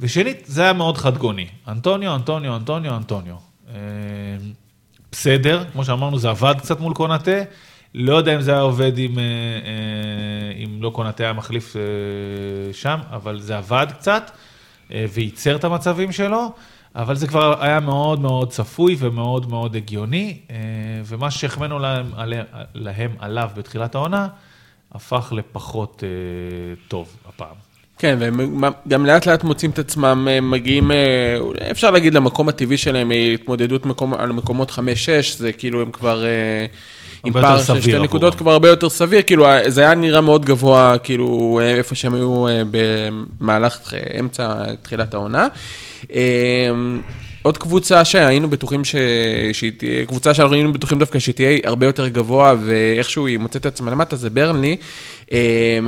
ושנית, 0.00 0.42
זה 0.46 0.62
היה 0.62 0.72
מאוד 0.72 0.98
חד 0.98 1.18
גוני. 1.18 1.46
אנטוניו, 1.68 2.14
אנטוניו, 2.14 2.56
אנטוניו, 2.56 2.96
אנטוניו. 2.96 3.34
אה, 3.68 3.74
בסדר, 5.12 5.64
כמו 5.72 5.84
שאמרנו, 5.84 6.18
זה 6.18 6.30
עבד 6.30 6.54
קצת 6.58 6.80
מול 6.80 6.94
קונאטה. 6.94 7.42
לא 7.94 8.16
יודע 8.16 8.34
אם 8.34 8.40
זה 8.40 8.50
היה 8.52 8.60
עובד 8.60 8.98
אם, 8.98 9.18
אה, 9.18 9.24
אם 10.64 10.82
לא 10.82 10.90
קונאטה 10.90 11.24
היה 11.24 11.32
מחליף 11.32 11.76
שם, 12.72 12.98
אבל 13.10 13.40
זה 13.40 13.58
עבד 13.58 13.86
קצת, 13.98 14.30
וייצר 14.90 15.56
את 15.56 15.64
המצבים 15.64 16.12
שלו. 16.12 16.52
אבל 16.96 17.16
זה 17.16 17.26
כבר 17.26 17.62
היה 17.62 17.80
מאוד 17.80 18.20
מאוד 18.20 18.50
צפוי 18.50 18.96
ומאוד 18.98 19.50
מאוד 19.50 19.76
הגיוני, 19.76 20.38
אה, 20.50 20.56
ומה 21.04 21.30
שהחמאנו 21.30 21.78
להם, 21.78 22.06
להם 22.74 23.10
עליו 23.18 23.50
בתחילת 23.56 23.94
העונה, 23.94 24.28
הפך 24.92 25.32
לפחות 25.36 26.04
אה, 26.06 26.74
טוב 26.88 27.16
הפעם. 27.28 27.56
כן, 27.98 28.16
והם 28.20 28.64
גם 28.88 29.06
לאט 29.06 29.26
לאט 29.26 29.44
מוצאים 29.44 29.70
את 29.70 29.78
עצמם, 29.78 30.28
אה, 30.30 30.40
מגיעים, 30.40 30.90
אפשר 31.70 31.90
להגיד, 31.90 32.14
למקום 32.14 32.48
הטבעי 32.48 32.76
שלהם, 32.76 33.12
התמודדות 33.34 33.86
מקום, 33.86 34.14
על 34.14 34.32
מקומות 34.32 34.70
5-6, 34.70 34.78
זה 35.36 35.52
כאילו 35.52 35.82
הם 35.82 35.90
כבר... 35.90 36.24
עם 37.24 37.32
פער 37.32 37.62
של 37.62 37.80
שתי 37.80 37.98
נקודות 37.98 38.34
כבר 38.34 38.52
הרבה 38.52 38.68
יותר 38.68 38.88
סביר, 38.88 39.22
כאילו 39.22 39.46
זה 39.66 39.80
היה 39.80 39.94
נראה 39.94 40.20
מאוד 40.20 40.44
גבוה, 40.44 40.98
כאילו 41.02 41.60
איפה 41.62 41.94
שהם 41.94 42.14
היו 42.14 42.46
במהלך 42.70 43.94
אמצע 44.20 44.54
תחילת 44.82 45.14
העונה. 45.14 45.48
עוד 47.42 47.58
קבוצה 47.58 48.04
שהיינו 48.04 48.50
בטוחים 48.50 48.84
ש... 48.84 48.96
שהיא 49.52 49.72
תהיה, 49.76 50.06
קבוצה 50.06 50.34
שהיינו 50.34 50.72
בטוחים 50.72 50.98
דווקא 50.98 51.18
שהיא 51.18 51.34
תהיה 51.34 51.58
הרבה 51.64 51.86
יותר 51.86 52.08
גבוה, 52.08 52.54
ואיכשהו 52.64 53.26
היא 53.26 53.38
מוצאת 53.38 53.60
את 53.60 53.66
עצמה 53.66 53.90
למטה, 53.90 54.16
זה 54.16 54.30
ברנלי. 54.30 54.76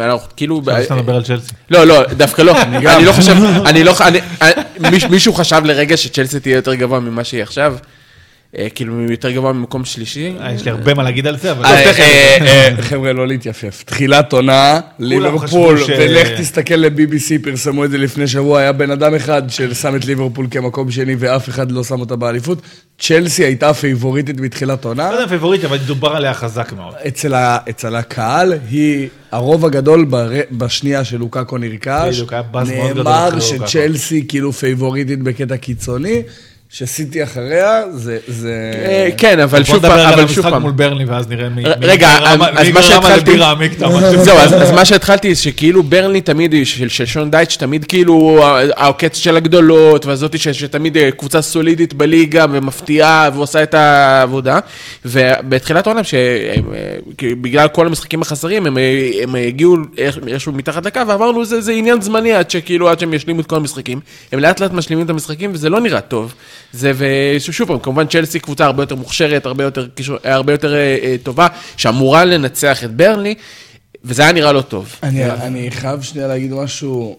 אנחנו 0.00 0.28
כאילו... 0.36 0.62
אפשר 0.82 0.96
לדבר 0.96 1.14
על 1.14 1.22
צ'לסי. 1.22 1.52
לא, 1.70 1.84
לא, 1.84 2.04
דווקא 2.12 2.42
לא. 2.42 2.62
אני 2.62 3.04
לא 3.04 3.12
חושב, 3.12 3.36
אני 3.66 3.84
לא, 3.84 3.92
מישהו 5.10 5.32
חשב 5.32 5.60
לרגע 5.64 5.96
שצ'לסי 5.96 6.40
תהיה 6.40 6.56
יותר 6.56 6.74
גבוה 6.74 7.00
ממה 7.00 7.24
שהיא 7.24 7.42
עכשיו. 7.42 7.76
אה, 8.58 8.68
כאילו 8.74 9.02
יותר 9.02 9.30
גבוה 9.30 9.52
ממקום 9.52 9.84
שלישי. 9.84 10.34
אה, 10.40 10.52
יש 10.52 10.64
לי 10.64 10.70
הרבה 10.70 10.94
מה 10.94 11.02
להגיד 11.02 11.26
על 11.26 11.36
זה, 11.38 11.50
אבל... 11.50 11.64
אה, 11.64 12.70
חבר'ה, 12.80 13.12
לא 13.12 13.26
להתייפף. 13.26 13.82
תחילת 13.86 14.32
עונה, 14.32 14.80
ליברפול, 14.98 15.78
ולך 15.88 16.28
תסתכל 16.40 16.74
ל-BBC, 16.74 17.44
פרסמו 17.44 17.84
את 17.84 17.90
זה 17.90 17.98
לפני 17.98 18.26
שבוע, 18.26 18.60
היה 18.60 18.72
בן 18.72 18.90
אדם 18.90 19.14
אחד 19.14 19.42
ששם 19.48 19.96
את 19.96 20.04
ליברפול 20.04 20.46
כמקום 20.50 20.90
שני 20.90 21.14
ואף 21.18 21.48
אחד 21.48 21.72
לא 21.72 21.84
שם 21.84 22.00
אותה 22.00 22.16
באליפות. 22.16 22.62
צ'לסי 22.98 23.44
הייתה 23.44 23.74
פייבוריטית 23.74 24.40
בתחילת 24.40 24.84
עונה. 24.84 25.10
לא 25.10 25.14
יודע 25.14 25.28
פייבוריטית, 25.28 25.64
אבל 25.64 25.76
דובר 25.76 26.08
עליה 26.08 26.34
חזק 26.34 26.72
מאוד. 26.72 26.94
אצל 27.70 27.96
הקהל 27.96 28.54
היא 28.70 29.08
הרוב 29.32 29.64
הגדול 29.64 30.06
בשנייה 30.52 31.04
של 31.04 31.16
לוקאקו 31.16 31.58
נרכש. 31.58 32.22
נאמר 32.66 33.40
שצ'לסי 33.40 34.24
כאילו 34.28 34.52
פייבוריטית 34.52 35.22
בקטע 35.22 35.56
קיצוני. 35.56 36.22
שסיטי 36.78 37.24
אחריה, 37.24 37.82
זה... 37.92 38.18
זה... 38.28 38.72
אה, 38.74 39.08
כן, 39.16 39.40
אבל 39.40 39.64
שוב 39.64 39.88
פעם, 39.88 39.98
אבל 39.98 40.28
שוב 40.28 40.50
פעם. 40.50 40.62
בוא 40.62 40.70
נדבר 40.70 40.84
על 40.84 40.92
המשחק 40.92 41.02
מול 41.02 41.04
ברנלי, 41.04 41.04
ואז 41.04 41.28
נראה 41.28 41.48
מי 41.48 41.62
רגע, 41.80 42.08
אז 42.56 42.68
מה 42.74 42.82
שהתחלתי... 42.82 43.38
זהו, 44.16 44.38
אז 44.38 44.70
מה 44.70 44.84
שהתחלתי, 44.84 45.34
שכאילו 45.34 45.82
ברנלי 45.82 46.20
תמיד, 46.20 46.54
של 46.64 47.06
שון 47.06 47.30
דייטש, 47.30 47.56
תמיד 47.56 47.84
כאילו 47.84 48.40
העוקץ 48.76 49.16
של 49.16 49.36
הגדולות, 49.36 50.06
והזאתי 50.06 50.38
שתמיד 50.38 50.96
אה, 50.96 51.10
קבוצה 51.10 51.42
סולידית 51.42 51.94
בליגה, 51.94 52.46
ומפתיעה, 52.50 53.30
ועושה 53.34 53.62
את 53.62 53.74
העבודה. 53.74 54.58
ובתחילת 55.04 55.86
העונה, 55.86 56.00
שבגלל 56.04 57.68
כל 57.68 57.86
המשחקים 57.86 58.22
החסרים, 58.22 58.66
הם 58.66 59.34
הגיעו 59.48 59.76
איכשהו 60.26 60.52
מתחת 60.52 60.86
לקו, 60.86 61.00
ואמרנו, 61.08 61.44
זה 61.44 61.72
עניין 61.72 62.00
זמני 62.00 62.32
עד 62.32 62.50
שכאילו, 62.50 62.88
עד 62.88 63.00
שהם 63.00 63.14
ישלימו 63.14 63.40
את 63.40 63.46
כל 63.46 63.56
המשחקים. 63.56 64.00
הם 64.32 64.38
לאט 64.38 64.60
לאט 64.60 64.72
משלימים 64.72 65.04
את 65.04 65.10
המשחקים, 65.10 65.50
וזה 65.54 65.68
לא 65.68 65.80
נראה 65.80 66.00
טוב. 66.00 66.34
זה, 66.74 66.92
ושוב 66.96 67.68
פעם, 67.68 67.78
כמובן 67.78 68.06
צ'לסי 68.06 68.40
קבוצה 68.40 68.64
הרבה 68.64 68.82
יותר 68.82 68.94
מוכשרת, 68.94 69.46
הרבה 69.46 69.64
יותר, 69.64 69.86
הרבה 70.24 70.52
יותר 70.52 70.74
אה, 70.74 70.98
אה, 71.02 71.16
טובה, 71.22 71.46
שאמורה 71.76 72.24
לנצח 72.24 72.84
את 72.84 72.90
ברנלי, 72.96 73.34
וזה 74.04 74.22
היה 74.22 74.32
נראה 74.32 74.52
לא 74.52 74.60
טוב. 74.60 74.94
אני, 75.02 75.30
אני 75.30 75.70
חייב 75.70 76.02
שנייה 76.02 76.28
להגיד 76.28 76.52
משהו 76.52 77.18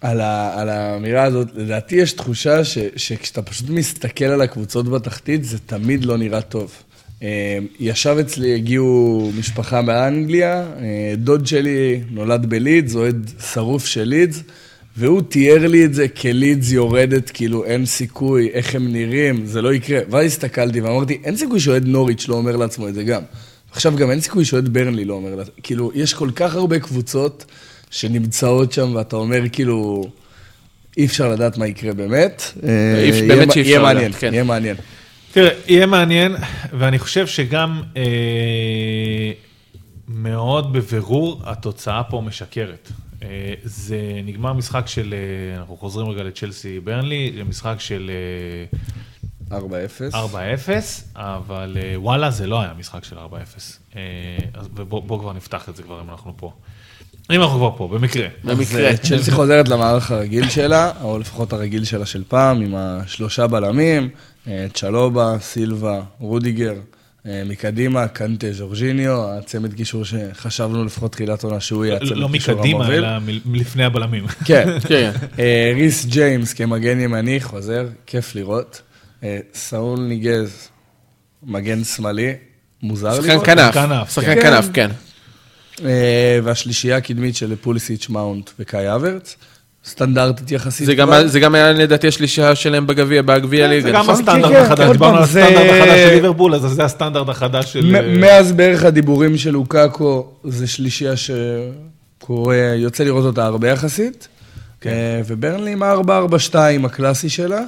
על, 0.00 0.20
ה, 0.20 0.60
על 0.60 0.68
האמירה 0.68 1.22
הזאת. 1.22 1.48
לדעתי 1.54 1.96
יש 1.96 2.12
תחושה 2.12 2.64
ש, 2.64 2.78
שכשאתה 2.96 3.42
פשוט 3.42 3.70
מסתכל 3.70 4.24
על 4.24 4.40
הקבוצות 4.40 4.88
בתחתית, 4.88 5.44
זה 5.44 5.58
תמיד 5.58 6.04
לא 6.04 6.18
נראה 6.18 6.40
טוב. 6.40 6.72
אה, 7.22 7.58
ישב 7.80 8.16
אצלי, 8.20 8.54
הגיעו 8.54 9.30
משפחה 9.38 9.82
מאנגליה, 9.82 10.64
אה, 10.80 11.14
דוד 11.16 11.46
שלי 11.46 12.00
נולד 12.10 12.46
בלידס, 12.46 12.94
אוהד 12.94 13.30
שרוף 13.52 13.86
של 13.86 14.02
לידס. 14.02 14.42
והוא 14.96 15.22
תיאר 15.22 15.66
לי 15.66 15.84
את 15.84 15.94
זה 15.94 16.08
כלידס 16.08 16.72
יורדת, 16.72 17.30
כאילו 17.30 17.64
אין 17.64 17.86
סיכוי, 17.86 18.50
איך 18.52 18.74
הם 18.74 18.92
נראים, 18.92 19.46
זה 19.46 19.62
לא 19.62 19.74
יקרה. 19.74 20.00
ואז 20.10 20.26
הסתכלתי 20.26 20.80
ואמרתי, 20.80 21.18
אין 21.24 21.36
סיכוי 21.36 21.60
שאוהד 21.60 21.86
נוריץ' 21.86 22.28
לא 22.28 22.34
אומר 22.34 22.56
לעצמו 22.56 22.88
את 22.88 22.94
זה 22.94 23.02
גם. 23.02 23.22
עכשיו 23.72 23.96
גם 23.96 24.10
אין 24.10 24.20
סיכוי 24.20 24.44
שאוהד 24.44 24.68
ברנלי 24.68 25.04
לא 25.04 25.14
אומר 25.14 25.34
לעצמו, 25.34 25.54
כאילו, 25.62 25.90
יש 25.94 26.14
כל 26.14 26.30
כך 26.34 26.54
הרבה 26.54 26.78
קבוצות 26.78 27.44
שנמצאות 27.90 28.72
שם, 28.72 28.94
ואתה 28.94 29.16
אומר, 29.16 29.40
כאילו, 29.52 30.04
אי 30.96 31.06
אפשר 31.06 31.28
לדעת 31.28 31.58
מה 31.58 31.66
יקרה 31.66 31.92
באמת. 31.92 32.42
אה, 32.62 33.10
באמת 33.28 33.52
שאי 33.52 33.62
אפשר 33.62 33.82
לדעת, 33.94 34.14
כן. 34.14 34.32
יהיה 34.34 34.44
מעניין. 34.44 34.76
תראה, 35.32 35.50
יהיה 35.66 35.86
מעניין, 35.86 36.36
ואני 36.78 36.98
חושב 36.98 37.26
שגם 37.26 37.82
אה, 37.96 38.02
מאוד 40.08 40.72
בבירור 40.72 41.42
התוצאה 41.44 42.02
פה 42.02 42.22
משקרת. 42.26 42.88
אה, 43.22 43.54
זה 43.64 44.20
נגמר 44.24 44.52
משחק 44.52 44.86
של, 44.86 45.14
אה, 45.14 45.58
אנחנו 45.58 45.76
חוזרים 45.76 46.08
רגע 46.08 46.22
לצ'לסי 46.22 46.80
ברנלי, 46.80 47.32
זה 47.36 47.44
משחק 47.44 47.74
של... 47.78 48.10
4-0. 49.50 49.54
אה, 50.14 50.24
4-0, 50.66 51.16
אבל 51.16 51.76
וואלה, 51.96 52.30
זה 52.30 52.46
לא 52.46 52.60
היה 52.60 52.72
משחק 52.78 53.04
של 53.04 53.18
4-0. 53.18 53.20
ובואו 54.74 55.20
כבר 55.20 55.32
נפתח 55.32 55.68
את 55.68 55.76
זה 55.76 55.82
כבר 55.82 56.00
אם 56.00 56.10
אנחנו 56.10 56.32
פה. 56.36 56.52
אם 57.32 57.42
אנחנו 57.42 57.58
כבר 57.58 57.70
פה, 57.76 57.88
במקרה. 57.88 58.28
במקרה. 58.44 58.96
צ'לסי 58.96 59.30
חוזרת 59.30 59.68
למערך 59.68 60.10
הרגיל 60.10 60.48
שלה, 60.48 60.92
או 61.02 61.18
לפחות 61.18 61.52
הרגיל 61.52 61.84
שלה 61.84 62.06
של 62.06 62.24
פעם, 62.28 62.60
עם 62.60 62.74
השלושה 62.74 63.46
בלמים, 63.46 64.08
צ'לובה, 64.74 65.36
סילבה, 65.40 66.02
רודיגר. 66.18 66.74
אה, 67.26 67.42
מקדימה, 67.46 68.08
קנטה, 68.08 68.52
ג'ורג'יניו, 68.52 69.30
הצמד 69.38 69.74
קישור 69.74 70.04
שחשבנו 70.04 70.84
לפחות 70.84 71.12
תחילת 71.12 71.44
עונה 71.44 71.60
שהוא 71.60 71.84
יהיה 71.84 71.96
הצמד 71.96 72.16
לא 72.16 72.28
קישור 72.32 72.54
המוביל. 72.54 72.76
לא 72.76 72.80
מקדימה, 72.80 73.16
אלא 73.16 73.40
מלפני 73.44 73.84
הבלמים. 73.84 74.26
כן, 74.48 74.68
כן. 74.88 75.10
אה, 75.38 75.72
ריס 75.74 76.04
ג'יימס 76.04 76.52
כמגן 76.52 77.00
ימני, 77.00 77.40
חוזר, 77.40 77.86
כיף 78.06 78.34
לראות. 78.34 78.82
אה, 79.22 79.38
סאול 79.54 80.00
ניגז, 80.00 80.68
מגן 81.42 81.84
שמאלי, 81.84 82.32
מוזר 82.82 83.20
לראות. 83.20 83.44
שחקן 83.44 83.72
כנף, 83.72 84.10
שחקן 84.10 84.34
כן. 84.34 84.42
כנף, 84.42 84.68
כן. 84.72 84.90
והשלישייה 86.44 86.96
הקדמית 86.96 87.36
של 87.36 87.56
פוליסיץ', 87.56 88.08
מאונט 88.08 88.50
וקאי 88.58 88.94
האברץ. 88.94 89.36
סטנדרטית 89.84 90.52
יחסית. 90.52 90.86
זה 90.86 90.94
גם, 90.94 91.10
זה 91.26 91.40
גם 91.40 91.54
היה 91.54 91.72
לדעתי 91.72 92.08
השלישה 92.08 92.54
שלהם 92.54 92.86
בגביע, 92.86 93.22
בגביע 93.22 93.68
ליגה, 93.68 93.82
זה 93.82 93.90
גם 93.90 94.00
נכון? 94.00 94.14
הסטנדרט 94.14 94.52
כן, 94.52 94.62
החדש, 94.62 94.86
כן, 94.86 94.92
דיברנו 94.92 95.16
על 95.16 95.22
הסטנדרט 95.22 95.66
החדש 95.70 96.00
של 96.00 96.14
ליברפול, 96.14 96.54
אז 96.54 96.60
זה 96.60 96.84
הסטנדרט 96.84 97.28
החדש 97.28 97.72
של... 97.72 98.16
מאז 98.20 98.52
בערך 98.52 98.84
הדיבורים 98.84 99.36
של 99.36 99.50
לוקאקו, 99.50 100.32
זה 100.44 100.66
שלישייה 100.66 101.12
שקורה, 101.16 102.56
יוצא 102.56 103.04
לראות 103.04 103.24
אותה 103.24 103.44
הרבה 103.44 103.68
יחסית. 103.68 104.28
כן. 104.82 104.90
אה, 104.90 105.20
וברנלי 105.26 105.72
עם 105.72 105.82
ה-442 105.82 106.86
הקלאסי 106.86 107.28
שלה. 107.28 107.60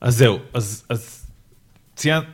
אז 0.00 0.16
זהו, 0.16 0.38
אז, 0.54 0.84
אז 0.88 1.26
ציינת, 1.96 2.24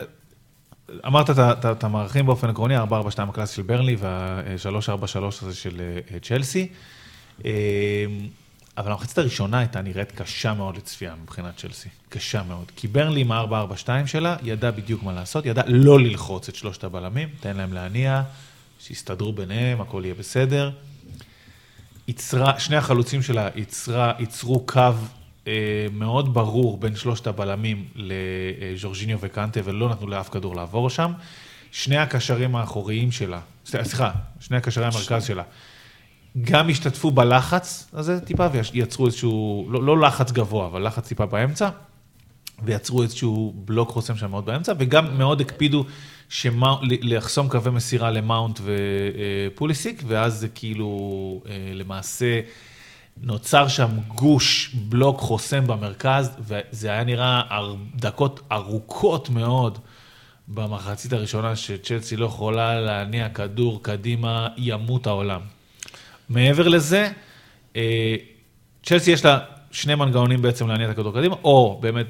אמרת 1.07 1.31
את 1.31 1.85
המערכים 1.85 2.27
באופן 2.27 2.49
עקרוני, 2.49 2.77
ה-442 2.77 3.23
הקלאסי 3.29 3.55
של 3.55 3.63
ברנלי 3.63 3.97
וה-343 3.99 5.19
הזה 5.43 5.55
של 5.55 5.81
אה, 6.15 6.19
צ'לסי. 6.23 6.69
אמ, 7.45 7.51
אבל 8.77 8.93
המחצית 8.93 9.19
הראשונה 9.19 9.59
הייתה 9.59 9.83
נראית 9.83 10.13
קשה 10.13 10.55
מאוד 10.55 10.77
לצפייה 10.77 11.15
מבחינת 11.23 11.57
צ'לסי. 11.57 11.89
קשה 12.09 12.43
מאוד. 12.43 12.73
כי 12.77 12.89
ברנלי 12.89 13.21
עם 13.21 13.33
ה-4-4-2 13.33 13.89
שלה, 14.07 14.37
ידע 14.43 14.71
בדיוק 14.71 15.03
מה 15.03 15.13
לעשות, 15.13 15.47
ידע 15.47 15.63
לא 15.67 16.01
ללחוץ 16.01 16.49
את 16.49 16.55
שלושת 16.55 16.85
הבלמים, 16.85 17.29
תן 17.41 17.57
להם 17.57 17.73
להניע, 17.73 18.23
שיסתדרו 18.81 19.33
ביניהם, 19.33 19.81
הכל 19.81 20.03
יהיה 20.05 20.15
בסדר. 20.15 20.71
יצרה, 22.09 22.61
שני 22.61 22.77
החלוצים 22.77 23.23
שלה 23.23 23.49
יצרה, 23.57 24.13
ייצרו 24.19 24.67
קו 24.67 24.93
אה, 25.47 25.87
מאוד 25.93 26.35
ברור 26.35 26.77
בין 26.77 26.97
שלושת 26.97 27.27
הבלמים 27.27 27.85
לז'ורג'יניו 27.95 29.19
וקנטה, 29.21 29.61
ולא 29.65 29.89
נתנו 29.89 30.07
לאף 30.07 30.29
כדור 30.29 30.57
לעבור 30.57 30.91
שם. 30.91 31.13
שני 31.73 31.97
הקשרים 31.97 32.57
האחוריים 32.57 33.13
שלה, 33.13 33.41
סליחה, 33.67 34.11
שני 34.41 34.57
הקשרי 34.57 34.87
המרכז 34.87 35.25
שלה. 35.25 35.43
גם 36.41 36.71
השתתפו 36.71 37.11
בלחץ 37.11 37.91
הזה 37.93 38.21
טיפה 38.21 38.47
ויצרו 38.73 39.07
איזשהו, 39.07 39.67
לא, 39.71 39.83
לא 39.83 40.01
לחץ 40.01 40.33
גבוה, 40.33 40.67
אבל 40.67 40.87
לחץ 40.87 41.09
טיפה 41.09 41.27
באמצע, 41.27 41.69
ויצרו 42.63 43.03
איזשהו 43.03 43.55
בלוק 43.57 43.91
חוסם 43.91 44.17
שם 44.17 44.31
מאוד 44.31 44.47
באמצע, 44.47 44.73
וגם 44.79 45.19
מאוד 45.19 45.41
הקפידו 45.41 45.85
שמה, 46.29 46.77
לחסום 46.83 47.49
קווי 47.49 47.73
מסירה 47.73 48.11
למאונט 48.11 48.61
ופוליסיק, 48.65 50.03
ואז 50.07 50.35
זה 50.35 50.49
כאילו 50.49 51.41
אה, 51.49 51.71
למעשה 51.75 52.41
נוצר 53.23 53.69
שם 53.69 53.89
גוש 54.09 54.75
בלוק 54.75 55.21
חוסם 55.21 55.67
במרכז, 55.67 56.31
וזה 56.41 56.91
היה 56.91 57.05
נראה 57.05 57.43
דקות 57.97 58.41
ארוכות 58.53 59.31
מאוד. 59.31 59.79
במחצית 60.49 61.13
הראשונה 61.13 61.57
שצ'לסי 61.57 62.17
לא 62.17 62.27
יכולה 62.27 62.81
להניע 62.81 63.29
כדור 63.29 63.83
קדימה, 63.83 64.49
ימות 64.57 65.07
העולם. 65.07 65.41
מעבר 66.29 66.69
לזה, 66.69 67.11
אה, 67.77 68.17
צ'לסי 68.83 69.11
יש 69.11 69.25
לה 69.25 69.39
שני 69.71 69.95
מנגנונים 69.95 70.43
בעצם 70.43 70.69
להניע 70.69 70.87
את 70.87 70.93
הכדור 70.93 71.15
קדימה, 71.15 71.37
או 71.45 71.79
באמת 71.83 72.07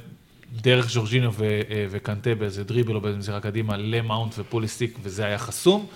דרך 0.62 0.90
ז'ורג'יניו 0.90 1.32
ו- 1.36 1.44
אה, 1.44 1.86
וקנטה 1.90 2.34
באיזה 2.34 2.64
דריבל 2.64 2.94
או 2.94 3.00
באיזה 3.00 3.18
מסירה 3.18 3.40
קדימה 3.40 3.76
למאונט 3.76 4.34
ופוליסטיק, 4.38 4.98
וזה 5.02 5.24
היה 5.24 5.38
חסום, 5.38 5.86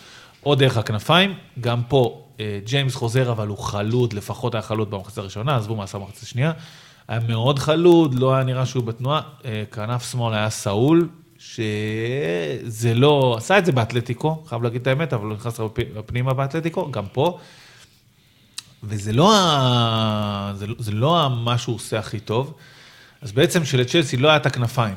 או 0.47 0.55
דרך 0.55 0.77
הכנפיים, 0.77 1.35
גם 1.61 1.83
פה 1.89 2.25
אה, 2.41 2.59
ג'יימס 2.65 2.95
חוזר, 2.95 3.33
אבל 3.33 3.49
הוא 3.49 3.59
חלוד, 3.59 4.13
לפחות 4.13 4.55
היה 4.55 4.63
חלוד 4.63 4.91
במחצית 4.91 5.19
הראשונה, 5.19 5.57
עזבו 5.57 5.77
מה 5.77 5.85
עשה 5.85 5.99
במחצית 5.99 6.23
השנייה. 6.23 6.53
היה 7.09 7.21
מאוד 7.29 7.59
חלוד, 7.59 8.15
לא 8.15 8.35
היה 8.35 8.45
נראה 8.45 8.67
שהוא 8.67 8.85
בתנועה. 8.85 9.21
כנף 9.73 10.11
שמאל 10.11 10.35
היה 10.35 10.51
סאול, 10.51 11.09
שזה 11.39 12.95
לא, 12.95 13.35
עשה 13.39 13.59
את 13.59 13.67
זה 13.67 13.73
באתלטיקו, 13.73 14.43
חייב 14.47 14.63
להגיד 14.63 14.81
את 14.81 14.87
האמת, 14.87 15.13
אבל 15.13 15.25
הוא 15.27 15.35
נכנס 15.35 15.61
פנימה 16.07 16.35
באתלטיקו, 16.35 16.91
גם 16.91 17.05
פה. 17.13 17.39
וזה 18.83 19.13
לא, 19.13 19.37
ה... 19.37 20.53
זה, 20.55 20.67
לא- 20.67 20.75
זה 20.79 20.93
לא 20.93 21.29
מה 21.45 21.59
שהוא 21.59 21.77
עושה 21.77 21.99
הכי 21.99 22.21
טוב. 22.21 22.55
אז 23.23 23.33
בעצם 23.33 23.65
שלצ'לסי 23.65 24.17
לא 24.17 24.29
היה 24.29 24.37
את 24.37 24.47
הכנפיים, 24.47 24.97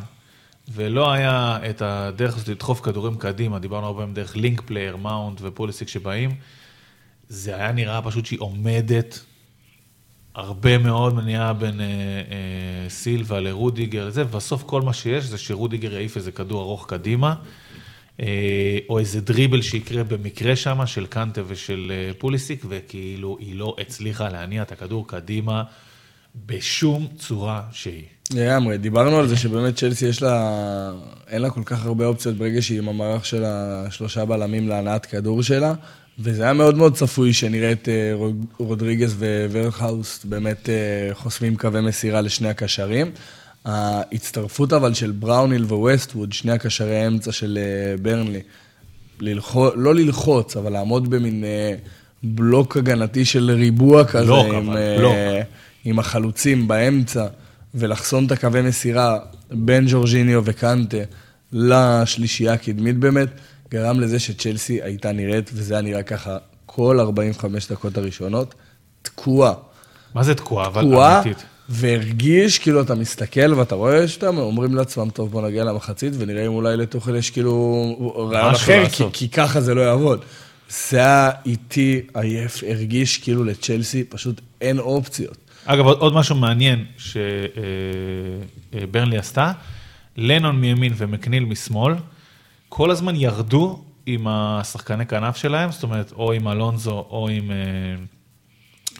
ולא 0.73 1.11
היה 1.11 1.59
את 1.69 1.81
הדרך 1.81 2.35
הזאת 2.35 2.47
לדחוף 2.47 2.81
כדורים 2.81 3.15
קדימה, 3.15 3.59
דיברנו 3.59 3.85
הרבה 3.87 3.99
פעמים 3.99 4.13
דרך 4.13 4.35
link 4.35 4.61
player, 4.61 4.95
מאונט 4.97 5.39
ופוליסיק 5.41 5.87
שבאים, 5.87 6.35
זה 7.29 7.55
היה 7.55 7.71
נראה 7.71 8.01
פשוט 8.01 8.25
שהיא 8.25 8.39
עומדת 8.39 9.19
הרבה 10.35 10.77
מאוד 10.77 11.13
מניעה 11.13 11.53
בין 11.53 11.81
אה, 11.81 11.85
אה, 11.85 12.89
סילבה 12.89 13.39
לרודיגר, 13.39 14.09
זה, 14.09 14.21
ובסוף 14.21 14.63
כל 14.63 14.81
מה 14.81 14.93
שיש 14.93 15.23
זה 15.25 15.37
שרודיגר 15.37 15.93
יעיף 15.93 16.17
איזה 16.17 16.31
כדור 16.31 16.61
ארוך 16.61 16.85
קדימה, 16.89 17.35
או 18.89 18.99
איזה 18.99 19.21
דריבל 19.21 19.61
שיקרה 19.61 20.03
במקרה 20.03 20.55
שם, 20.55 20.85
של 20.85 21.05
קנטה 21.05 21.41
ושל 21.47 21.91
אה, 21.91 22.13
פוליסיק, 22.17 22.65
וכאילו 22.69 23.37
היא 23.39 23.55
לא 23.55 23.75
הצליחה 23.79 24.29
להניע 24.29 24.61
את 24.61 24.71
הכדור 24.71 25.07
קדימה 25.07 25.63
בשום 26.45 27.07
צורה 27.17 27.61
שהיא. 27.71 28.03
לגמרי, 28.33 28.77
דיברנו 28.77 29.17
על 29.17 29.27
זה 29.27 29.37
שבאמת 29.37 29.75
צ'לסי 29.75 30.05
יש 30.05 30.21
לה, 30.21 30.91
אין 31.27 31.41
לה 31.41 31.49
כל 31.49 31.61
כך 31.65 31.85
הרבה 31.85 32.05
אופציות 32.05 32.35
ברגע 32.35 32.61
שהיא 32.61 32.77
עם 32.77 32.89
המערך 32.89 33.25
של 33.25 33.43
השלושה 33.45 34.25
בלמים 34.25 34.67
להנעת 34.67 35.05
כדור 35.05 35.43
שלה, 35.43 35.73
וזה 36.19 36.43
היה 36.43 36.53
מאוד 36.53 36.77
מאוד 36.77 36.95
צפוי 36.95 37.33
שנראה 37.33 37.71
את 37.71 37.89
אה, 37.89 38.13
רודריגז 38.57 39.15
וו-וחהורסט 39.51 40.25
באמת 40.25 40.69
אה, 40.69 41.13
חוסמים 41.13 41.55
קווי 41.55 41.81
מסירה 41.81 42.21
לשני 42.21 42.49
הקשרים. 42.49 43.11
ההצטרפות 43.65 44.73
אבל 44.73 44.93
של 44.93 45.11
בראונהיל 45.11 45.63
וווסטווד, 45.63 46.33
שני 46.33 46.51
הקשרי 46.51 47.03
האמצע 47.03 47.31
של 47.31 47.59
אה, 47.61 47.97
ברנלי, 48.01 48.41
ללחוץ, 49.19 49.73
לא 49.75 49.95
ללחוץ, 49.95 50.57
אבל 50.57 50.73
לעמוד 50.73 51.09
במין 51.09 51.43
אה, 51.43 51.75
בלוק 52.23 52.77
הגנתי 52.77 53.25
של 53.25 53.51
ריבוע 53.51 54.05
כזה, 54.05 54.25
בלוק, 54.25 54.47
עם, 54.47 54.69
אבל, 54.69 54.97
בלוק. 54.97 55.13
עם 55.85 55.99
החלוצים 55.99 56.67
באמצע, 56.67 57.27
ולחסום 57.75 58.25
את 58.25 58.31
הקווי 58.31 58.61
מסירה 58.61 59.19
בין 59.51 59.85
ג'ורג'יניו 59.87 60.41
וקנטה 60.45 60.97
לשלישייה 61.51 62.53
הקדמית 62.53 62.97
באמת, 62.97 63.27
גרם 63.71 63.99
לזה 63.99 64.19
שצ'לסי 64.19 64.81
הייתה 64.81 65.11
נראית, 65.11 65.51
וזה 65.53 65.73
היה 65.73 65.81
נראה 65.81 66.03
ככה 66.03 66.37
כל 66.65 66.99
45 66.99 67.71
דקות 67.71 67.97
הראשונות, 67.97 68.55
תקועה. 69.01 69.53
מה 70.13 70.23
זה 70.23 70.35
תקועה? 70.35 70.67
אבל 70.67 70.81
תקועה. 70.81 71.21
והרגיש, 71.71 72.59
כאילו, 72.59 72.81
אתה 72.81 72.95
מסתכל 72.95 73.53
ואתה 73.53 73.75
רואה 73.75 74.07
שאתם 74.07 74.37
אומרים 74.37 74.75
לעצמם, 74.75 75.09
טוב, 75.09 75.31
בוא 75.31 75.41
נגיע 75.47 75.63
למחצית, 75.63 76.13
ונראה 76.17 76.45
אם 76.45 76.51
אולי 76.51 76.77
לתוכל 76.77 77.15
יש 77.15 77.29
כאילו 77.29 77.95
רעיון 78.31 78.53
אחר, 78.53 78.83
כי. 78.91 79.03
כי 79.13 79.29
ככה 79.29 79.61
זה 79.61 79.73
לא 79.73 79.81
יעבוד. 79.81 80.21
זה 80.89 80.97
היה 80.97 81.31
איטי, 81.45 82.01
עייף, 82.13 82.63
הרגיש 82.69 83.17
כאילו 83.17 83.43
לצ'לסי 83.43 84.03
פשוט 84.03 84.41
אין 84.61 84.79
אופציות. 84.79 85.37
אגב, 85.65 85.85
עוד- 85.85 85.97
עוד 85.97 86.13
משהו 86.13 86.35
מעניין 86.35 86.85
שברנלי 88.73 89.17
עשתה, 89.17 89.51
לנון 90.17 90.55
מימין 90.55 90.93
ומקניל 90.97 91.45
משמאל, 91.45 91.93
כל 92.69 92.91
הזמן 92.91 93.15
ירדו 93.15 93.81
עם 94.05 94.27
השחקני 94.27 95.05
כנף 95.05 95.35
שלהם, 95.35 95.71
זאת 95.71 95.83
אומרת, 95.83 96.11
או 96.11 96.33
עם 96.33 96.47
אלונזו 96.47 97.05
או 97.09 97.27
עם 97.31 97.51
אה, 97.51 97.55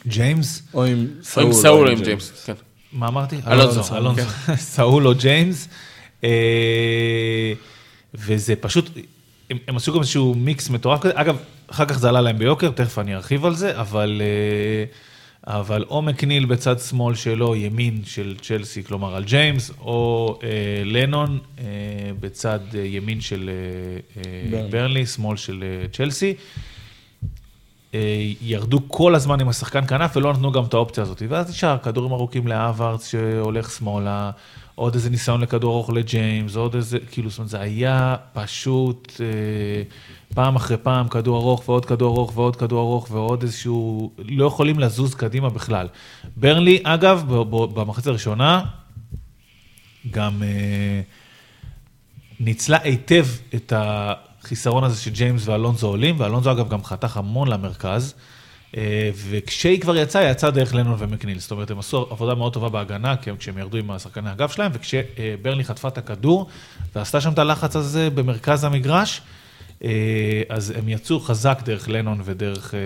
ג'יימס. 0.06 0.62
או 0.74 0.84
עם 0.84 1.06
או 1.18 1.24
סאול. 1.24 1.46
עם 1.46 1.52
סאול 1.52 1.88
או 1.88 1.92
עם 1.92 2.02
ג'יימס. 2.02 2.44
כן. 2.46 2.52
מה 2.92 3.08
אמרתי? 3.08 3.36
אלונזו, 3.46 3.96
אלונזו, 3.96 4.22
סאול 4.56 5.06
או 5.06 5.14
ג'יימס. 5.14 5.68
אה, 6.24 7.52
וזה 8.14 8.56
פשוט, 8.56 8.90
הם, 9.50 9.58
הם 9.68 9.76
עשו 9.76 9.92
גם 9.92 10.00
איזשהו 10.00 10.34
מיקס 10.34 10.70
מטורף 10.70 11.00
כזה. 11.00 11.12
אגב, 11.14 11.36
אחר 11.68 11.84
כך 11.84 11.98
זה 11.98 12.08
עלה 12.08 12.20
להם 12.20 12.38
ביוקר, 12.38 12.70
תכף 12.70 12.98
אני 12.98 13.14
ארחיב 13.14 13.44
על 13.44 13.54
זה, 13.54 13.80
אבל, 13.80 14.22
אה, 14.24 14.84
אבל 15.54 15.84
או 15.88 16.02
מקניל 16.02 16.44
בצד 16.44 16.78
שמאל 16.78 17.14
שלו, 17.14 17.56
ימין 17.56 18.02
של 18.04 18.36
צ'לסי, 18.42 18.84
כלומר 18.84 19.16
על 19.16 19.24
ג'יימס, 19.24 19.70
או 19.80 20.38
אה, 20.42 20.48
לנון 20.84 21.38
אה, 21.58 21.64
בצד 22.20 22.60
אה, 22.74 22.80
ימין 22.80 23.20
של 23.20 23.50
אה, 24.16 24.22
אה. 24.56 24.68
ברנלי, 24.70 25.06
שמאל 25.06 25.36
של 25.36 25.64
אה, 25.82 25.88
צ'לסי. 25.88 26.30
אה, 26.30 26.34
ירדו 28.40 28.80
כל 28.88 29.14
הזמן 29.14 29.40
עם 29.40 29.48
השחקן 29.48 29.86
כנף 29.86 30.16
ולא 30.16 30.32
נתנו 30.32 30.52
גם 30.52 30.64
את 30.64 30.74
האופציה 30.74 31.02
הזאת. 31.02 31.22
ואז 31.28 31.50
נשאר 31.50 31.78
כדורים 31.78 32.12
ארוכים 32.12 32.46
להווארדס 32.46 33.08
שהולך 33.08 33.70
שמאלה, 33.70 34.30
עוד 34.74 34.94
איזה 34.94 35.10
ניסיון 35.10 35.40
לכדור 35.40 35.74
ארוך 35.74 35.90
לג'יימס, 35.90 36.56
עוד 36.56 36.74
איזה, 36.74 36.98
כאילו, 37.10 37.30
זאת 37.30 37.38
אומרת, 37.38 37.50
זה 37.50 37.60
היה 37.60 38.16
פשוט 38.32 39.12
אה, 39.20 39.26
פעם 40.34 40.56
אחרי 40.56 40.76
פעם 40.76 41.08
כדור 41.08 41.36
ארוך 41.36 41.68
ועוד 41.68 41.84
כדור 41.86 42.16
ארוך 42.16 42.36
ועוד 42.36 42.56
כדור 42.56 42.80
ארוך 42.80 43.10
ועוד 43.10 43.42
איזשהו, 43.42 44.10
לא 44.18 44.46
יכולים 44.46 44.78
לזוז 44.78 45.14
קדימה 45.14 45.50
בכלל. 45.50 45.88
ברנלי, 46.36 46.80
אגב, 46.84 47.24
במחצית 47.74 48.06
הראשונה, 48.06 48.64
גם 50.10 50.42
אה, 50.42 51.00
ניצלה 52.40 52.78
היטב 52.82 53.26
את 53.54 53.72
החיסרון 54.44 54.84
הזה 54.84 55.00
שג'יימס 55.02 55.48
ואלונזו 55.48 55.86
עולים, 55.86 56.20
ואלונזו 56.20 56.52
אגב 56.52 56.68
גם 56.68 56.84
חתך 56.84 57.16
המון 57.16 57.48
למרכז, 57.48 58.14
אה, 58.76 59.10
וכשהיא 59.30 59.80
כבר 59.80 59.96
יצאה, 59.96 60.22
היא 60.22 60.30
יצאה 60.30 60.50
דרך 60.50 60.74
לנון 60.74 60.96
ומקניל. 60.98 61.38
זאת 61.38 61.50
אומרת, 61.50 61.70
הם 61.70 61.78
עשו 61.78 62.06
עבודה 62.10 62.34
מאוד 62.34 62.52
טובה 62.52 62.68
בהגנה, 62.68 63.14
כשהם 63.38 63.58
ירדו 63.58 63.78
עם 63.78 63.90
השחקני 63.90 64.30
הגב 64.30 64.48
שלהם, 64.48 64.70
וכשברני 64.74 65.64
חטפה 65.64 65.88
את 65.88 65.98
הכדור, 65.98 66.46
ועשתה 66.94 67.20
שם 67.20 67.32
את 67.32 67.38
הלחץ 67.38 67.76
הזה 67.76 68.10
במרכז 68.10 68.64
המגרש, 68.64 69.20
אה, 69.84 70.42
אז 70.48 70.72
הם 70.76 70.88
יצאו 70.88 71.20
חזק 71.20 71.58
דרך 71.64 71.88
לנון 71.88 72.20
ודרך 72.24 72.74
אה, 72.74 72.78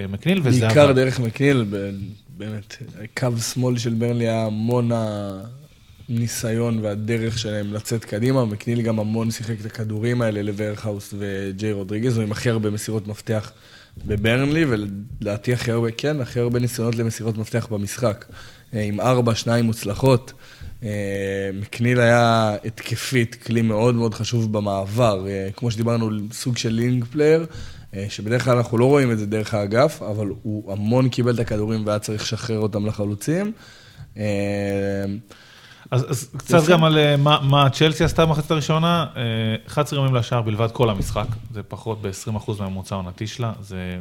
אה, 0.00 0.06
מקניל, 0.06 0.40
וזה 0.42 0.66
בעיקר. 0.66 0.92
דרך 0.92 1.20
מקניל, 1.20 1.64
באמת, 2.36 2.76
קו 3.16 3.28
שמאל 3.52 3.78
של 3.78 3.94
ברנלי 3.94 4.28
היה 4.28 4.46
המון 4.46 4.90
הניסיון 6.08 6.78
והדרך 6.82 7.38
שלהם 7.38 7.72
לצאת 7.72 8.04
קדימה, 8.04 8.44
מקניל 8.44 8.82
גם 8.82 8.98
המון 8.98 9.30
שיחק 9.30 9.60
את 9.60 9.66
הכדורים 9.66 10.22
האלה 10.22 10.42
לווחהורסט 10.42 11.14
וג'יי 11.18 11.72
רודריגז, 11.72 12.16
הוא 12.16 12.24
עם 12.24 12.32
הכי 12.32 12.50
הרבה 12.50 12.70
מסירות 12.70 13.06
מפתח 13.06 13.52
בברנלי, 14.04 14.64
ולדעתי 14.64 15.52
הכי 15.52 15.70
הרבה, 15.70 15.90
כן, 15.90 16.20
הכי 16.20 16.40
הרבה 16.40 16.58
ניסיונות 16.58 16.94
למסירות 16.94 17.38
מפתח 17.38 17.66
במשחק. 17.70 18.24
אה, 18.74 18.82
עם 18.82 19.00
ארבע, 19.00 19.34
שניים 19.34 19.64
מוצלחות. 19.64 20.32
אה, 20.82 21.50
מקניל 21.54 22.00
היה 22.00 22.56
התקפית, 22.64 23.34
כלי 23.34 23.62
מאוד 23.62 23.94
מאוד 23.94 24.14
חשוב 24.14 24.52
במעבר. 24.52 25.26
אה, 25.28 25.48
כמו 25.56 25.70
שדיברנו, 25.70 26.10
סוג 26.32 26.56
של 26.56 26.72
link 26.72 27.04
player, 27.04 27.46
שבדרך 28.08 28.44
כלל 28.44 28.56
אנחנו 28.56 28.78
לא 28.78 28.84
רואים 28.84 29.12
את 29.12 29.18
זה 29.18 29.26
דרך 29.26 29.54
האגף, 29.54 30.02
אבל 30.02 30.26
הוא 30.42 30.72
המון 30.72 31.08
קיבל 31.08 31.34
את 31.34 31.38
הכדורים 31.38 31.86
והיה 31.86 31.98
צריך 31.98 32.22
לשחרר 32.22 32.58
אותם 32.58 32.86
לחלוצים. 32.86 33.52
אה, 35.92 35.98
אז, 35.98 36.10
אז 36.10 36.30
קצת. 36.36 36.68
גם 36.68 36.84
על 36.84 36.98
אה, 36.98 37.16
מה, 37.16 37.38
מה 37.42 37.70
צ'לסי 37.70 38.04
עשתה 38.04 38.26
במחצית 38.26 38.50
הראשונה, 38.50 39.06
אה, 39.16 39.22
11 39.66 39.98
ימים 39.98 40.14
לשער 40.14 40.42
בלבד 40.42 40.70
כל 40.70 40.90
המשחק, 40.90 41.26
זה 41.52 41.62
פחות 41.62 42.02
ב-20% 42.02 42.50
מהממוצע 42.58 42.94
העונתי 42.94 43.26
שלה, 43.26 43.52
זה 43.60 43.98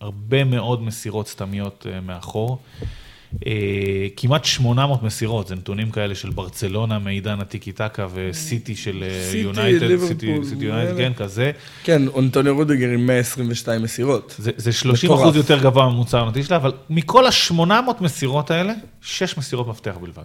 הרבה 0.00 0.44
מאוד 0.44 0.82
מסירות 0.82 1.28
סתמיות 1.28 1.86
אה, 1.90 2.00
מאחור. 2.00 2.58
אה, 3.46 4.06
כמעט 4.16 4.44
800 4.44 5.02
מסירות, 5.02 5.46
זה 5.46 5.54
נתונים 5.54 5.90
כאלה 5.90 6.14
של 6.14 6.30
ברצלונה 6.30 6.98
מעידן 6.98 7.40
הטיקי 7.40 7.72
טקה 7.72 8.06
וסיטי 8.14 8.76
של 8.76 9.02
אה, 9.02 9.36
יונייטד, 9.38 9.98
סיטי 10.06 10.26
יונייטד. 10.60 10.96
כן, 10.96 11.12
כזה. 11.16 11.50
כן, 11.84 12.08
אונטוניו 12.08 12.54
רודיגר 12.54 12.88
עם 12.88 13.06
122 13.06 13.82
מסירות. 13.82 14.34
זה, 14.38 14.50
זה 14.56 14.72
30 14.72 15.10
מטורף. 15.10 15.22
אחוז 15.22 15.36
יותר 15.36 15.58
גבוה 15.58 15.84
מהממוצע 15.84 16.18
העונתי 16.18 16.42
שלה, 16.44 16.56
אבל 16.56 16.72
מכל 16.90 17.26
ה-800 17.26 17.62
מסירות 18.00 18.50
האלה, 18.50 18.72
6 19.00 19.38
מסירות 19.38 19.68
מפתח 19.68 19.94
בלבד. 20.00 20.24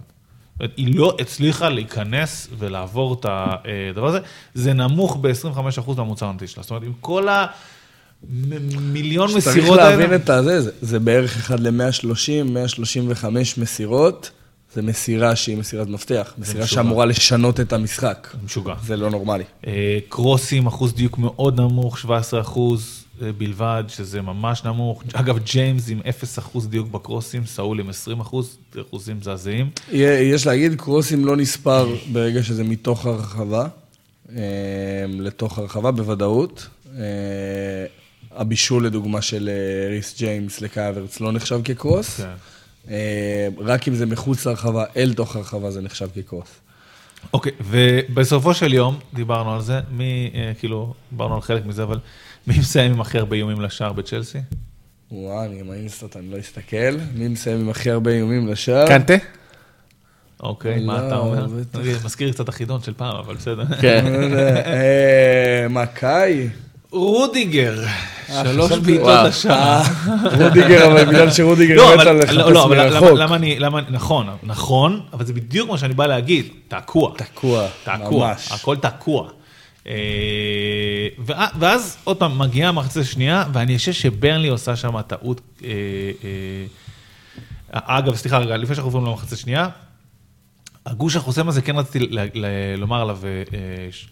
היא 0.76 0.98
לא 0.98 1.16
הצליחה 1.20 1.68
להיכנס 1.68 2.48
ולעבור 2.58 3.14
את 3.14 3.26
הדבר 3.28 4.06
הזה, 4.06 4.18
זה 4.54 4.72
נמוך 4.72 5.18
ב-25 5.20 5.58
אחוז 5.78 5.96
מהממוצע 5.96 6.24
העונתי 6.24 6.46
שלה. 6.46 6.62
זאת 6.62 6.70
אומרת, 6.70 6.82
עם 6.82 6.92
כל 7.00 7.28
המיליון 7.28 9.28
צריך 9.28 9.46
מסירות 9.46 9.78
האלה... 9.78 9.90
להבין 9.90 10.14
את 10.14 10.30
הזה, 10.30 10.60
זה, 10.60 10.70
זה 10.80 11.00
בערך 11.00 11.36
1 11.36 11.60
ל-130, 11.60 12.44
135 12.44 13.58
מסירות, 13.58 14.30
זה 14.74 14.82
מסירה 14.82 15.36
שהיא 15.36 15.56
מסירת 15.56 15.88
מפתח, 15.88 16.34
מסירה 16.38 16.64
משוגע. 16.64 16.82
שאמורה 16.82 17.04
לשנות 17.04 17.60
את 17.60 17.72
המשחק. 17.72 18.28
משוגע. 18.44 18.74
זה 18.84 18.96
לא 18.96 19.10
נורמלי. 19.10 19.44
אה, 19.66 19.98
קרוסים, 20.08 20.66
אחוז 20.66 20.94
דיוק 20.94 21.18
מאוד 21.18 21.60
נמוך, 21.60 21.98
17 21.98 22.40
אחוז. 22.40 23.03
אה, 23.22 23.32
בלבד, 23.32 23.84
שזה 23.88 24.22
ממש 24.22 24.64
נמוך. 24.64 25.02
אגב, 25.12 25.38
ג'יימס 25.38 25.90
עם 25.90 26.00
0% 26.54 26.66
דיוק 26.66 26.88
בקרוסים, 26.88 27.46
סאול 27.46 27.80
עם 27.80 27.90
20%, 28.20 28.36
אחוזים 28.80 29.16
מזעזעים. 29.16 29.70
יש 29.92 30.46
להגיד, 30.46 30.74
קרוסים 30.74 31.24
לא 31.24 31.36
נספר 31.36 31.94
ברגע 32.12 32.42
שזה 32.42 32.64
מתוך 32.64 33.06
הרחבה, 33.06 33.66
אה, 34.36 34.42
לתוך 35.08 35.58
הרחבה 35.58 35.90
בוודאות. 35.90 36.66
אה, 36.98 37.02
הבישול, 38.32 38.86
לדוגמה, 38.86 39.22
של 39.22 39.50
ריס 39.90 40.18
ג'יימס 40.18 40.60
לקאברץ 40.60 41.20
לא 41.20 41.32
נחשב 41.32 41.60
כקרוס. 41.64 42.20
כן. 42.20 42.92
רק 43.58 43.88
אם 43.88 43.94
זה 43.94 44.06
מחוץ 44.06 44.46
להרחבה, 44.46 44.84
אל 44.96 45.14
תוך 45.14 45.36
הרחבה, 45.36 45.70
זה 45.70 45.80
נחשב 45.80 46.08
כקרוס. 46.14 46.48
אוקיי, 47.32 47.52
ובסופו 47.60 48.54
של 48.54 48.74
יום, 48.74 48.98
דיברנו 49.14 49.54
על 49.54 49.60
זה, 49.60 49.80
מי, 49.90 50.30
כאילו, 50.58 50.94
דיברנו 51.10 51.34
על 51.34 51.40
חלק 51.40 51.66
מזה, 51.66 51.82
אבל 51.82 51.98
מי 52.46 52.58
מסיים 52.58 52.92
עם 52.92 53.00
הכי 53.00 53.18
הרבה 53.18 53.36
איומים 53.36 53.60
לשער 53.60 53.92
בצ'לסי? 53.92 54.38
וואו, 55.10 55.44
אני 55.44 55.60
עם 55.60 55.70
האינסטוט, 55.70 56.16
אני 56.16 56.30
לא 56.30 56.40
אסתכל. 56.40 56.96
מי 57.14 57.28
מסיים 57.28 57.60
עם 57.60 57.68
הכי 57.68 57.90
הרבה 57.90 58.10
איומים 58.10 58.48
לשער? 58.48 58.88
קנטה? 58.88 59.14
אוקיי, 60.40 60.84
מה 60.84 61.00
לא, 61.00 61.06
אתה 61.06 61.16
אומר? 61.16 61.46
מזכיר 62.04 62.32
קצת 62.32 62.48
החידון 62.48 62.82
של 62.82 62.94
פעם, 62.96 63.16
אבל 63.16 63.34
בסדר. 63.34 63.64
כן. 63.80 64.04
אה, 64.66 65.66
מה, 65.68 65.86
קאי? 65.86 66.48
רודיגר, 66.90 67.84
אה, 68.30 68.42
שלוש 68.44 68.72
בעיטות 68.72 69.26
לשער. 69.28 69.82
רודיגר, 70.42 70.92
אבל 70.92 71.04
בגלל 71.04 71.30
שרודיגר 71.30 71.76
לא, 71.76 71.96
מת 71.96 72.06
על 72.06 72.18
לחפש 72.18 72.34
לא, 72.36 72.68
מרחוק. 72.68 73.18
למה 73.18 73.36
אני, 73.36 73.58
נכון, 73.90 74.26
נכון, 74.42 75.00
אבל 75.12 75.24
זה 75.24 75.32
בדיוק 75.32 75.70
מה 75.70 75.78
שאני 75.78 75.94
בא 75.94 76.06
להגיד, 76.06 76.46
תקוע. 76.68 77.12
תקוע, 77.16 77.66
ממש. 77.86 78.52
הכל 78.52 78.76
תקוע. 78.76 79.28
אה, 79.86 81.08
ואז 81.58 81.96
עוד 82.04 82.16
פעם 82.16 82.38
מגיעה 82.38 82.68
המחצית 82.68 83.02
השנייה, 83.02 83.44
ואני 83.52 83.78
חושב 83.78 83.92
שברנלי 83.92 84.48
עושה 84.48 84.76
שם 84.76 85.02
טעות. 85.02 85.40
אה, 85.64 85.70
אה, 87.74 87.80
אגב, 87.98 88.16
סליחה 88.16 88.38
רגע, 88.38 88.56
לפני 88.56 88.74
שאנחנו 88.74 88.88
עוברים 88.88 89.06
למחצית 89.06 89.32
השנייה, 89.32 89.68
הגוש 90.86 91.16
החוסם 91.16 91.48
הזה, 91.48 91.62
כן 91.62 91.76
רציתי 91.76 92.16
לומר 92.76 93.00
עליו 93.00 93.18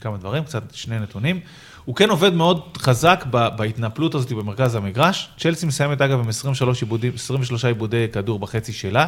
כמה 0.01 0.17
דברים, 0.17 0.45
קצת 0.45 0.63
שני 0.75 0.99
נתונים. 0.99 1.41
הוא 1.85 1.97
כן 1.97 2.11
עובד 2.11 2.35
מאוד 2.35 2.63
חזק 2.79 3.25
בהתנפלות 3.31 4.15
הזאת 4.15 4.33
במרכז 4.33 4.75
המגרש. 4.75 5.29
צ'לסי 5.39 5.67
מסיימת 5.67 6.01
אגב 6.01 6.19
עם 6.19 6.29
23 6.29 6.83
עיבודים, 6.83 7.13
23 7.15 7.65
עיבודי 7.65 8.07
כדור 8.13 8.39
בחצי 8.39 8.73
שלה. 8.73 9.07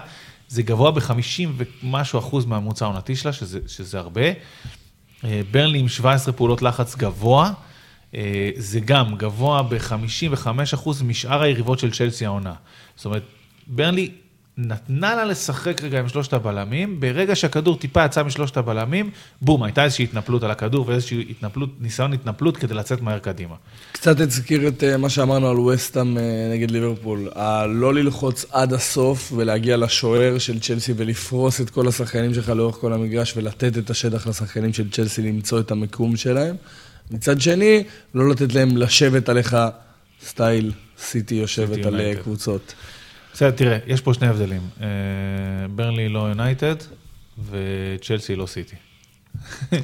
זה 0.48 0.62
גבוה 0.62 0.90
ב-50 0.90 1.64
ומשהו 1.82 2.18
אחוז 2.18 2.44
מהממוצע 2.44 2.84
העונתי 2.84 3.16
שלה, 3.16 3.32
שזה, 3.32 3.58
שזה 3.66 3.98
הרבה. 3.98 4.22
אה, 5.24 5.40
ברנלי 5.50 5.78
עם 5.78 5.88
17 5.88 6.34
פעולות 6.34 6.62
לחץ 6.62 6.96
גבוה, 6.96 7.52
אה, 8.14 8.50
זה 8.56 8.80
גם 8.80 9.14
גבוה 9.16 9.62
ב-55% 9.62 10.88
משאר 11.04 11.42
היריבות 11.42 11.78
של 11.78 11.90
צ'לסי 11.90 12.26
העונה. 12.26 12.54
זאת 12.96 13.04
אומרת, 13.04 13.22
ברנלי 13.66 14.10
נתנה 14.58 15.14
לה 15.14 15.24
לשחק 15.24 15.82
רגע 15.82 15.98
עם 16.00 16.08
שלושת 16.08 16.32
הבלמים, 16.32 17.00
ברגע 17.00 17.36
שהכדור 17.36 17.76
טיפה 17.76 18.04
יצא 18.04 18.22
משלושת 18.22 18.56
הבלמים, 18.56 19.10
בום, 19.42 19.62
הייתה 19.62 19.84
איזושהי 19.84 20.04
התנפלות 20.04 20.42
על 20.42 20.50
הכדור 20.50 20.88
ואיזושהי 20.88 21.26
התנפלות, 21.30 21.70
ניסיון 21.80 22.12
התנפלות 22.12 22.56
כדי 22.56 22.74
לצאת 22.74 23.00
מהר 23.00 23.18
קדימה. 23.18 23.54
קצת 23.92 24.20
הזכיר 24.20 24.68
את 24.68 24.84
אה, 24.84 24.96
מה 24.96 25.10
שאמרנו 25.10 25.48
על 25.48 25.58
ווסטאם 25.58 26.18
נגד 26.52 26.70
ליברפול, 26.70 27.28
הלא 27.34 27.94
ללחוץ 27.94 28.44
עד 28.50 28.72
הסוף 28.72 29.32
ולהגיע 29.36 29.76
לשוער 29.76 30.38
של 30.38 30.60
צ'לסי 30.60 30.92
ולפרוס 30.96 31.60
את 31.60 31.70
כל 31.70 31.88
השחקנים 31.88 32.34
שלך 32.34 32.48
לאורך 32.48 32.76
כל 32.76 32.92
המגרש 32.92 33.36
ולתת 33.36 33.78
את 33.78 33.90
השטח 33.90 34.26
לשחקנים 34.26 34.72
של 34.72 34.90
צ'לסי 34.90 35.22
למצוא 35.22 35.60
את 35.60 35.70
המיקום 35.70 36.16
שלהם. 36.16 36.56
מצד 37.10 37.40
שני, 37.40 37.84
לא 38.14 38.30
לתת 38.30 38.54
להם 38.54 38.76
לשבת 38.76 39.28
עליך 39.28 39.56
סטייל 40.26 40.72
סיטי 40.98 41.34
יושבת 41.34 41.86
על 41.86 42.00
אה, 42.00 42.12
קבוצות. 42.22 42.74
בסדר, 43.34 43.50
תראה, 43.50 43.78
יש 43.86 44.00
פה 44.00 44.14
שני 44.14 44.26
הבדלים. 44.26 44.60
אה, 44.80 44.86
ברנלי 45.70 46.08
לא 46.08 46.18
יונייטד 46.18 46.74
וצ'לסי 47.50 48.36
לא 48.36 48.46
סיטי. 48.46 48.76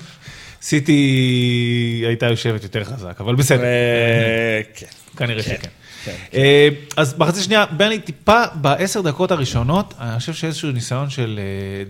סיטי 0.63 2.05
הייתה 2.07 2.27
יושבת 2.27 2.63
יותר 2.63 2.85
חזק, 2.85 3.21
אבל 3.21 3.35
בסדר. 3.35 3.63
אה, 3.63 4.61
כן. 4.75 4.87
כנראה 5.17 5.43
כן, 5.43 5.55
שכן. 5.57 5.69
כן, 6.05 6.17
אה, 6.35 6.69
אז 6.97 7.15
בחצי 7.15 7.43
שנייה, 7.43 7.67
ברנלי 7.67 8.01
טיפה 8.01 8.43
בעשר 8.55 9.01
דקות 9.01 9.31
הראשונות, 9.31 9.95
אני 9.99 10.19
חושב 10.19 10.35
שאיזשהו 10.35 10.71
ניסיון 10.71 11.11
של 11.11 11.41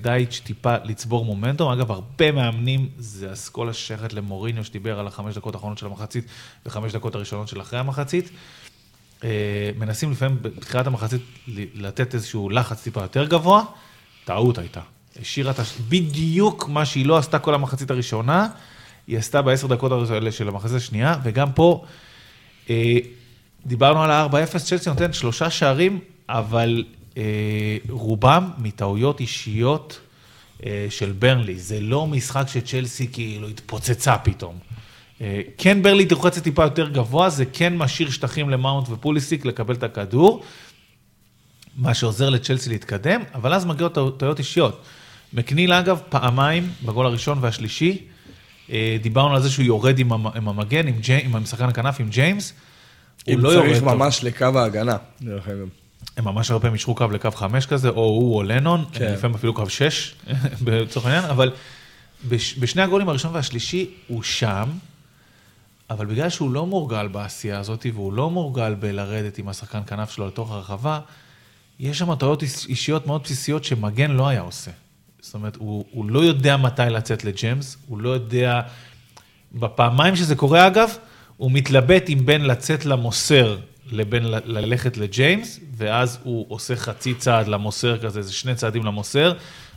דייץ' 0.00 0.40
טיפה 0.44 0.74
לצבור 0.84 1.24
מומנטום. 1.24 1.72
אגב, 1.72 1.90
הרבה 1.90 2.32
מאמנים, 2.32 2.88
זה 2.98 3.32
אסכולה 3.32 3.72
שייכת 3.72 4.12
למוריניו 4.12 4.64
שדיבר 4.64 5.00
על 5.00 5.06
החמש 5.06 5.34
דקות 5.34 5.54
האחרונות 5.54 5.78
של 5.78 5.86
המחצית 5.86 6.24
וחמש 6.66 6.92
דקות 6.92 7.14
הראשונות 7.14 7.48
של 7.48 7.60
אחרי 7.60 7.78
המחצית. 7.78 8.30
אה, 9.24 9.70
מנסים 9.78 10.10
לפעמים 10.12 10.38
בתחילת 10.42 10.86
המחצית 10.86 11.22
לתת 11.74 12.14
איזשהו 12.14 12.50
לחץ 12.50 12.82
טיפה 12.82 13.02
יותר 13.02 13.26
גבוה, 13.26 13.64
טעות 14.24 14.58
הייתה. 14.58 14.80
השאירה 15.20 15.50
את 15.50 15.58
הש... 15.58 15.78
בדיוק 15.88 16.68
מה 16.68 16.86
שהיא 16.86 17.06
לא 17.06 17.18
עשתה 17.18 17.38
כל 17.38 17.54
המחצית 17.54 17.90
הראשונה, 17.90 18.48
היא 19.06 19.18
עשתה 19.18 19.42
בעשר 19.42 19.66
דקות 19.66 20.10
האלה 20.10 20.32
של 20.32 20.48
המחצית 20.48 20.76
השנייה, 20.76 21.16
וגם 21.22 21.52
פה 21.52 21.84
אה, 22.70 22.96
דיברנו 23.66 24.02
על 24.02 24.10
ה-4-0, 24.10 24.58
צ'לסי 24.58 24.90
נותן 24.90 25.12
שלושה 25.12 25.50
שערים, 25.50 26.00
אבל 26.28 26.84
אה, 27.16 27.22
רובם 27.88 28.50
מטעויות 28.58 29.20
אישיות 29.20 30.00
אה, 30.66 30.86
של 30.90 31.12
ברנלי. 31.12 31.58
זה 31.58 31.80
לא 31.80 32.06
משחק 32.06 32.44
שצ'לסי 32.48 33.08
כאילו 33.12 33.48
התפוצצה 33.48 34.18
פתאום. 34.18 34.58
אה, 35.20 35.40
כן 35.58 35.82
ברלי 35.82 36.06
תרוחצת 36.06 36.42
טיפה 36.42 36.62
יותר 36.62 36.88
גבוה, 36.88 37.30
זה 37.30 37.44
כן 37.44 37.76
משאיר 37.76 38.10
שטחים 38.10 38.50
למאונט 38.50 38.88
ופוליסיק 38.90 39.44
לקבל 39.44 39.74
את 39.74 39.82
הכדור, 39.82 40.42
מה 41.76 41.94
שעוזר 41.94 42.30
לצ'לסי 42.30 42.70
להתקדם, 42.70 43.22
אבל 43.34 43.54
אז 43.54 43.64
מגיעות 43.64 43.94
טעויות 44.18 44.38
אישיות. 44.38 44.82
מקניל 45.32 45.72
אגב 45.72 46.00
פעמיים 46.08 46.68
בגול 46.82 47.06
הראשון 47.06 47.38
והשלישי, 47.40 47.98
אה, 48.70 48.96
דיברנו 49.02 49.34
על 49.34 49.42
זה 49.42 49.50
שהוא 49.50 49.64
יורד 49.64 49.98
עם 49.98 50.48
המגן, 50.48 50.86
עם, 50.86 50.98
ג'י, 51.00 51.16
עם 51.24 51.46
שחקן 51.46 51.68
הכנף, 51.68 52.00
עם 52.00 52.08
ג'יימס. 52.08 52.52
הוא 53.26 53.38
לא 53.38 53.48
יורד 53.48 53.56
טוב. 53.56 53.66
אם 53.66 53.80
צריך 53.80 53.82
ממש 53.82 54.24
לקו 54.24 54.46
ההגנה, 54.54 54.96
דרך 55.22 55.48
אגב. 55.48 55.68
הם 56.16 56.24
ממש 56.24 56.50
הרבה 56.50 56.62
פעמים 56.62 56.74
אישרו 56.74 56.94
קו 56.94 57.06
לקו 57.12 57.30
חמש 57.30 57.66
כזה, 57.66 57.88
או 57.88 58.04
הוא 58.04 58.36
או 58.36 58.42
לנון, 58.42 58.84
כן. 58.92 59.12
לפעמים 59.12 59.36
אפילו 59.36 59.54
קו 59.54 59.70
שש, 59.70 60.14
לצורך 60.66 61.06
העניין, 61.06 61.24
אבל 61.24 61.52
בש, 62.28 62.58
בשני 62.58 62.82
הגולים 62.82 63.08
הראשון 63.08 63.34
והשלישי 63.34 63.90
הוא 64.06 64.22
שם, 64.22 64.68
אבל 65.90 66.06
בגלל 66.06 66.28
שהוא 66.28 66.50
לא 66.50 66.66
מורגל 66.66 67.08
בעשייה 67.08 67.58
הזאת, 67.58 67.86
והוא 67.94 68.12
לא 68.12 68.30
מורגל 68.30 68.74
בלרדת 68.74 69.38
עם 69.38 69.48
השחקן 69.48 69.80
כנף 69.86 70.10
שלו 70.10 70.26
לתוך 70.26 70.50
הרחבה, 70.52 71.00
יש 71.80 71.98
שם 71.98 72.14
טעויות 72.14 72.42
אישיות 72.42 73.06
מאוד 73.06 73.22
בסיסיות 73.22 73.64
שמגן 73.64 74.10
לא 74.10 74.28
היה 74.28 74.40
עושה. 74.40 74.70
זאת 75.20 75.34
אומרת, 75.34 75.56
הוא, 75.56 75.84
הוא 75.90 76.10
לא 76.10 76.20
יודע 76.20 76.56
מתי 76.56 76.82
לצאת 76.90 77.24
לג'יימס, 77.24 77.76
הוא 77.86 77.98
לא 77.98 78.08
יודע... 78.08 78.60
בפעמיים 79.52 80.16
שזה 80.16 80.36
קורה, 80.36 80.66
אגב, 80.66 80.96
הוא 81.36 81.50
מתלבט 81.50 82.08
אם 82.08 82.18
בין 82.24 82.44
לצאת 82.46 82.84
למוסר 82.84 83.58
לבין 83.92 84.24
ללכת 84.44 84.96
לג'יימס, 84.96 85.60
ואז 85.76 86.18
הוא 86.22 86.46
עושה 86.48 86.76
חצי 86.76 87.14
צעד 87.14 87.48
למוסר 87.48 87.98
כזה, 87.98 88.22
זה 88.22 88.32
שני 88.32 88.54
צעדים 88.54 88.84
למוסר, 88.84 89.32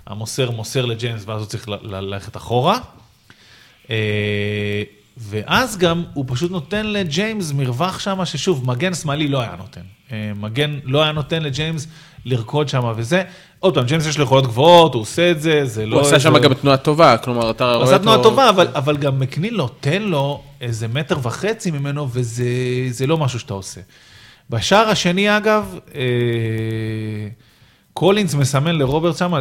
המוסר 0.07 0.51
מוסר 0.51 0.85
לג'יימס 0.85 1.23
ואז 1.25 1.41
הוא 1.41 1.47
צריך 1.47 1.67
ללכת 1.67 2.37
אחורה. 2.37 2.79
ואז 5.17 5.77
גם 5.77 6.03
הוא 6.13 6.25
פשוט 6.27 6.51
נותן 6.51 6.85
לג'יימס 6.85 7.51
מרווח 7.51 7.99
שם, 7.99 8.25
ששוב, 8.25 8.67
מגן 8.67 8.93
שמאלי 8.93 9.27
לא 9.27 9.41
היה 9.41 9.55
נותן. 9.57 9.81
אה, 10.11 10.31
מגן 10.35 10.79
לא 10.83 11.03
היה 11.03 11.11
נותן 11.11 11.43
לג'יימס 11.43 11.87
לרקוד 12.25 12.69
שם 12.69 12.93
וזה. 12.95 13.23
עוד 13.59 13.75
פעם, 13.75 13.85
ג'יימס 13.85 14.05
יש 14.05 14.17
לו 14.17 14.23
יכולות 14.23 14.47
גבוהות, 14.47 14.93
הוא 14.93 15.01
עושה 15.01 15.31
את 15.31 15.41
זה, 15.41 15.65
זה 15.65 15.85
לא... 15.85 15.95
הוא 15.95 16.05
עשה 16.07 16.19
שם 16.19 16.37
גם 16.37 16.53
תנועה 16.53 16.77
טובה, 16.77 17.17
כלומר, 17.17 17.51
אתה 17.51 17.63
רואה 17.63 17.73
אותו... 17.75 17.85
הוא 17.85 17.93
עשה 17.93 18.03
תנועה 18.03 18.23
טובה, 18.23 18.49
אבל, 18.49 18.67
אבל 18.75 18.97
גם 18.97 19.19
מקניל 19.19 19.53
נותן 19.53 20.01
לו 20.01 20.41
איזה 20.61 20.87
מטר 20.87 21.17
וחצי 21.23 21.71
ממנו, 21.71 22.07
וזה 22.11 23.07
לא 23.07 23.17
משהו 23.17 23.39
שאתה 23.39 23.53
עושה. 23.53 23.81
בשער 24.49 24.89
השני, 24.89 25.37
אגב, 25.37 25.79
אה, 25.95 26.01
קולינס 27.93 28.33
מסמן 28.33 28.75
לרוברטס 28.75 29.17
שם, 29.17 29.33
אה, 29.33 29.39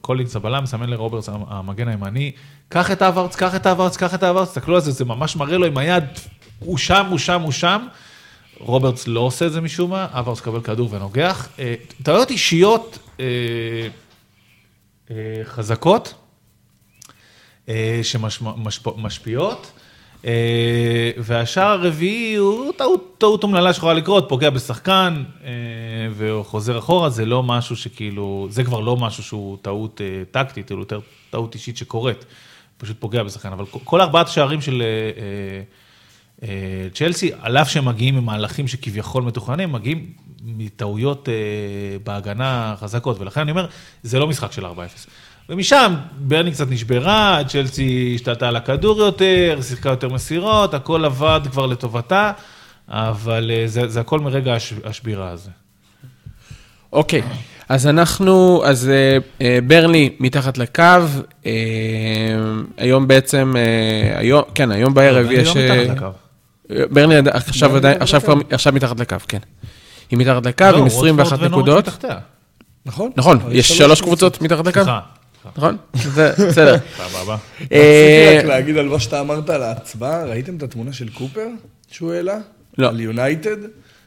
קולינס 0.00 0.36
הבלם 0.36 0.62
מסמן 0.62 0.90
לרוברטס 0.90 1.28
המגן 1.48 1.88
הימני, 1.88 2.32
קח 2.68 2.90
את 2.90 3.02
האברץ, 3.02 3.36
קח 3.36 3.54
את 3.54 3.66
האברץ, 3.66 3.96
קח 3.96 4.14
את 4.14 4.22
האברץ, 4.22 4.48
תסתכלו 4.48 4.74
על 4.74 4.80
זה, 4.80 4.90
זה 4.90 5.04
ממש 5.04 5.36
מראה 5.36 5.58
לו 5.58 5.66
עם 5.66 5.78
היד, 5.78 6.04
הוא 6.58 6.78
שם, 6.78 7.06
הוא 7.10 7.18
שם, 7.18 7.40
הוא 7.40 7.52
שם. 7.52 7.86
רוברטס 8.58 9.08
לא 9.08 9.20
עושה 9.20 9.46
את 9.46 9.52
זה 9.52 9.60
משום 9.60 9.90
מה, 9.90 10.06
אוורץ 10.14 10.40
קבל 10.40 10.60
כדור 10.60 10.88
ונוגח. 10.92 11.48
אה, 11.58 11.74
טעויות 12.02 12.30
אישיות 12.30 12.98
אה, 13.20 13.24
אה, 15.10 15.16
חזקות, 15.44 16.14
שמשפיעות. 18.02 19.72
אה, 20.24 21.10
והשער 21.16 21.70
הרביעי 21.70 22.34
הוא 22.34 22.72
טעות, 22.72 23.14
טעות 23.18 23.42
אומללה 23.42 23.72
שיכולה 23.72 23.94
לקרות, 23.94 24.28
פוגע 24.28 24.50
בשחקן 24.50 25.24
אה, 25.44 25.50
וחוזר 26.16 26.78
אחורה, 26.78 27.10
זה 27.10 27.26
לא 27.26 27.42
משהו 27.42 27.76
שכאילו, 27.76 28.46
זה 28.50 28.64
כבר 28.64 28.80
לא 28.80 28.96
משהו 28.96 29.22
שהוא 29.22 29.58
טעות 29.62 30.00
אה, 30.00 30.22
טקטית, 30.30 30.72
אלא 30.72 30.78
יותר 30.78 31.00
טעות 31.30 31.54
אישית 31.54 31.76
שקורית, 31.76 32.24
פשוט 32.76 32.96
פוגע 33.00 33.22
בשחקן. 33.22 33.52
אבל 33.52 33.64
כל 33.84 34.00
ארבעת 34.00 34.28
השערים 34.28 34.60
של 34.60 34.82
צ'לסי, 36.94 37.30
על 37.40 37.56
אף 37.56 37.70
שהם 37.70 37.84
מגיעים 37.84 38.16
ממהלכים 38.16 38.68
שכביכול 38.68 39.22
מתוכננים, 39.22 39.72
מגיעים 39.72 40.12
מטעויות 40.44 41.28
בהגנה 42.04 42.74
חזקות, 42.78 43.20
ולכן 43.20 43.40
אני 43.40 43.50
אומר, 43.50 43.66
זה 44.02 44.18
לא 44.18 44.26
משחק 44.26 44.52
של 44.52 44.66
4-0. 44.66 44.68
ומשם 45.48 45.94
ברני 46.18 46.50
קצת 46.52 46.70
נשברה, 46.70 47.38
צ'לסי 47.48 48.12
השתלטה 48.14 48.48
על 48.48 48.56
הכדור 48.56 48.98
יותר, 48.98 49.58
שיחקה 49.62 49.88
יותר 49.90 50.08
מסירות, 50.08 50.74
הכל 50.74 51.04
עבד 51.04 51.40
כבר 51.50 51.66
לטובתה, 51.66 52.32
אבל 52.88 53.50
אה, 53.54 53.62
זה, 53.66 53.88
זה 53.88 54.00
הכל 54.00 54.20
מרגע 54.20 54.54
הש, 54.54 54.72
השבירה 54.84 55.30
הזה. 55.30 55.50
אוקיי, 56.92 57.22
אז 57.68 57.86
אנחנו, 57.86 58.62
אז 58.66 58.88
אה, 58.88 59.18
אה, 59.40 59.58
ברלי 59.66 60.16
מתחת 60.20 60.58
לקו, 60.58 60.82
אה, 61.46 61.52
היום 62.76 63.08
בעצם, 63.08 63.54
אה, 63.56 64.18
היום, 64.18 64.42
כן, 64.54 64.70
היום 64.70 64.94
בערב 64.94 65.26
ברני 65.26 65.34
יש... 65.34 65.56
לא 65.56 65.60
אה, 65.60 65.84
מתחת 65.84 65.96
לקו. 65.96 66.86
ברלי 66.90 67.16
עד- 67.16 67.28
עכשיו 67.28 67.76
עדיין, 67.76 67.94
מתחת 67.94 68.02
עכשיו. 68.02 68.20
כבר, 68.20 68.34
עכשיו 68.50 68.72
מתחת 68.72 69.00
לקו, 69.00 69.16
כן. 69.28 69.38
היא 70.10 70.18
מתחת 70.18 70.46
לקו 70.46 70.64
לא, 70.72 70.78
עם 70.78 70.86
21 70.86 71.30
רוטפורד 71.32 71.52
ונוריץ' 71.52 71.66
נקודות. 71.68 71.86
מתחתיה. 71.88 72.18
נכון? 72.86 73.10
נכון, 73.16 73.38
יש 73.50 73.68
שלוש 73.78 74.00
קבוצות 74.00 74.42
מתחת 74.42 74.66
לקו, 74.66 74.72
סליחה, 74.80 75.00
נכון? 75.56 75.76
זה 75.94 76.32
בסדר. 76.48 76.76
סבבה. 76.96 77.36
אה, 77.72 78.28
רציתי 78.28 78.38
רק 78.38 78.44
להגיד 78.44 78.76
על 78.76 78.88
מה 78.88 79.00
שאתה 79.00 79.20
אמרת 79.20 79.50
על 79.50 79.62
ההצבעה, 79.62 80.24
ראיתם 80.24 80.56
את 80.56 80.62
התמונה 80.62 80.92
של 80.92 81.08
קופר 81.08 81.46
שהוא 81.90 82.12
העלה? 82.12 82.38
לא. 82.78 82.88
על 82.88 83.00
יונייטד? 83.00 83.56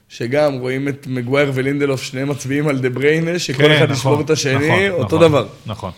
שגם 0.10 0.54
רואים 0.54 0.88
את 0.88 1.08
מגווייר 1.08 1.52
ולינדלוף, 1.54 2.04
שניהם 2.04 2.30
מצביעים 2.30 2.68
על 2.68 2.80
דה 2.80 2.90
בריינה, 2.90 3.40
שכל 3.40 3.64
כן, 3.64 3.72
אחד 3.72 3.84
נכון, 3.84 3.96
ישבור 3.96 4.22
את 4.22 4.30
השני, 4.30 4.68
נכון, 4.90 4.90
אותו 4.90 5.16
נכון, 5.16 5.20
דבר. 5.20 5.48
נכון. 5.66 5.92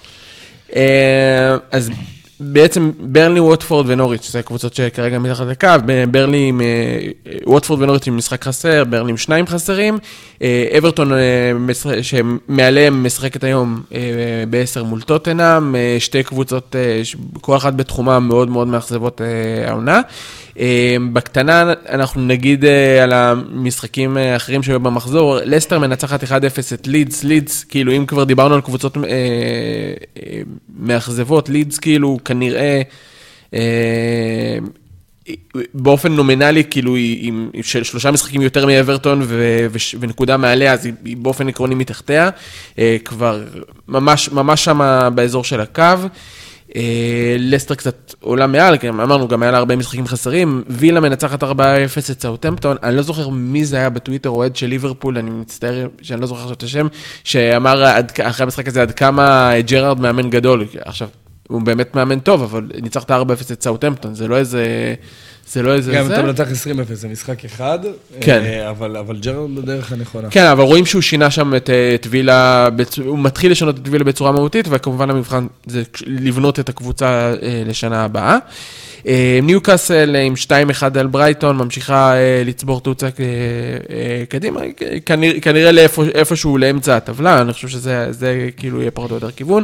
אה, 0.76 1.58
אז 1.72 1.92
בעצם 2.40 2.92
ברלי, 3.00 3.40
ווטפורד 3.40 3.86
ונוריץ', 3.90 4.30
זה 4.32 4.42
קבוצות 4.42 4.74
שכרגע 4.74 5.20
מתחת 5.20 5.46
לקו, 5.48 5.68
ברלי 6.12 6.48
עם, 6.48 6.62
אה, 6.62 7.00
ווטפורד 7.46 7.82
ונוריץ' 7.82 8.08
עם 8.08 8.18
משחק 8.18 8.44
חסר, 8.44 8.84
ברלי 8.84 9.10
עם 9.10 9.18
שניים 9.18 9.48
חסרים, 9.48 9.98
אה, 10.42 10.78
אברטון 10.78 11.14
אה, 11.14 11.52
שמעליהם 12.02 13.06
משחקת 13.06 13.44
היום 13.44 13.82
אה, 13.94 14.00
בעשר 14.50 14.84
מול 14.84 15.02
טוטנאם, 15.02 15.76
שתי 16.00 16.24
קבוצות, 16.24 16.76
כל 17.42 17.56
אחת 17.58 17.74
בתחומה 17.74 18.20
מאוד 18.20 18.50
מאוד 18.50 18.68
מאכזבות 18.68 19.22
העונה. 19.68 20.02
בקטנה 21.14 21.74
אנחנו 21.90 22.22
נגיד 22.22 22.66
על 23.04 23.14
המשחקים 23.14 24.18
האחרים 24.18 24.64
שהיו 24.64 24.80
במחזור, 24.80 25.38
לסטר 25.46 25.80
מנצחת 25.80 26.24
1-0 26.24 26.28
את 26.74 26.88
לידס, 26.88 27.24
לידס, 27.24 27.64
כאילו 27.64 27.92
אם 27.92 28.06
כבר 28.06 28.24
דיברנו 28.24 28.56
על 28.56 28.62
קבוצות 28.62 28.98
מאכזבות, 30.80 31.50
לידס 31.50 31.78
כאילו 31.78 32.18
כנראה 32.30 32.82
אה, 33.54 34.58
באופן 35.74 36.12
נומינלי, 36.12 36.64
כאילו 36.70 36.96
היא 36.96 37.34
של 37.62 37.84
שלושה 37.84 38.12
משחקים 38.12 38.42
יותר 38.42 38.66
מאברטון 38.66 39.22
ו, 39.24 39.68
ונקודה 40.00 40.38
מעליה, 40.38 40.74
אז 40.74 40.86
היא, 40.86 41.18
באופן 41.18 41.50
עקרוני 41.50 41.76
מתחתיה, 41.76 42.30
אה, 42.80 42.98
כבר 43.06 43.44
ממש, 43.88 44.30
ממש 44.30 44.66
שם 44.66 45.10
באזור 45.16 45.44
של 45.44 45.62
הקו. 45.62 45.84
אה, 46.76 47.36
לסטר 47.40 47.76
קצת 47.76 48.14
עולה 48.20 48.48
מעל, 48.48 48.78
כי 48.78 48.90
אמרנו, 48.90 49.28
גם 49.28 49.44
היה 49.44 49.52
לה 49.52 49.58
הרבה 49.58 49.76
משחקים 49.76 50.08
חסרים. 50.08 50.64
וילה 50.68 51.00
מנצחת 51.00 51.44
4-0 51.44 51.48
את 52.12 52.22
סאוטמפטון, 52.22 52.78
אני 52.84 52.96
לא 52.96 53.02
זוכר 53.02 53.30
מי 53.30 53.66
זה 53.66 53.78
היה 53.78 53.90
בטוויטר, 53.90 54.30
אוהד 54.30 54.56
של 54.56 54.68
ליברפול, 54.68 55.18
אני 55.18 55.30
מצטער 55.30 55.88
שאני 56.02 56.22
לא 56.22 56.28
זוכר 56.28 56.42
עכשיו 56.42 56.54
את 56.54 56.64
השם, 56.64 56.88
שאמר 57.24 57.84
עד, 57.84 58.12
אחרי 58.24 58.44
המשחק 58.44 58.68
הזה 58.68 58.82
עד 58.82 58.92
כמה 58.92 59.52
ג'רארד 59.60 60.00
מאמן 60.00 60.30
גדול. 60.30 60.66
עכשיו, 60.82 61.08
הוא 61.50 61.62
באמת 61.62 61.96
מאמן 61.96 62.20
טוב, 62.20 62.44
אבל 62.44 62.68
ניצחת 62.82 63.12
4-0 63.12 63.14
את 63.52 63.64
סאוטמפטון, 63.64 64.16
זה 64.16 64.28
לא 64.28 64.38
איזה... 64.38 64.94
זה 65.52 65.62
לא 65.62 65.74
איזה... 65.74 65.94
גם 65.94 66.08
זה. 66.08 66.14
אתה 66.14 66.24
מנצח 66.24 66.48
20-0, 66.48 66.94
זה 66.94 67.08
משחק 67.08 67.46
אחד, 67.46 67.80
כן. 68.22 68.42
אה, 68.46 68.70
אבל 68.70 68.98
אבל 68.98 69.18
ג'רארד 69.18 69.56
בדרך 69.56 69.92
הנכונה. 69.92 70.30
כן, 70.30 70.46
אבל 70.46 70.64
רואים 70.64 70.86
שהוא 70.86 71.02
שינה 71.02 71.32
שם 71.32 71.56
את, 71.56 71.70
אה, 71.70 71.96
את 71.96 72.08
וילה, 72.10 72.68
הוא 73.06 73.20
מתחיל 73.20 73.52
לשנות 73.52 73.78
את 73.78 73.88
וילה 73.90 74.04
בצורה 74.04 74.32
מהותית, 74.32 74.66
וכמובן 74.70 75.10
המבחן 75.10 75.48
זה 75.66 75.84
לבנות 76.06 76.60
את 76.60 76.70
הקבוצה 76.70 77.34
אה, 77.42 77.64
לשנה 77.66 78.04
הבאה. 78.04 78.38
אה, 79.08 79.40
ניוקאסל 79.44 80.16
עם 80.16 80.34
2-1 80.80 81.00
על 81.00 81.08
ברייטון, 81.08 81.58
ממשיכה 81.58 82.14
לצבור 82.46 82.82
תאוצה 82.82 83.08
קדימה, 84.30 84.62
כנראה, 85.06 85.40
כנראה 85.40 85.72
לאיפה, 85.72 86.04
איפשהו 86.04 86.58
לאמצע 86.58 86.98
הטבלה, 86.98 87.42
אני 87.42 87.54
חושב 87.54 87.68
שזה 87.68 88.08
זה 88.10 88.50
כאילו 88.58 88.82
יהיה 88.82 88.92
פחות 88.92 89.12
או 89.12 89.16
יותר 89.16 89.32
כיוון. 89.32 89.64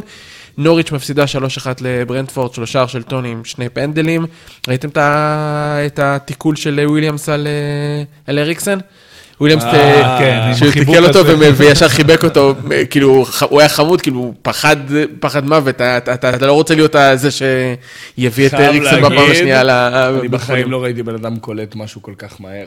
נוריץ' 0.58 0.92
מפסידה 0.92 1.24
3-1 1.24 1.66
לברנדפורד, 1.80 2.54
שלושה 2.54 2.88
של 2.88 3.02
טוני 3.02 3.28
עם 3.28 3.44
שני 3.44 3.68
פנדלים. 3.68 4.26
ראיתם 4.68 4.88
את 5.86 5.98
התיקול 5.98 6.56
של 6.56 6.80
וויליאמס 6.86 7.28
על, 7.28 7.46
אה, 7.46 8.02
על 8.26 8.38
אריקסן? 8.38 8.78
וויליאמס, 9.40 9.64
אה, 9.64 9.70
אה, 9.70 10.18
כן, 10.18 10.54
שהוא 10.58 10.72
תיקל 10.72 11.04
אותו 11.06 11.24
וישר 11.56 11.88
חיבק 11.88 12.24
אותו, 12.24 12.54
כאילו, 12.90 13.24
הוא 13.48 13.60
היה 13.60 13.68
חמוד, 13.68 14.00
כאילו, 14.00 14.34
פחד, 14.42 14.76
פחד 15.20 15.44
מוות, 15.46 15.80
אתה- 15.80 16.46
לא 16.46 16.52
רוצה 16.52 16.74
להיות 16.74 16.96
זה 17.14 17.28
שיביא 17.30 18.46
את 18.46 18.52
להגיד, 18.52 18.82
בפעם 18.82 19.30
השנייה 19.30 19.62
ל... 19.64 19.70
אני 19.70 20.28
בחיים 20.28 20.70
לא 20.70 20.82
ראיתי 20.82 21.02
בן 21.02 21.14
אדם 21.14 21.36
קולט 21.36 21.74
משהו 21.76 22.02
כל 22.02 22.12
כך 22.18 22.40
מהר. 22.40 22.66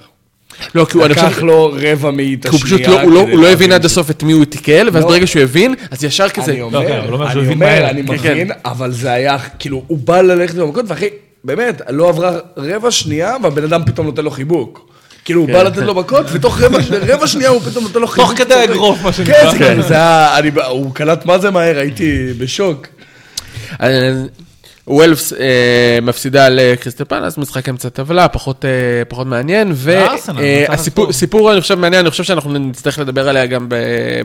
לא, 0.76 0.86
כי 0.86 0.98
הוא, 0.98 1.06
אני 1.06 1.14
לקח 1.14 1.28
חושב, 1.30 1.44
לו 1.46 1.74
רבע 1.82 2.12
מאית 2.12 2.42
כי 2.44 2.50
הוא 2.50 2.56
השנייה. 2.64 2.78
פשוט 2.88 2.96
לא, 2.96 3.02
הוא 3.02 3.12
לא, 3.12 3.22
כדי 3.24 3.32
הוא 3.32 3.42
לא 3.42 3.48
הבין 3.48 3.72
עד 3.72 3.86
הסוף 3.86 4.10
את 4.12 4.24
מי 4.24 4.34
הוא 4.34 4.46
תיקל, 4.46 4.90
ואז 4.94 5.04
לא. 5.04 5.10
ברגע 5.10 5.28
שהוא 5.28 5.42
הבין, 5.44 5.76
אז 5.92 6.04
ישר 6.04 6.30
כזה, 6.30 6.52
אני 6.52 6.60
לא, 6.60 6.70
כן, 6.70 6.76
אומר, 6.76 7.14
אומר 7.14 7.30
שהוא 7.32 7.42
אני 7.44 7.54
הבין 7.54 7.64
אומר. 7.64 7.90
אני 7.90 8.04
כן, 8.20 8.32
מבין, 8.32 8.52
אבל 8.66 8.92
זה 8.92 9.12
היה, 9.12 9.38
כאילו, 9.60 9.84
הוא 9.88 9.98
בא 9.98 10.22
ללכת 10.22 10.56
במכות, 10.56 10.86
ואחרי, 10.88 11.08
באמת, 11.44 11.82
לא 11.90 12.10
עברה 12.10 12.32
רבע 12.58 12.92
שנייה, 12.92 13.36
והבן 13.44 13.64
אדם 13.64 13.82
פתאום 13.86 14.06
נותן 14.06 14.24
לו 14.24 14.32
חיבוק. 14.32 14.90
כאילו, 15.26 15.42
הוא 15.42 15.50
בא 15.50 15.64
לתת 15.64 15.78
לו 15.78 15.96
מכות, 15.96 16.26
ותוך 16.32 16.62
רבע 16.62 16.78
רבע 17.14 17.28
שנייה 17.28 17.50
הוא 17.50 17.62
פתאום 17.62 17.84
נותן 17.84 18.00
לו 18.00 18.08
חיבוק. 18.08 18.34
כדי 18.38 18.54
האגרוף, 18.54 19.04
מה 19.04 19.14
שנקרא. 19.14 19.52
כן, 19.58 19.82
זה 19.82 19.94
היה, 19.94 20.38
אני- 20.38 20.52
הוא 20.70 20.94
קלט 20.94 21.26
מה 21.26 21.40
זה 21.40 21.52
מהר, 21.52 21.78
הייתי 21.80 22.28
בשוק. 22.38 22.88
אז 24.90 24.96
וולבס 24.96 25.34
אה, 25.34 26.00
מפסידה 26.02 26.50
לקריסטל 26.50 27.04
פאלאס, 27.04 27.38
משחק 27.38 27.70
אמצע 27.70 27.90
טבלה, 27.90 28.28
פחות, 28.28 28.66
אה, 28.66 29.06
פחות 29.08 29.28
מעניין, 29.28 29.72
והסיפור. 29.76 31.12
סיפור, 31.12 31.52
אני 31.54 31.62
חושב 31.62 31.76
מעניין, 31.76 32.02
אני 32.02 32.12
חושב 32.12 32.24
שאנחנו 32.24 32.54
נצטרך 32.54 33.00
לדבר 33.00 33.30
עליה 33.30 33.46
גם 33.46 33.68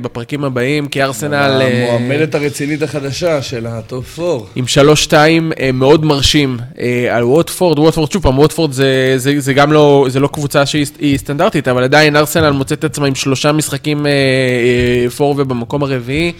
בפרקים 0.02 0.44
הבאים, 0.44 0.88
כי 0.88 1.02
ארסנל... 1.02 1.34
אה, 1.60 1.94
המועמדת 1.94 2.34
הרצינית 2.34 2.82
החדשה 2.82 3.42
של 3.42 3.66
ה 3.66 3.79
top 3.79 4.18
4. 4.18 4.44
עם 4.56 4.64
3-2 5.08 5.12
אה, 5.60 5.70
מאוד 5.72 6.04
מרשים 6.04 6.58
אה, 6.78 7.16
על 7.16 7.24
ווטפורד, 7.24 7.78
ווטפורד, 7.78 8.12
שוב 8.12 8.22
פעם, 8.22 8.38
ווטפורד 8.38 8.72
זה, 8.72 9.14
זה, 9.16 9.40
זה 9.40 9.52
גם 9.52 9.72
לא, 9.72 10.06
זה 10.08 10.20
לא 10.20 10.28
קבוצה 10.32 10.66
שהיא 10.66 10.86
היא 10.98 11.18
סטנדרטית, 11.18 11.68
אבל 11.68 11.84
עדיין 11.84 12.16
ארסנל 12.16 12.50
מוצאת 12.50 12.78
את 12.78 12.84
עצמה 12.84 13.06
עם 13.06 13.14
שלושה 13.14 13.52
משחקים 13.52 14.06
אה, 14.06 14.10
אה, 14.12 15.10
פחות 15.10 15.34
ובמקום 15.38 15.82
הרביעי. 15.82 16.32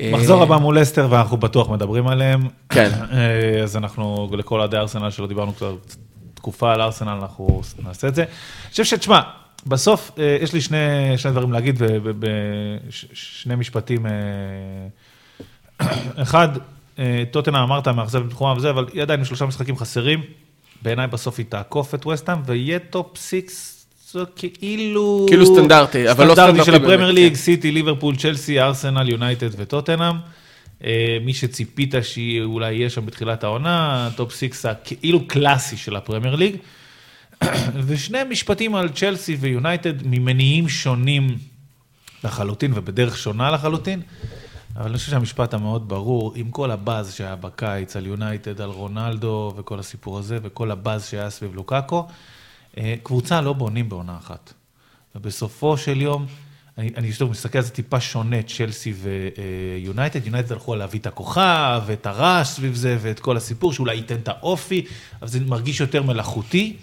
אה, 0.00 0.10
מחזור 0.12 0.42
הבא 0.42 0.56
מול 0.56 0.82
לסטר, 0.82 1.06
ואנחנו 1.10 1.36
בטוח 1.36 1.70
מדברים 1.70 2.06
עליהם. 2.06 2.48
כן. 2.68 2.90
אה, 3.12 3.62
אז 3.62 3.76
אנחנו, 3.76 4.28
לכל 4.32 4.60
אוהדי 4.60 4.76
ארסנל 4.76 5.10
שלא 5.10 5.26
דיברנו 5.26 5.56
כבר 5.56 5.76
תקופה 6.34 6.72
על 6.72 6.80
ארסנל, 6.80 7.18
אנחנו 7.22 7.62
נעשה 7.84 8.08
את 8.08 8.14
זה. 8.14 8.22
אני 8.22 8.70
חושב 8.70 8.84
שתשמע, 8.84 9.20
בסוף 9.66 10.10
אה, 10.18 10.38
יש 10.40 10.52
לי 10.52 10.60
שני, 10.60 10.78
שני 11.16 11.30
דברים 11.30 11.52
להגיד, 11.52 11.82
ושני 12.90 13.54
משפטים. 13.54 14.06
אה, 14.06 14.12
אחד, 16.22 16.48
אה, 16.98 17.24
טוטנהאם 17.30 17.62
אמרת, 17.62 17.88
מאכזב 17.88 18.26
בתחומה 18.26 18.52
וזה, 18.52 18.70
אבל 18.70 18.86
היא 18.92 19.02
עדיין 19.02 19.20
עם 19.20 19.24
שלושה 19.24 19.46
משחקים 19.46 19.76
חסרים. 19.76 20.22
בעיניי 20.82 21.06
בסוף 21.06 21.38
היא 21.38 21.46
תעקוף 21.48 21.94
את 21.94 22.06
וסטהאם, 22.06 22.38
ויהיה 22.44 22.78
top 22.78 23.16
six, 23.16 23.75
זה 24.12 24.20
כאילו... 24.34 25.26
כאילו 25.28 25.46
סטנדרטי, 25.46 26.10
אבל 26.10 26.26
לא 26.26 26.32
סטנדרטי 26.32 26.64
של 26.64 26.74
הפרמייר 26.74 26.98
באמת, 26.98 27.14
ליג, 27.14 27.32
כן. 27.32 27.38
סיטי, 27.38 27.70
ליברפול, 27.70 28.16
צ'לסי, 28.16 28.60
ארסנל, 28.60 29.08
יונייטד 29.08 29.48
וטוטנהאם. 29.56 30.16
אה, 30.84 31.18
מי 31.24 31.34
שציפית 31.34 31.94
שהיא 32.02 32.42
אולי 32.42 32.74
יהיה 32.74 32.90
שם 32.90 33.06
בתחילת 33.06 33.44
העונה, 33.44 34.08
top 34.16 34.32
six 34.32 34.66
הכאילו 34.66 35.26
קלאסי 35.26 35.76
של 35.76 35.96
הפרמייר 35.96 36.34
ליג. 36.34 36.56
ושני 37.86 38.18
משפטים 38.30 38.74
על 38.74 38.88
צ'לסי 38.88 39.36
ויונייטד 39.40 40.06
ממניעים 40.06 40.68
שונים 40.68 41.38
לחלוטין 42.24 42.72
ובדרך 42.74 43.18
שונה 43.18 43.50
לחלוטין. 43.50 44.02
אבל 44.76 44.88
אני 44.88 44.98
חושב 44.98 45.10
שהמשפט 45.10 45.54
המאוד 45.54 45.88
ברור, 45.88 46.32
עם 46.36 46.50
כל 46.50 46.70
הבאז 46.70 47.14
שהיה 47.14 47.36
בקיץ 47.36 47.96
על 47.96 48.06
יונייטד, 48.06 48.60
על 48.60 48.70
רונלדו 48.70 49.54
וכל 49.56 49.78
הסיפור 49.78 50.18
הזה, 50.18 50.38
וכל 50.42 50.70
הבאז 50.70 51.08
שהיה 51.08 51.30
סביב 51.30 51.54
לוקאקו, 51.54 52.06
קבוצה 53.02 53.40
לא 53.40 53.52
בונים 53.52 53.88
בעונה 53.88 54.16
אחת. 54.18 54.52
ובסופו 55.14 55.76
של 55.76 56.02
יום, 56.02 56.26
אני, 56.78 56.90
אני 56.96 57.12
שוב 57.12 57.30
מסתכל 57.30 57.58
על 57.58 57.64
זה 57.64 57.70
טיפה 57.70 58.00
שונה, 58.00 58.42
צ'לסי 58.42 58.92
ויונייטד. 58.92 60.26
יונייטד 60.26 60.52
הלכו 60.52 60.72
על 60.72 60.78
להביא 60.78 61.00
את 61.00 61.06
הכוכב, 61.06 61.82
ואת 61.86 62.06
הרעש 62.06 62.48
סביב 62.48 62.74
זה, 62.74 62.96
ואת 63.00 63.20
כל 63.20 63.36
הסיפור, 63.36 63.72
שאולי 63.72 63.94
ייתן 63.94 64.14
את 64.14 64.28
האופי, 64.28 64.84
אבל 65.20 65.28
זה 65.28 65.40
מרגיש 65.40 65.80
יותר 65.80 66.02
מלאכותי. 66.02 66.76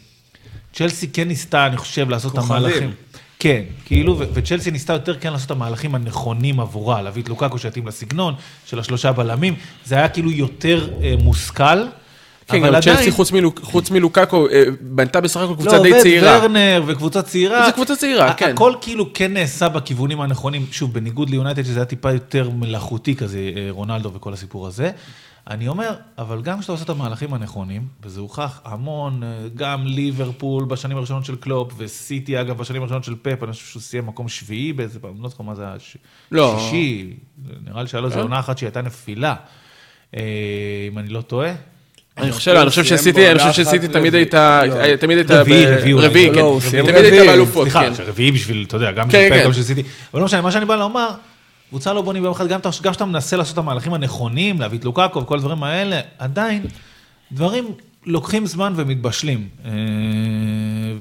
צ'לסי 0.73 1.07
כן 1.07 1.27
ניסתה, 1.27 1.67
אני 1.67 1.77
חושב, 1.77 2.09
לעשות 2.09 2.33
את. 2.33 2.37
המהלכים. 2.37 2.91
כן, 3.39 3.63
כאילו, 3.85 4.19
וצ'לסי 4.33 4.71
ניסתה 4.71 4.93
יותר 4.93 5.19
כן 5.19 5.33
לעשות 5.33 5.45
את 5.45 5.51
המהלכים 5.51 5.95
הנכונים 5.95 6.59
עבורה, 6.59 7.01
להביא 7.01 7.23
את 7.23 7.29
לוקקו 7.29 7.57
שיתאים 7.57 7.87
לסגנון 7.87 8.33
של 8.65 8.79
השלושה 8.79 9.11
בלמים, 9.11 9.55
זה 9.85 9.95
היה 9.95 10.09
כאילו 10.09 10.31
יותר 10.31 10.89
אה, 11.01 11.13
מושכל, 11.23 11.85
כן, 12.47 12.57
אבל 12.57 12.67
גם 12.69 12.75
עדיין- 12.75 12.97
צ'לסי 12.97 13.11
חוץ 13.11 13.31
מלוק- 13.31 13.59
חוץ 13.63 13.91
מלוקאקו 13.91 14.47
אה, 14.49 14.63
בנתה 14.81 15.21
בסך 15.21 15.39
הכל 15.39 15.49
לא, 15.51 15.55
קבוצה 15.55 15.79
די 15.81 15.89
עובד 15.89 16.01
צעירה. 16.01 16.39
ורנר 16.41 16.83
וקבוצה 16.87 17.21
צעירה. 17.21 17.65
זה 17.65 17.71
קבוצה 17.71 17.95
צעירה, 17.95 18.33
כן. 18.33 18.51
הכל 18.53 18.73
כאילו 18.81 19.13
כן 19.13 19.33
נעשה 19.33 19.69
בכיוונים 19.69 20.21
הנכונים, 20.21 20.65
שוב, 20.71 20.93
בניגוד 20.93 21.29
ליונייטד 21.29 21.63
שזה 21.63 21.79
היה 21.79 21.85
טיפה 21.85 22.11
יותר 22.11 22.49
מלאכותי 22.49 23.15
כזה, 23.15 23.51
אה, 23.55 23.67
רונלדו 23.69 24.11
וכל 24.13 24.33
הסיפור 24.33 24.67
הזה. 24.67 24.91
אני 25.49 25.67
אומר, 25.67 25.89
אבל 26.17 26.41
גם 26.41 26.59
כשאתה 26.59 26.71
עושה 26.71 26.83
את 26.83 26.89
המהלכים 26.89 27.33
הנכונים, 27.33 27.81
וזה 28.03 28.19
הוכח 28.19 28.61
המון, 28.65 29.23
אה, 29.23 29.29
גם 29.55 29.87
ליברפול 29.87 30.65
בשנים 30.65 30.97
הראשונות 30.97 31.25
של 31.25 31.35
קלופ, 31.35 31.73
וסיטי 31.77 32.41
אגב 32.41 32.57
בשנים 32.57 32.81
הראשונות 32.81 33.03
של 33.03 33.15
פפ, 33.21 33.43
אני 33.43 33.51
חושב 33.51 33.65
שהוא 33.65 33.81
סיים 33.81 34.07
מקום 34.07 34.27
שביעי 34.29 34.73
באיזה 34.73 34.99
פעם, 34.99 35.13
לא 35.23 35.29
זוכר 35.29 35.43
מה 35.43 35.55
זה 35.55 35.63
ש- 35.79 35.97
לא. 36.31 36.57
שישי, 36.59 37.13
נראה 37.65 37.81
לי 37.81 37.87
שהיה 37.87 38.01
לו 38.01 38.07
איזה 38.07 38.21
עונה 38.21 38.39
אחת 38.39 38.57
שהיא 38.57 38.67
הייתה 38.67 38.81
נפילה, 38.81 39.35
אם 40.13 40.19
אני 40.97 41.07
לא 41.09 41.21
טועה. 41.21 41.51
אני 42.17 42.31
חושב, 42.31 42.51
אני 42.51 42.69
חושב 42.69 42.83
שסיטי, 42.83 43.31
אני 43.31 43.39
חושב 43.39 43.63
שסיטי 43.63 43.85
אחת 43.85 43.93
תמיד 43.93 44.07
רביעי. 44.07 44.21
הייתה, 44.21 44.61
לא. 44.65 44.95
תמיד 44.95 45.17
הייתה, 45.17 45.41
רביעי, 45.41 45.65
רביעי. 45.65 45.93
רביעי, 45.93 46.31
לא, 46.31 46.59
כן, 46.71 46.81
תמיד 46.85 46.95
הייתה. 46.95 47.25
באלופות, 47.25 47.63
סליחה, 47.63 47.81
כן. 47.97 48.03
רביעי 48.05 48.31
בשביל, 48.31 48.65
אתה 48.67 48.75
יודע, 48.75 48.91
גם 48.91 49.09
כן, 49.09 49.25
בשביל 49.29 49.43
כן. 49.43 49.49
פפ, 49.49 49.55
של 49.55 49.63
סיטי. 49.63 49.83
אבל 50.13 50.19
לא 50.19 50.25
משנה, 50.25 50.41
מה 50.41 50.51
שאני 50.51 50.65
בא 50.65 50.75
לומר, 50.75 51.09
קבוצה 51.69 51.93
לא 51.93 52.01
בונים 52.01 52.21
ביום 52.21 52.33
אחד, 52.33 52.47
גם 52.47 52.59
אתה- 52.59 52.69
גם 52.83 52.91
כשאתה 52.91 53.05
מנסה 53.05 53.37
לעשות 53.37 53.53
את 53.53 53.57
המהלכים 53.57 53.93
הנכונים, 53.93 54.61
להביא 54.61 54.79
את 54.79 54.85
לוקאקו 54.85 55.19
וכל 55.21 55.37
הדברים 55.37 55.63
האלה, 55.63 55.99
עדיין, 56.19 56.65
דברים 57.31 57.65
לוקחים 58.05 58.45
זמן 58.45 58.73
ומתבשלים. 58.75 59.47
אה, 59.65 59.71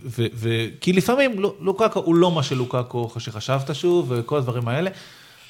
ו- 0.05 0.27
ו- 0.35 0.49
כי 0.81 0.93
לפעמים 0.93 1.39
לו- 1.41 1.55
לוקאקו 1.61 2.01
הוא 2.01 2.15
לא 2.15 2.31
מה 2.31 2.43
שלוקאקו 2.43 3.11
שחשבת 3.19 3.75
שוב, 3.75 4.13
וכל 4.17 4.37
הדברים 4.39 4.69
האלה. 4.69 4.91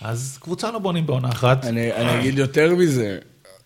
אז 0.01 0.39
קבוצה 0.43 0.71
לא 0.71 0.79
בונים 0.79 1.07
בעונה 1.07 1.29
אחת. 1.29 1.65
אני, 1.65 1.93
אני 1.93 2.21
אגיד 2.21 2.39
יותר 2.39 2.75
מזה. 2.75 3.19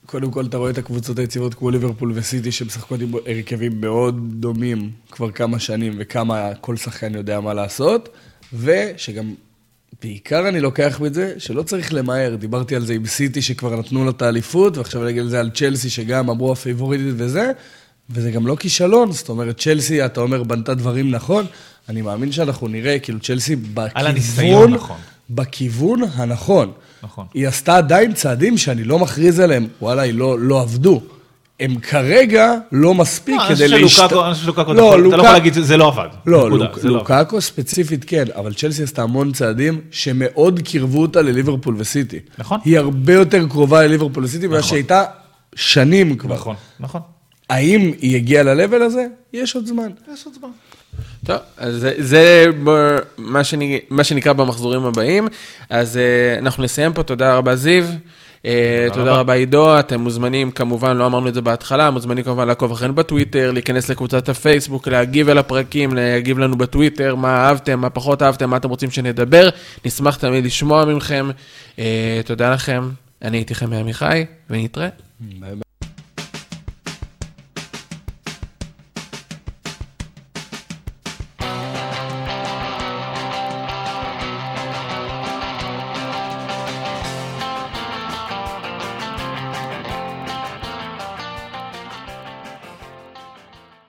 קודם 0.07 0.31
כל, 0.31 0.47
אתה 0.47 0.57
רואה 0.57 0.71
את 0.71 0.79
הקבוצות 0.79 1.19
היציבות 1.19 1.55
כמו 1.55 1.71
ליברפול 1.71 2.13
וסיטי, 2.15 2.53
שמשחקות 2.53 3.01
עם 3.01 3.13
הרכבים 3.27 3.81
מאוד 3.81 4.21
דומים 4.41 4.91
כבר 5.11 5.31
כמה 5.31 5.59
שנים, 5.59 5.93
וכמה 5.99 6.55
כל 6.61 6.77
שחקן 6.77 7.15
יודע 7.15 7.41
מה 7.41 7.55
לעשות, 7.55 8.09
ושגם, 8.53 9.35
בעיקר 10.03 10.49
אני 10.49 10.61
לוקח 10.61 11.01
מזה, 11.01 11.35
שלא 11.39 11.63
צריך 11.63 11.95
למהר. 11.95 12.37
דיברתי 12.37 12.77
על 12.77 12.87
זה 12.87 12.95
עם 12.95 13.07
סיטי, 13.07 13.43
שכבר 13.43 13.77
נתנו 13.77 14.05
לה 14.05 14.11
את 14.11 14.23
האליפות, 14.23 14.77
ועכשיו 14.77 15.03
אני 15.03 15.11
אגיד 15.11 15.23
על 15.23 15.29
זה 15.29 15.41
על 15.41 15.51
צ'לסי, 15.51 15.91
שגם 15.91 16.31
אמרו 16.31 16.53
הפייבוריטית 16.53 17.15
וזה, 17.17 17.53
וזה 18.11 18.31
גם 18.31 18.47
לא 18.47 18.57
כישלון. 18.57 19.13
זאת 19.13 19.29
אומרת, 19.29 19.61
צ'לסי, 19.61 20.05
אתה 20.05 20.21
אומר, 20.21 20.43
בנתה 20.43 20.75
דברים 20.75 21.11
נכון. 21.11 21.47
אני 21.89 22.03
מאמין 22.03 22.33
שאנחנו 22.33 22.69
נראה, 22.69 22.99
כאילו, 22.99 23.21
צ'לסי 23.21 23.57
על 23.95 24.07
הניסיון 24.07 24.51
בכיוון, 24.51 24.75
נכון. 24.75 24.97
בכיוון 25.31 26.01
הנכון. 26.15 26.73
נכון. 27.07 27.27
היא 27.35 27.49
עשתה 27.49 27.77
עדיין 27.77 28.13
צעדים 28.13 28.59
שאני 28.59 28.85
לא 28.85 28.99
מכריז 28.99 29.41
עליהם, 29.41 29.67
וואלה, 29.83 30.03
היא 30.03 30.15
לא, 30.15 30.39
לא 30.39 30.61
עבדו. 30.61 31.03
הם 31.61 31.79
כרגע 31.79 32.55
לא 32.73 32.95
מספיק 32.95 33.41
לא, 33.41 33.49
כדי 33.49 33.69
להשת... 33.69 34.01
אני 34.01 34.09
חושב 34.09 34.43
שלוקאקו, 34.43 34.73
אתה 34.73 34.81
לא, 34.81 34.91
אתה 34.91 34.99
לא 34.99 35.17
יכול 35.17 35.29
להגיד 35.29 35.55
לא 35.79 35.89
עבד. 35.89 36.09
לא, 36.27 36.51
לוק, 36.51 36.79
זה 36.79 36.89
לא 36.89 36.95
עבד. 36.95 37.01
לוקאקו 37.01 37.41
ספציפית 37.41 38.05
כן, 38.05 38.25
אבל 38.35 38.55
צ'לסי 38.55 38.83
עשתה 38.83 39.03
המון 39.03 39.33
צעדים 39.33 39.81
שמאוד 39.91 40.61
קירבו 40.61 41.03
אותה 41.03 41.23
לליברפול 41.23 41.75
וסיטי. 41.79 42.19
נכון. 42.39 42.61
היא 42.65 42.79
הרבה 42.79 43.13
יותר 43.13 43.49
קרובה 43.49 43.83
לליברפול 43.83 44.25
וסיטי, 44.25 44.47
נכון. 44.49 44.63
שהייתה 44.63 45.05
שנים 45.55 46.17
כבר. 46.17 46.35
נכון, 46.35 46.57
נכון. 46.81 47.01
האם 47.51 47.93
היא 48.01 48.17
הגיעה 48.17 48.43
ל-level 48.43 48.83
הזה? 48.83 49.07
יש 49.33 49.55
עוד 49.55 49.67
זמן. 49.67 49.91
יש 50.15 50.27
עוד 50.27 50.35
זמן. 50.35 50.49
טוב, 51.27 51.37
אז 51.57 51.75
זה, 51.75 51.93
זה 51.99 52.47
ב- 52.65 52.99
מה, 53.19 53.45
שאני, 53.45 53.81
מה 53.91 54.05
שנקרא 54.05 54.33
במחזורים 54.33 54.85
הבאים. 54.85 55.29
אז 55.71 55.97
אה, 55.97 56.39
אנחנו 56.39 56.63
נסיים 56.65 56.93
פה, 56.93 57.03
תודה 57.03 57.37
רבה 57.37 57.57
זיו. 57.57 57.85
אה, 58.45 58.87
תודה 58.93 59.15
רבה. 59.15 59.33
עידו, 59.33 59.79
אתם 59.79 60.01
מוזמנים 60.01 60.51
כמובן, 60.51 60.97
לא 60.97 61.07
אמרנו 61.07 61.29
את 61.29 61.35
זה 61.35 61.41
בהתחלה, 61.41 61.91
מוזמנים 61.91 62.25
כמובן 62.25 62.49
לעקוב 62.49 62.73
אחרינו 62.73 62.95
בטוויטר, 62.95 63.51
להיכנס 63.51 63.89
לקבוצת 63.89 64.29
הפייסבוק, 64.29 64.89
להגיב 64.89 65.29
על 65.29 65.39
הפרקים, 65.39 65.95
להגיב 65.95 66.39
לנו 66.39 66.59
בטוויטר, 66.59 67.15
מה 67.15 67.47
אהבתם, 67.47 67.81
מה 67.81 67.91
פחות 67.91 68.23
אהבתם, 68.23 68.51
מה 68.51 68.57
אתם 68.57 68.69
רוצים 68.69 68.91
שנדבר, 68.91 69.49
נשמח 69.85 70.17
תמיד 70.17 70.45
לשמוע 70.45 70.85
מכם. 70.85 71.31
אה, 71.79 72.21
תודה 72.25 72.51
לכם, 72.51 72.89
אני 73.23 73.37
הייתי 73.37 73.55
חמי 73.55 73.77
עמיחי, 73.77 74.25
ונתראה. 74.51 74.89